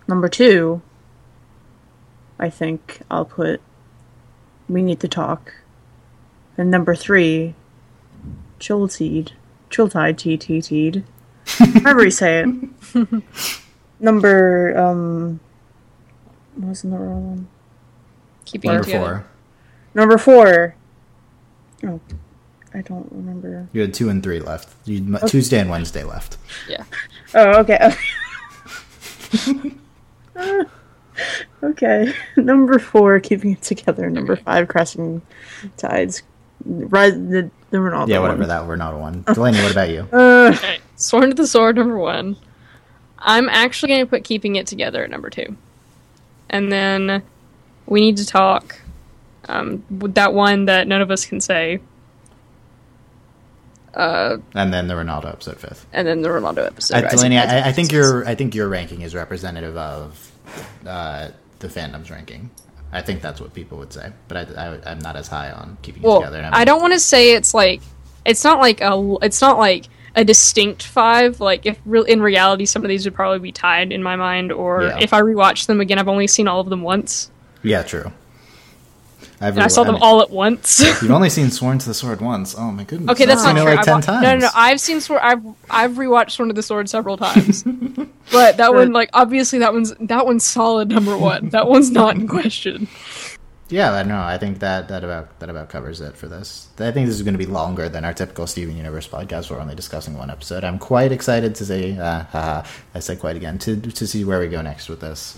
Number 0.07 0.27
two, 0.27 0.81
I 2.39 2.49
think 2.49 3.01
I'll 3.09 3.25
put 3.25 3.61
We 4.67 4.81
Need 4.81 4.99
to 5.01 5.07
Talk. 5.07 5.53
And 6.57 6.71
number 6.71 6.95
three, 6.95 7.55
Chilltide. 8.59 9.31
Chilltide, 9.69 10.17
T 10.17 10.37
T 10.37 10.61
T'd. 10.61 11.03
However 11.83 12.03
you 12.05 12.11
say 12.11 12.43
it. 12.45 13.23
number, 13.99 14.77
um, 14.77 15.39
what 16.55 16.69
was 16.69 16.81
the 16.81 16.87
number 16.89 17.09
one? 17.09 17.47
keeping 18.45 18.71
Number 18.71 18.83
together. 18.83 19.05
four. 19.05 19.25
Number 19.93 20.17
four. 20.17 20.75
Oh, 21.83 21.99
I 22.75 22.81
don't 22.81 23.07
remember. 23.11 23.67
You 23.73 23.81
had 23.81 23.93
two 23.93 24.09
and 24.09 24.21
three 24.21 24.39
left. 24.39 24.69
You, 24.85 25.17
Tuesday 25.27 25.59
and 25.59 25.69
Wednesday 25.69 26.03
left. 26.03 26.37
Yeah. 26.67 26.83
Oh, 27.33 27.59
okay. 27.59 27.93
Okay. 31.63 32.13
Number 32.35 32.77
four, 32.77 33.19
keeping 33.19 33.51
it 33.53 33.61
together. 33.61 34.09
Number 34.09 34.35
five, 34.35 34.67
crashing 34.67 35.21
tides. 35.77 36.21
Rise 36.63 37.13
the, 37.13 37.49
the 37.71 37.77
Ronaldo. 37.77 38.07
Yeah, 38.09 38.19
whatever 38.19 38.41
one. 38.41 38.49
that 38.49 38.63
Ronaldo 38.63 38.99
one. 38.99 39.23
Delaney, 39.33 39.61
what 39.63 39.71
about 39.71 39.89
you? 39.89 40.07
Uh, 40.13 40.51
Okay, 40.55 40.79
Sworn 40.95 41.29
to 41.29 41.33
the 41.35 41.47
Sword 41.47 41.77
number 41.77 41.97
one. 41.97 42.35
I'm 43.17 43.49
actually 43.49 43.89
going 43.89 44.01
to 44.05 44.09
put 44.09 44.23
Keeping 44.23 44.57
It 44.57 44.67
Together 44.67 45.03
at 45.03 45.09
number 45.09 45.29
two. 45.29 45.57
And 46.49 46.71
then 46.71 47.23
we 47.87 48.01
need 48.01 48.17
to 48.17 48.25
talk. 48.25 48.79
Um, 49.47 49.83
with 49.89 50.15
that 50.15 50.33
one 50.33 50.65
that 50.65 50.87
none 50.87 51.01
of 51.01 51.09
us 51.11 51.25
can 51.25 51.39
say. 51.39 51.79
Uh, 53.95 54.37
And 54.53 54.73
then 54.73 54.87
the 54.87 54.93
Ronaldo 54.93 55.31
episode 55.31 55.57
fifth. 55.59 55.85
and 55.93 56.07
then 56.07 56.21
the 56.21 56.29
Ronaldo 56.29 56.65
episode. 56.65 57.03
Uh, 57.03 57.09
Delaney, 57.09 57.37
I, 57.37 57.69
I 57.69 57.71
think 57.71 57.91
your 57.91 58.27
I 58.27 58.35
think 58.35 58.53
your 58.55 58.67
ranking 58.67 59.01
is 59.01 59.15
representative 59.15 59.77
of 59.77 60.31
uh, 60.85 61.29
the 61.59 61.67
fandom's 61.67 62.11
ranking. 62.11 62.49
I 62.91 63.01
think 63.01 63.21
that's 63.21 63.41
what 63.41 63.53
people 63.53 63.77
would 63.79 63.91
say, 63.91 64.11
but 64.27 64.57
I, 64.57 64.77
I, 64.85 64.91
am 64.91 64.99
not 64.99 65.15
as 65.17 65.27
high 65.27 65.51
on 65.51 65.77
keeping 65.81 66.03
it 66.03 66.05
Well, 66.07 66.19
together. 66.21 66.41
I'm- 66.43 66.53
I 66.53 66.63
don't 66.65 66.81
want 66.81 66.93
to 66.93 66.99
say 66.99 67.33
it's 67.33 67.53
like 67.53 67.81
it's 68.25 68.43
not 68.43 68.59
like 68.59 68.81
a 68.81 69.15
it's 69.21 69.41
not 69.41 69.57
like 69.57 69.85
a 70.15 70.23
distinct 70.23 70.83
five. 70.83 71.39
Like 71.41 71.65
if 71.65 71.77
real 71.85 72.03
in 72.03 72.21
reality, 72.21 72.65
some 72.65 72.83
of 72.83 72.89
these 72.89 73.03
would 73.05 73.13
probably 73.15 73.39
be 73.39 73.51
tied 73.51 73.91
in 73.91 74.01
my 74.03 74.15
mind. 74.15 74.51
Or 74.51 74.83
Yeah. 74.83 74.97
if 74.99 75.13
I 75.13 75.21
rewatch 75.21 75.65
them 75.67 75.81
again, 75.81 75.99
I've 75.99 76.07
only 76.07 76.27
seen 76.27 76.47
all 76.47 76.59
of 76.61 76.69
them 76.69 76.83
once, 76.83 77.29
Yeah, 77.63 77.83
true. 77.83 78.11
I've 79.41 79.55
and 79.55 79.63
I 79.63 79.67
saw 79.67 79.83
them 79.83 79.95
mean, 79.95 80.03
all 80.03 80.21
at 80.21 80.29
once. 80.29 80.79
You've 81.01 81.11
only 81.11 81.29
seen 81.29 81.51
Sworn 81.51 81.77
to 81.79 81.85
the 81.85 81.93
Sword 81.93 82.21
once. 82.21 82.55
Oh 82.57 82.71
my 82.71 82.83
goodness. 82.83 83.09
okay, 83.11 83.25
that's 83.25 83.43
I've 83.43 83.55
not 83.55 83.59
seen 83.59 83.65
true. 83.65 83.75
like 83.75 83.79
I've 83.79 83.85
ten 83.85 83.93
wa- 83.95 84.01
times. 84.01 84.23
No, 84.23 84.33
no, 84.33 84.39
no. 84.39 84.49
I've 84.55 84.79
seen 84.79 85.01
Sword. 85.01 85.21
I've 85.23 85.43
I've 85.69 85.91
rewatched 85.91 86.31
Sword 86.31 86.49
of 86.49 86.55
the 86.55 86.63
Sword 86.63 86.89
several 86.89 87.17
times, 87.17 87.63
but 88.31 88.57
that 88.57 88.73
one, 88.73 88.93
like, 88.93 89.09
obviously 89.13 89.59
that 89.59 89.73
one's 89.73 89.93
that 89.99 90.25
one's 90.25 90.45
solid 90.45 90.89
number 90.89 91.17
one. 91.17 91.49
That 91.49 91.67
one's 91.67 91.91
not 91.91 92.15
in 92.15 92.27
question. 92.27 92.87
Yeah, 93.67 93.93
I 93.93 94.03
know. 94.03 94.21
I 94.21 94.37
think 94.37 94.59
that 94.59 94.89
that 94.89 95.03
about 95.03 95.39
that 95.39 95.49
about 95.49 95.69
covers 95.69 95.99
it 95.99 96.15
for 96.15 96.27
this. 96.27 96.69
I 96.77 96.91
think 96.91 97.07
this 97.07 97.15
is 97.15 97.23
going 97.23 97.33
to 97.33 97.39
be 97.39 97.47
longer 97.47 97.89
than 97.89 98.05
our 98.05 98.13
typical 98.13 98.45
Steven 98.45 98.77
Universe 98.77 99.07
podcast. 99.07 99.49
We're 99.49 99.59
only 99.59 99.75
discussing 99.75 100.15
one 100.17 100.29
episode. 100.29 100.63
I'm 100.63 100.77
quite 100.77 101.11
excited 101.11 101.55
to 101.55 101.65
see. 101.65 101.97
Uh, 101.97 102.23
haha, 102.25 102.67
I 102.93 102.99
said 102.99 103.19
quite 103.19 103.35
again 103.35 103.57
to 103.59 103.75
to 103.81 104.07
see 104.07 104.23
where 104.23 104.39
we 104.39 104.47
go 104.47 104.61
next 104.61 104.87
with 104.87 105.01
this. 105.01 105.37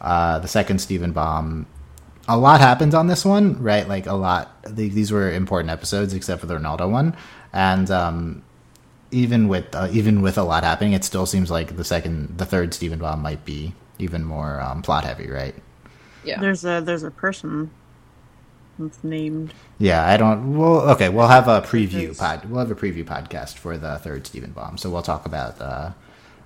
Uh, 0.00 0.38
the 0.40 0.48
second 0.48 0.80
Steven 0.80 1.12
Bomb. 1.12 1.66
A 2.28 2.36
lot 2.36 2.60
happened 2.60 2.94
on 2.94 3.06
this 3.06 3.24
one, 3.24 3.62
right? 3.62 3.88
Like 3.88 4.06
a 4.06 4.14
lot. 4.14 4.62
These 4.68 5.10
were 5.10 5.32
important 5.32 5.70
episodes, 5.70 6.12
except 6.12 6.40
for 6.40 6.46
the 6.46 6.54
Ronaldo 6.54 6.90
one, 6.90 7.16
and 7.52 7.90
um, 7.90 8.42
even 9.10 9.48
with 9.48 9.74
uh, 9.74 9.88
even 9.90 10.20
with 10.22 10.36
a 10.38 10.42
lot 10.42 10.64
happening, 10.64 10.92
it 10.92 11.04
still 11.04 11.26
seems 11.26 11.50
like 11.50 11.76
the 11.76 11.84
second, 11.84 12.36
the 12.38 12.44
third 12.44 12.74
Steven 12.74 12.98
Bomb 12.98 13.22
might 13.22 13.44
be 13.44 13.72
even 13.98 14.24
more 14.24 14.60
um, 14.60 14.82
plot 14.82 15.04
heavy, 15.04 15.28
right? 15.28 15.54
Yeah. 16.24 16.40
there's 16.40 16.64
a 16.64 16.82
there's 16.84 17.04
a 17.04 17.10
person 17.10 17.70
that's 18.78 19.02
named. 19.02 19.54
Yeah, 19.78 20.06
I 20.06 20.16
don't. 20.16 20.56
Well, 20.56 20.90
okay, 20.90 21.08
we'll 21.08 21.28
have 21.28 21.48
a 21.48 21.62
preview 21.62 22.16
pod. 22.16 22.44
We'll 22.44 22.60
have 22.60 22.70
a 22.70 22.74
preview 22.74 23.04
podcast 23.04 23.54
for 23.54 23.78
the 23.78 23.98
third 23.98 24.26
Steven 24.26 24.52
Bomb, 24.52 24.76
so 24.78 24.90
we'll 24.90 25.02
talk 25.02 25.26
about 25.26 25.60
uh, 25.60 25.92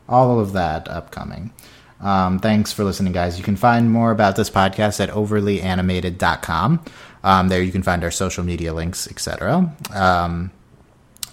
all 0.09 0.39
of 0.39 0.53
that 0.53 0.89
upcoming. 0.89 1.53
Um, 2.03 2.39
thanks 2.41 2.73
for 2.73 2.83
listening, 2.85 3.13
guys. 3.13 3.39
You 3.39 3.45
can 3.45 3.57
find 3.57 3.91
more 3.91 4.11
about 4.11 4.37
this 4.37 4.51
podcast 4.51 5.01
at 5.01 5.09
overlyanimated.com. 5.11 6.85
Um, 7.25 7.49
there 7.49 7.63
you 7.63 7.73
can 7.73 7.83
find 7.83 8.03
our 8.03 8.11
social 8.11 8.43
media 8.45 8.75
links, 8.75 9.07
etc. 9.09 9.75
Um, 9.93 10.51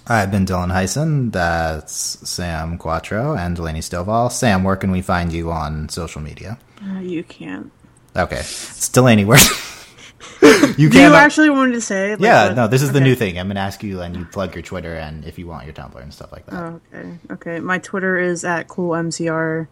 I've 0.07 0.32
been 0.32 0.45
Dylan 0.45 0.72
Heisen. 0.72 1.32
That's 1.32 1.93
Sam 2.30 2.78
Quattro 2.78 3.36
and 3.36 3.55
Delaney 3.55 3.80
Stovall. 3.80 4.32
Sam, 4.32 4.63
where 4.63 4.76
can 4.76 4.91
we 4.91 5.01
find 5.01 5.32
you 5.34 5.51
on 5.51 5.89
social 5.89 6.22
media? 6.22 6.57
Uh, 6.88 6.99
you 6.99 7.24
can't. 7.24 7.72
Okay, 8.15 8.38
it's 8.39 8.89
Delaney. 8.89 9.26
Where 9.26 9.38
you 10.78 10.89
Do 10.89 10.99
you 10.99 11.13
actually 11.13 11.49
want 11.49 11.74
to 11.74 11.82
say? 11.82 12.11
Like, 12.11 12.20
Yeah, 12.22 12.47
what- 12.47 12.55
no, 12.55 12.67
this 12.67 12.82
is 12.82 12.91
the 12.91 12.99
okay. 12.99 13.05
new 13.05 13.15
thing. 13.15 13.39
I'm 13.39 13.47
gonna 13.47 13.59
ask 13.59 13.84
you, 13.84 14.01
and 14.01 14.15
you 14.15 14.26
plug 14.26 14.55
your 14.55 14.63
Twitter, 14.63 14.95
and 14.95 15.26
if 15.26 15.38
you 15.39 15.47
want 15.47 15.65
your 15.65 15.74
Tumblr 15.74 16.01
and 16.01 16.13
stuff 16.13 16.32
like 16.32 16.45
that. 16.47 16.53
Oh, 16.55 16.82
okay. 16.93 17.17
Okay. 17.32 17.59
My 17.59 17.78
Twitter 17.80 18.17
is 18.17 18.43
at 18.43 18.67
coolmcr 18.67 19.67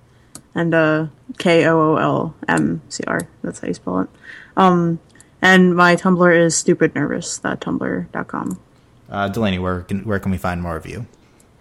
and 0.58 0.74
uh 0.74 1.08
K 1.38 1.66
O 1.68 1.80
O 1.80 1.96
L 1.98 2.36
M 2.48 2.82
C 2.90 3.04
R. 3.08 3.22
That's 3.44 3.60
how 3.60 3.68
you 3.70 3.74
spell 3.74 4.00
it. 4.02 4.10
Um 4.58 5.00
and 5.42 5.76
my 5.76 5.96
Tumblr 5.96 6.36
is 6.36 6.56
stupidnervous.tumblr.com. 7.48 8.60
Uh, 9.10 9.28
Delaney, 9.30 9.60
where 9.60 9.82
can 9.82 10.04
where 10.06 10.20
can 10.20 10.32
we 10.32 10.38
find 10.38 10.62
more 10.62 10.76
of 10.76 10.86
you? 10.86 11.06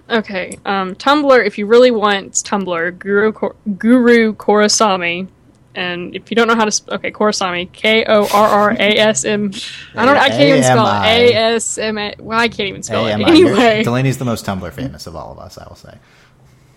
Okay, 0.09 0.59
um, 0.64 0.94
Tumblr. 0.94 1.47
If 1.47 1.59
you 1.59 1.66
really 1.66 1.90
want 1.90 2.26
it's 2.26 2.42
Tumblr, 2.42 2.99
Guru 2.99 3.32
Kor- 3.32 3.57
Guru 3.76 4.34
Korrasami, 4.34 5.26
and 5.74 6.14
if 6.14 6.30
you 6.30 6.36
don't 6.36 6.47
know 6.49 6.55
how 6.55 6.64
to, 6.64 6.70
sp- 6.70 6.90
okay, 6.92 7.11
Korrasami, 7.11 7.70
K 7.72 8.05
O 8.07 8.26
R 8.32 8.49
R 8.49 8.70
A 8.72 8.97
S 8.99 9.24
M. 9.24 9.51
I 9.94 10.05
don't. 10.07 10.16
I 10.16 10.28
can't 10.28 10.42
even 10.42 10.62
spell 10.62 10.86
it. 10.86 10.90
A-M-I. 10.90 11.09
A 11.09 11.34
S 11.57 11.78
M 11.78 11.99
A. 11.99 12.14
Well, 12.20 12.38
I 12.38 12.49
can't 12.49 12.68
even 12.68 12.82
spell 12.84 13.07
it. 13.07 13.12
AMI. 13.14 13.24
You're- 13.38 13.51
Anyway, 13.59 13.82
Delaney's 13.84 14.18
the 14.18 14.24
most 14.24 14.47
Tumblr 14.47 14.72
famous 14.72 15.07
of 15.07 15.14
all 15.16 15.32
of 15.32 15.38
us. 15.38 15.59
I 15.59 15.66
will 15.68 15.76
say. 15.76 15.99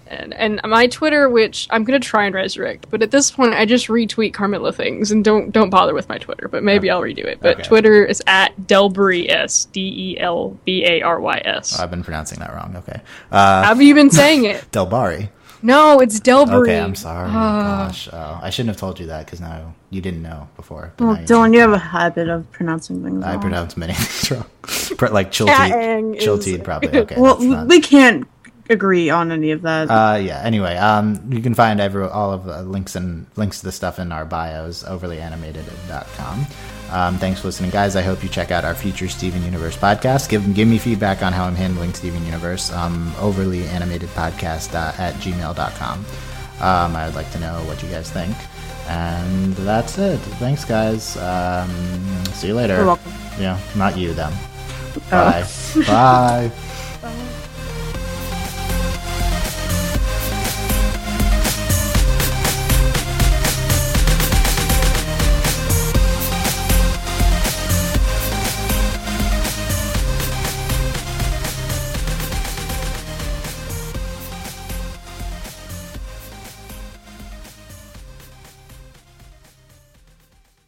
And, 0.10 0.34
and 0.34 0.60
my 0.66 0.88
Twitter, 0.88 1.30
which 1.30 1.68
I'm 1.70 1.84
gonna 1.84 2.00
try 2.00 2.26
and 2.26 2.34
resurrect, 2.36 2.88
but 2.90 3.02
at 3.02 3.12
this 3.12 3.32
point, 3.32 3.54
I 3.54 3.66
just 3.66 3.88
retweet 3.88 4.34
Carmilla 4.34 4.74
things 4.74 5.12
and 5.12 5.24
don't 5.24 5.52
don't 5.52 5.70
bother 5.70 5.94
with 5.94 6.10
my 6.10 6.18
Twitter. 6.18 6.48
But 6.48 6.64
maybe 6.64 6.90
I'll 6.90 7.02
redo 7.02 7.26
it. 7.26 7.40
But 7.42 7.60
Okay. 7.60 7.64
Twitter 7.68 8.04
is 8.04 8.22
at 8.28 8.68
Delbury 8.68 9.30
S 9.30 9.66
D 9.66 9.82
E 10.16 10.20
L 10.20 10.58
B 10.66 10.84
A 10.86 11.02
R 11.02 11.20
Y 11.20 11.42
S. 11.46 11.80
I've 11.80 11.90
been 11.92 12.04
pronouncing 12.04 12.40
that 12.40 12.54
wrong. 12.54 12.76
Okay. 12.78 13.02
Uh, 13.32 13.64
Have 13.64 13.82
you 13.82 13.94
been 13.96 14.10
saying 14.10 14.46
it? 14.46 14.66
Delbari. 14.72 15.30
No, 15.62 16.00
it's 16.00 16.22
Delbury. 16.22 16.70
Okay, 16.70 16.80
I'm 16.80 16.96
sorry. 16.96 17.28
Ah. 17.30 17.88
Gosh, 17.88 18.08
oh, 18.14 18.40
I 18.42 18.50
shouldn't 18.50 18.70
have 18.70 18.78
told 18.80 18.98
you 18.98 19.08
that 19.08 19.26
because 19.26 19.42
now 19.42 19.74
you 19.90 20.00
didn't 20.00 20.22
know 20.22 20.48
before. 20.56 20.94
Well, 21.00 21.18
Dylan, 21.18 21.54
you 21.54 21.60
have 21.60 21.74
a 21.74 21.78
habit 21.78 22.30
of 22.30 22.50
pronouncing 22.52 23.04
things 23.04 23.16
wrong. 23.16 23.24
I 23.26 23.34
wrong. 23.34 23.42
pronounce 23.42 23.76
many 23.76 23.94
things 23.94 24.32
wrong. 25.02 25.12
Like 25.12 25.32
Catang 25.32 26.16
Chilteed. 26.16 26.22
Chilteed, 26.22 26.64
probably. 26.64 26.98
Okay. 27.02 27.16
Well, 27.20 27.40
not- 27.42 27.68
we 27.68 27.82
can't 27.82 28.26
agree 28.70 29.10
on 29.10 29.32
any 29.32 29.52
of 29.52 29.62
that. 29.64 29.90
Uh, 29.90 30.16
yeah. 30.18 30.42
Anyway, 30.44 30.76
um, 30.78 31.22
you 31.32 31.42
can 31.42 31.54
find 31.54 31.80
every, 31.80 32.08
all 32.08 32.32
of 32.32 32.46
the 32.46 32.64
links 32.64 32.96
and 32.96 33.26
links 33.36 33.60
to 33.60 33.66
the 33.66 33.72
stuff 33.72 34.00
in 34.00 34.12
our 34.12 34.26
bios, 34.26 34.84
overlyanimated.com. 34.84 36.48
Um, 36.92 37.18
thanks 37.20 37.42
for 37.42 37.48
listening, 37.48 37.70
guys. 37.70 37.96
I 37.96 38.02
hope 38.02 38.24
you 38.24 38.30
check 38.30 38.52
out 38.52 38.66
our 38.66 38.74
future 38.74 39.08
Steven 39.08 39.44
Universe 39.44 39.78
podcast. 39.78 40.30
Give 40.30 40.56
give 40.56 40.68
me 40.68 40.80
feedback 40.80 41.22
on 41.22 41.34
how 41.34 41.46
I'm 41.46 41.56
handling 41.56 41.94
Steven 41.94 42.26
Universe. 42.26 42.72
Um, 42.72 43.12
overlyanimatedpodcast 43.18 44.74
uh, 44.74 45.02
at 45.02 45.14
gmail.com. 45.16 46.06
Um, 46.62 46.96
I 46.96 47.06
would 47.06 47.16
like 47.16 47.32
to 47.32 47.40
know 47.40 47.64
what 47.66 47.82
you 47.84 47.90
guys 47.90 48.10
think. 48.12 48.36
And 48.88 49.54
that's 49.54 50.00
it. 50.00 50.18
Thanks, 50.40 50.66
guys. 50.66 51.16
Um, 51.18 51.70
see 52.34 52.48
you 52.48 52.56
later. 52.56 52.78
You're 52.78 52.86
welcome. 52.88 53.12
Yeah, 53.40 53.60
not 53.76 53.96
you, 53.96 54.16
them. 54.16 54.34
Oh. 54.96 55.00
Bye. 55.12 55.46
Bye. 55.88 56.52